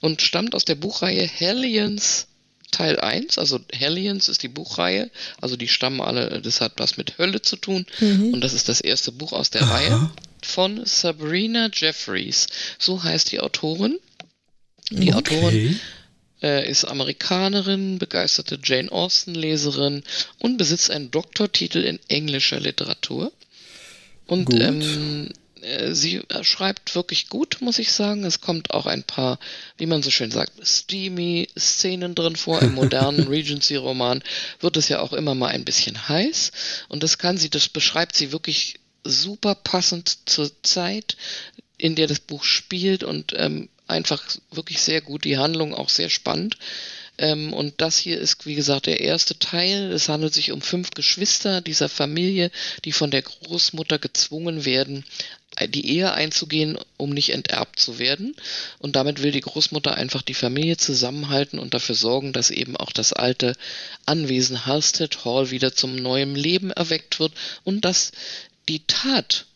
und 0.00 0.22
stammt 0.22 0.54
aus 0.54 0.64
der 0.64 0.74
Buchreihe 0.74 1.22
Hellions 1.26 2.26
Teil 2.70 2.98
1. 2.98 3.38
Also 3.38 3.60
Hellions 3.72 4.28
ist 4.28 4.42
die 4.42 4.48
Buchreihe, 4.48 5.10
also 5.40 5.56
die 5.56 5.68
stammen 5.68 6.00
alle, 6.00 6.40
das 6.42 6.60
hat 6.60 6.72
was 6.76 6.96
mit 6.96 7.18
Hölle 7.18 7.40
zu 7.40 7.56
tun. 7.56 7.86
Und 8.32 8.40
das 8.40 8.52
ist 8.52 8.68
das 8.68 8.80
erste 8.80 9.12
Buch 9.12 9.32
aus 9.32 9.50
der 9.50 9.62
Reihe 9.62 10.10
von 10.42 10.84
Sabrina 10.84 11.70
Jeffries. 11.72 12.46
So 12.78 13.02
heißt 13.02 13.32
die 13.32 13.40
Autorin. 13.40 13.98
Die 14.90 15.14
Autorin 15.14 15.46
Okay. 15.46 15.76
Äh, 16.44 16.68
ist 16.68 16.84
Amerikanerin, 16.84 17.98
begeisterte 17.98 18.58
Jane 18.62 18.92
Austen-Leserin 18.92 20.02
und 20.38 20.58
besitzt 20.58 20.90
einen 20.90 21.10
Doktortitel 21.10 21.78
in 21.78 21.98
englischer 22.08 22.60
Literatur. 22.60 23.32
Und 24.26 24.44
Gut. 24.44 24.60
ähm, 24.60 25.30
äh, 25.62 25.94
sie 25.94 26.16
äh, 26.28 26.44
schreibt 26.44 26.94
wirklich 26.94 27.28
gut, 27.28 27.58
muss 27.60 27.78
ich 27.78 27.92
sagen. 27.92 28.24
Es 28.24 28.42
kommt 28.42 28.72
auch 28.72 28.84
ein 28.84 29.04
paar, 29.04 29.38
wie 29.78 29.86
man 29.86 30.02
so 30.02 30.10
schön 30.10 30.30
sagt, 30.30 30.52
steamy 30.62 31.48
Szenen 31.58 32.14
drin 32.14 32.36
vor. 32.36 32.60
Im 32.60 32.74
modernen 32.74 33.26
Regency-Roman 33.28 34.22
wird 34.60 34.76
es 34.76 34.88
ja 34.88 35.00
auch 35.00 35.14
immer 35.14 35.34
mal 35.34 35.48
ein 35.48 35.64
bisschen 35.64 36.08
heiß. 36.08 36.52
Und 36.90 37.02
das 37.02 37.16
kann 37.16 37.38
sie, 37.38 37.48
das 37.48 37.70
beschreibt 37.70 38.16
sie 38.16 38.32
wirklich 38.32 38.74
super 39.02 39.54
passend 39.54 40.28
zur 40.28 40.50
Zeit, 40.62 41.16
in 41.78 41.94
der 41.94 42.06
das 42.06 42.20
Buch 42.20 42.44
spielt 42.44 43.02
und 43.02 43.32
ähm, 43.36 43.68
einfach 43.86 44.22
wirklich 44.50 44.80
sehr 44.80 45.00
gut. 45.00 45.24
Die 45.24 45.38
Handlung 45.38 45.74
auch 45.74 45.88
sehr 45.88 46.10
spannend. 46.10 46.56
Ähm, 47.16 47.52
und 47.52 47.74
das 47.80 47.98
hier 47.98 48.18
ist, 48.18 48.44
wie 48.46 48.54
gesagt, 48.54 48.86
der 48.86 49.00
erste 49.00 49.38
Teil. 49.38 49.92
Es 49.92 50.08
handelt 50.08 50.34
sich 50.34 50.52
um 50.52 50.60
fünf 50.60 50.90
Geschwister 50.90 51.60
dieser 51.60 51.88
Familie, 51.88 52.50
die 52.84 52.92
von 52.92 53.10
der 53.10 53.22
Großmutter 53.22 53.98
gezwungen 53.98 54.64
werden, 54.64 55.04
die 55.68 55.88
Ehe 55.88 56.12
einzugehen, 56.12 56.76
um 56.96 57.10
nicht 57.10 57.30
enterbt 57.30 57.78
zu 57.78 57.98
werden. 58.00 58.34
Und 58.80 58.96
damit 58.96 59.22
will 59.22 59.30
die 59.30 59.40
Großmutter 59.40 59.94
einfach 59.94 60.22
die 60.22 60.34
Familie 60.34 60.76
zusammenhalten 60.76 61.60
und 61.60 61.74
dafür 61.74 61.94
sorgen, 61.94 62.32
dass 62.32 62.50
eben 62.50 62.76
auch 62.76 62.90
das 62.90 63.12
alte 63.12 63.54
Anwesen 64.04 64.66
Halstead 64.66 65.24
Hall 65.24 65.50
wieder 65.50 65.72
zum 65.72 65.94
neuen 65.94 66.34
Leben 66.34 66.72
erweckt 66.72 67.20
wird 67.20 67.32
und 67.62 67.84
dass 67.84 68.10
die 68.68 68.84
Tat 68.86 69.46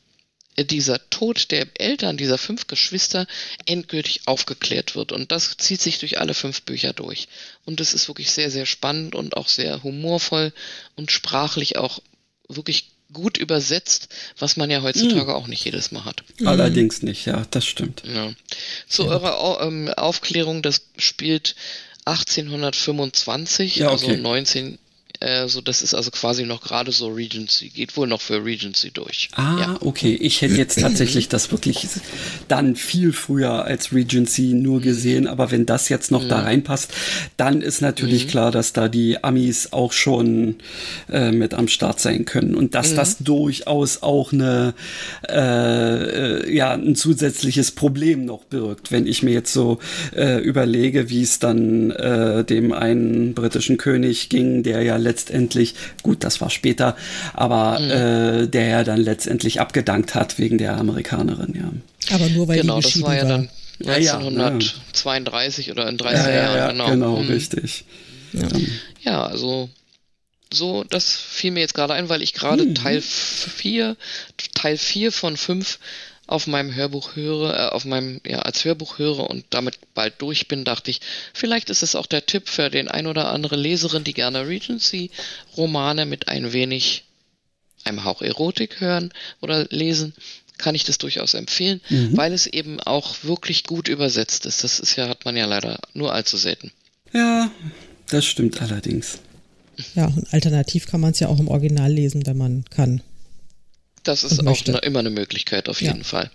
dieser 0.65 1.09
Tod 1.11 1.51
der 1.51 1.67
Eltern 1.75 2.17
dieser 2.17 2.39
fünf 2.39 2.67
Geschwister 2.67 3.27
endgültig 3.67 4.23
aufgeklärt 4.27 4.95
wird. 4.95 5.13
Und 5.13 5.33
das 5.33 5.57
zieht 5.57 5.81
sich 5.81 5.99
durch 5.99 6.19
alle 6.19 6.35
fünf 6.35 6.63
Bücher 6.63 6.93
durch. 6.93 7.29
Und 7.65 7.81
es 7.81 7.95
ist 7.95 8.09
wirklich 8.09 8.31
sehr, 8.31 8.51
sehr 8.51 8.67
spannend 8.67 9.15
und 9.15 9.37
auch 9.37 9.49
sehr 9.49 9.83
humorvoll 9.83 10.53
und 10.97 11.11
sprachlich 11.11 11.77
auch 11.77 12.01
wirklich 12.49 12.91
gut 13.13 13.39
übersetzt, 13.39 14.09
was 14.39 14.57
man 14.57 14.71
ja 14.71 14.83
heutzutage 14.83 15.35
auch 15.35 15.47
nicht 15.47 15.65
jedes 15.65 15.93
Mal 15.93 16.05
hat. 16.05 16.25
Allerdings 16.45 17.03
nicht, 17.03 17.27
ja, 17.27 17.47
das 17.51 17.65
stimmt. 17.65 18.03
Ja. 18.07 18.33
Zu 18.87 19.07
eurer 19.07 19.41
Au 19.41 19.61
ähm, 19.61 19.89
Aufklärung, 19.89 20.63
das 20.63 20.83
spielt 20.99 21.55
1825, 22.05 23.77
Ja, 23.77 23.91
also 23.91 24.07
okay. 24.07 24.17
19, 24.17 24.79
äh, 25.21 25.49
so 25.49 25.61
das 25.61 25.83
ist 25.83 25.95
also 25.95 26.11
quasi 26.11 26.45
noch 26.45 26.61
gerade 26.61 26.93
so 26.93 27.09
Regency, 27.09 27.69
geht 27.71 27.97
wohl 27.97 28.07
noch 28.07 28.21
für 28.21 28.45
Regency 28.45 28.91
durch. 28.91 29.29
Ah, 29.35 29.57
Ja. 29.61 29.77
okay. 29.81 30.17
Ich 30.21 30.41
hätte 30.43 30.55
jetzt 30.55 30.79
tatsächlich 30.81 31.29
das 31.29 31.51
wirklich 31.51 31.87
dann 32.49 32.77
viel 32.77 33.13
früher 33.13 33.65
als 33.65 33.93
Regency 33.93 34.55
nur 34.55 34.81
gesehen, 34.81 35.27
aber 35.27 35.51
wenn 35.51 35.67
das 35.67 35.89
jetzt 35.89 36.11
noch 36.11 36.27
da 36.29 36.41
reinpasst, 36.41 36.93
dann 37.37 37.63
ist 37.63 37.81
natürlich 37.81 38.29
klar, 38.29 38.51
dass 38.51 38.73
da 38.73 38.89
die 38.89 39.23
Amis 39.25 39.73
auch 39.73 39.93
schon 39.93 40.57
äh, 41.11 41.33
mit 41.33 41.55
am 41.55 41.69
Start 41.69 42.01
sein 42.01 42.25
können 42.25 42.55
und 42.55 42.75
dass 42.75 42.95
das 42.95 43.19
durchaus 43.19 44.03
auch 44.03 44.33
eine 44.33 44.75
äh, 45.29 46.43
äh, 46.47 46.55
ja 46.55 46.73
ein 46.73 46.95
zusätzliches 46.95 47.73
Problem 47.73 48.25
noch 48.25 48.45
birgt, 48.45 48.93
wenn 48.93 49.07
ich 49.07 49.23
mir 49.23 49.33
jetzt 49.33 49.53
so 49.53 49.79
äh, 50.15 50.39
überlege, 50.41 51.11
wie 51.11 51.23
es 51.23 51.39
dann 51.39 51.91
äh, 51.91 52.45
dem 52.45 52.73
einen 52.73 53.35
britischen 53.35 53.77
König 53.77 54.29
ging, 54.29 54.63
der 54.63 54.83
ja 54.83 54.97
letztendlich 55.09 55.75
gut, 56.03 56.23
das 56.25 56.41
war 56.41 56.51
später, 56.51 56.97
aber 57.35 57.81
äh, 57.81 58.47
der 58.49 58.67
ja 58.69 58.85
dann 58.85 59.01
letztendlich 59.01 59.61
abgedankt 59.61 60.15
hat 60.15 60.39
wegen 60.39 60.59
der 60.59 60.77
Amerikanerin, 60.77 61.55
ja. 61.55 62.15
Aber 62.15 62.29
nur 62.29 62.47
weil 62.49 62.61
genau, 62.61 62.77
die 62.77 62.83
das 62.83 62.93
geschieden 62.93 63.07
war 63.07 63.17
ja 63.17 63.25
dann 63.25 63.49
Ja, 63.81 63.97
ja, 63.97 64.19
1932 64.19 65.71
oder 65.71 65.89
in 65.89 65.97
30er 65.99 66.13
Ja, 66.13 66.29
ja, 66.29 66.35
ja, 66.35 66.57
Jahren, 66.57 66.73
genau. 66.73 66.91
genau, 66.91 67.19
Hm. 67.21 67.29
richtig. 67.29 67.85
Ja, 69.03 69.27
also 69.27 69.69
so, 70.53 70.85
das 70.85 71.13
fiel 71.17 71.51
mir 71.51 71.61
jetzt 71.61 71.75
gerade 71.75 71.95
ein, 71.95 72.09
weil 72.09 72.23
ich 72.23 72.33
gerade 72.35 72.65
Mhm. 72.65 72.75
Teil 72.75 73.01
4, 73.03 73.97
Teil 74.55 74.79
4 74.79 75.13
von 75.13 75.37
5 75.37 75.79
auf 76.29 76.47
meinem 76.47 76.75
Hörbuch 76.75 77.17
höre, 77.17 77.55
äh, 77.55 77.69
auf 77.71 77.85
meinem, 77.85 78.21
ja, 78.25 78.41
als 78.41 78.65
Hörbuch 78.65 78.99
höre 78.99 79.29
und 79.29 79.47
damit 79.51 79.79
bald 79.95 80.21
durch 80.21 80.47
bin, 80.47 80.65
dachte 80.65 80.91
ich, 80.91 81.01
vielleicht 81.33 81.71
ist 81.71 81.83
es 81.83 81.97
auch 81.97 82.07
der 82.07 82.27
Tipp 82.27 82.49
für 82.49 82.71
den 82.71 82.87
ein 82.87 83.07
oder 83.07 83.33
andere 83.33 83.57
Leserin, 83.57 84.05
die 84.05 84.15
gerne 84.15 84.47
Regency-Romane 84.47 86.07
mit 86.07 86.29
ein 86.29 86.53
wenig 86.53 87.05
einem 87.85 88.05
Hauch 88.05 88.21
Erotik 88.21 88.81
hören 88.81 89.11
oder 89.41 89.67
lesen, 89.71 90.13
kann 90.59 90.75
ich 90.75 90.85
das 90.85 90.99
durchaus 90.99 91.35
empfehlen, 91.35 91.81
mhm. 91.89 92.17
weil 92.17 92.33
es 92.33 92.47
eben 92.47 92.79
auch 92.81 93.17
wirklich 93.23 93.65
gut 93.65 93.89
übersetzt 93.89 94.45
ist. 94.45 94.65
Das 94.65 94.81
ist 94.81 94.97
ja, 94.97 95.09
hat 95.09 95.25
man 95.25 95.37
ja 95.37 95.47
leider 95.47 95.79
nur 95.95 96.13
allzu 96.13 96.37
selten. 96.37 96.73
Ja, 97.13 97.51
das 98.11 98.27
stimmt 98.27 98.61
allerdings. 98.61 99.19
Ja, 99.95 100.07
und 100.07 100.33
alternativ 100.35 100.87
kann 100.87 101.01
man 101.01 101.13
es 101.13 101.21
ja 101.21 101.29
auch 101.29 101.39
im 101.39 101.49
Original 101.49 101.91
lesen, 101.91 102.27
wenn 102.27 102.37
man 102.37 102.65
kann. 102.69 103.01
Das 104.03 104.25
ist 104.25 104.47
auch 104.47 104.67
ne, 104.67 104.79
immer 104.79 105.01
eine 105.01 105.11
Möglichkeit, 105.11 105.69
auf 105.69 105.81
jeden 105.81 105.99
ja. 105.99 106.05
Fall. 106.05 106.31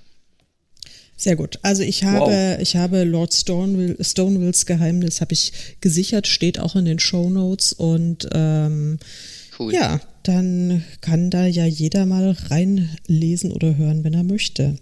Sehr 1.15 1.35
gut. 1.35 1.59
Also 1.61 1.83
ich 1.83 2.03
habe, 2.03 2.31
wow. 2.31 2.59
ich 2.59 2.75
habe 2.75 3.03
Lord 3.03 3.33
Stonewall, 3.33 3.95
Stonewalls 4.03 4.65
Geheimnis 4.65 5.21
habe 5.21 5.33
ich 5.33 5.53
gesichert, 5.79 6.27
steht 6.27 6.59
auch 6.59 6.75
in 6.75 6.85
den 6.85 6.99
Show 6.99 7.29
Notes 7.29 7.71
und 7.71 8.27
ähm, 8.33 8.99
cool. 9.59 9.73
ja, 9.73 10.01
dann 10.23 10.83
kann 11.01 11.29
da 11.29 11.45
ja 11.45 11.65
jeder 11.65 12.05
mal 12.05 12.35
reinlesen 12.49 13.51
oder 13.51 13.77
hören, 13.77 14.03
wenn 14.03 14.13
er 14.13 14.23
möchte. 14.23 14.77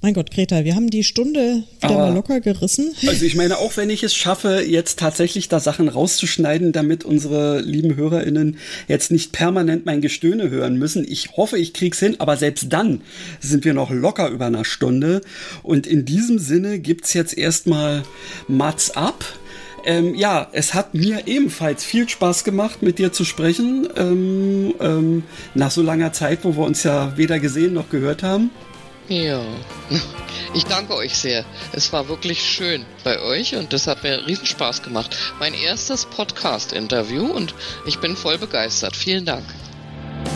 Mein 0.00 0.14
Gott, 0.14 0.30
Greta, 0.30 0.64
wir 0.64 0.76
haben 0.76 0.90
die 0.90 1.02
Stunde 1.02 1.64
wieder 1.80 1.90
Aber, 1.90 2.06
mal 2.06 2.14
locker 2.14 2.40
gerissen. 2.40 2.94
Also 3.08 3.24
ich 3.24 3.34
meine, 3.34 3.58
auch 3.58 3.76
wenn 3.76 3.90
ich 3.90 4.04
es 4.04 4.14
schaffe, 4.14 4.62
jetzt 4.64 5.00
tatsächlich 5.00 5.48
da 5.48 5.58
Sachen 5.58 5.88
rauszuschneiden, 5.88 6.70
damit 6.70 7.04
unsere 7.04 7.60
lieben 7.60 7.96
HörerInnen 7.96 8.58
jetzt 8.86 9.10
nicht 9.10 9.32
permanent 9.32 9.86
mein 9.86 10.00
Gestöhne 10.00 10.50
hören 10.50 10.76
müssen. 10.76 11.04
Ich 11.08 11.36
hoffe, 11.36 11.58
ich 11.58 11.74
krieg's 11.74 11.98
hin, 11.98 12.14
aber 12.20 12.36
selbst 12.36 12.72
dann 12.72 13.00
sind 13.40 13.64
wir 13.64 13.74
noch 13.74 13.90
locker 13.90 14.28
über 14.28 14.46
einer 14.46 14.64
Stunde. 14.64 15.20
Und 15.64 15.88
in 15.88 16.04
diesem 16.04 16.38
Sinne 16.38 16.78
gibt's 16.78 17.12
jetzt 17.12 17.36
erstmal 17.36 18.04
Mats 18.46 18.92
ab. 18.92 19.24
Ähm, 19.84 20.14
ja, 20.14 20.48
es 20.52 20.74
hat 20.74 20.94
mir 20.94 21.26
ebenfalls 21.26 21.82
viel 21.82 22.08
Spaß 22.08 22.44
gemacht, 22.44 22.82
mit 22.82 23.00
dir 23.00 23.12
zu 23.12 23.24
sprechen. 23.24 23.88
Ähm, 23.96 24.74
ähm, 24.80 25.22
nach 25.54 25.72
so 25.72 25.82
langer 25.82 26.12
Zeit, 26.12 26.40
wo 26.44 26.56
wir 26.56 26.64
uns 26.64 26.84
ja 26.84 27.16
weder 27.16 27.40
gesehen 27.40 27.74
noch 27.74 27.90
gehört 27.90 28.22
haben. 28.22 28.50
Ja, 29.08 29.42
ich 30.54 30.64
danke 30.66 30.94
euch 30.94 31.16
sehr. 31.16 31.44
Es 31.72 31.92
war 31.94 32.08
wirklich 32.08 32.42
schön 32.42 32.84
bei 33.04 33.18
euch 33.22 33.56
und 33.56 33.72
das 33.72 33.86
hat 33.86 34.02
mir 34.02 34.26
riesen 34.26 34.44
Spaß 34.44 34.82
gemacht. 34.82 35.16
Mein 35.40 35.54
erstes 35.54 36.04
Podcast-Interview 36.04 37.24
und 37.24 37.54
ich 37.86 38.00
bin 38.00 38.16
voll 38.16 38.36
begeistert. 38.36 38.94
Vielen 38.94 39.24
Dank. 39.24 39.44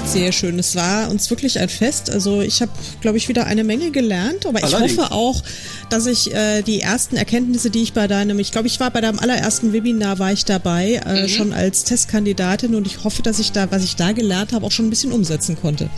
Sehr 0.04 0.32
schön. 0.32 0.58
Es 0.58 0.76
war 0.76 1.10
uns 1.10 1.30
wirklich 1.30 1.58
ein 1.58 1.68
Fest. 1.68 2.10
Also 2.10 2.42
ich 2.42 2.60
habe, 2.60 2.70
glaube 3.00 3.16
ich, 3.16 3.28
wieder 3.28 3.46
eine 3.46 3.64
Menge 3.64 3.90
gelernt, 3.90 4.44
aber 4.44 4.58
ich 4.58 4.64
Allerdings. 4.64 4.98
hoffe 4.98 5.12
auch, 5.12 5.42
dass 5.88 6.06
ich 6.06 6.34
äh, 6.34 6.62
die 6.62 6.80
ersten 6.80 7.16
Erkenntnisse, 7.16 7.70
die 7.70 7.82
ich 7.82 7.92
bei 7.92 8.08
deinem, 8.08 8.38
ich 8.38 8.52
glaube, 8.52 8.66
ich 8.66 8.78
war 8.78 8.90
bei 8.90 9.00
deinem 9.00 9.18
allerersten 9.18 9.72
Webinar, 9.72 10.18
war 10.18 10.32
ich 10.32 10.44
dabei, 10.44 11.00
äh, 11.06 11.22
mhm. 11.22 11.28
schon 11.28 11.52
als 11.52 11.84
Testkandidatin 11.84 12.74
und 12.74 12.86
ich 12.86 13.04
hoffe, 13.04 13.22
dass 13.22 13.38
ich 13.38 13.52
da, 13.52 13.70
was 13.70 13.84
ich 13.84 13.96
da 13.96 14.12
gelernt 14.12 14.52
habe, 14.52 14.66
auch 14.66 14.72
schon 14.72 14.86
ein 14.86 14.90
bisschen 14.90 15.12
umsetzen 15.12 15.56
konnte. 15.60 15.88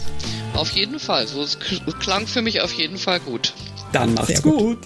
Auf 0.55 0.71
jeden 0.71 1.01
Fall. 1.01 1.27
So 1.27 1.43
es 1.43 1.59
klang 1.99 2.27
für 2.27 2.43
mich 2.43 2.61
auf 2.61 2.73
jeden 2.73 2.99
Fall 2.99 3.19
gut. 3.21 3.53
Dann 3.93 4.15
macht's 4.15 4.43
gut. 4.43 4.59
gut. 4.59 4.79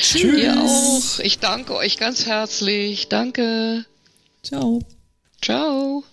Tschüss. 0.00 0.40
Ihr 0.40 0.60
auch. 0.60 1.18
Ich 1.20 1.38
danke 1.38 1.74
euch 1.74 1.96
ganz 1.96 2.26
herzlich. 2.26 3.08
Danke. 3.08 3.84
Ciao. 4.42 4.80
Ciao. 5.42 6.04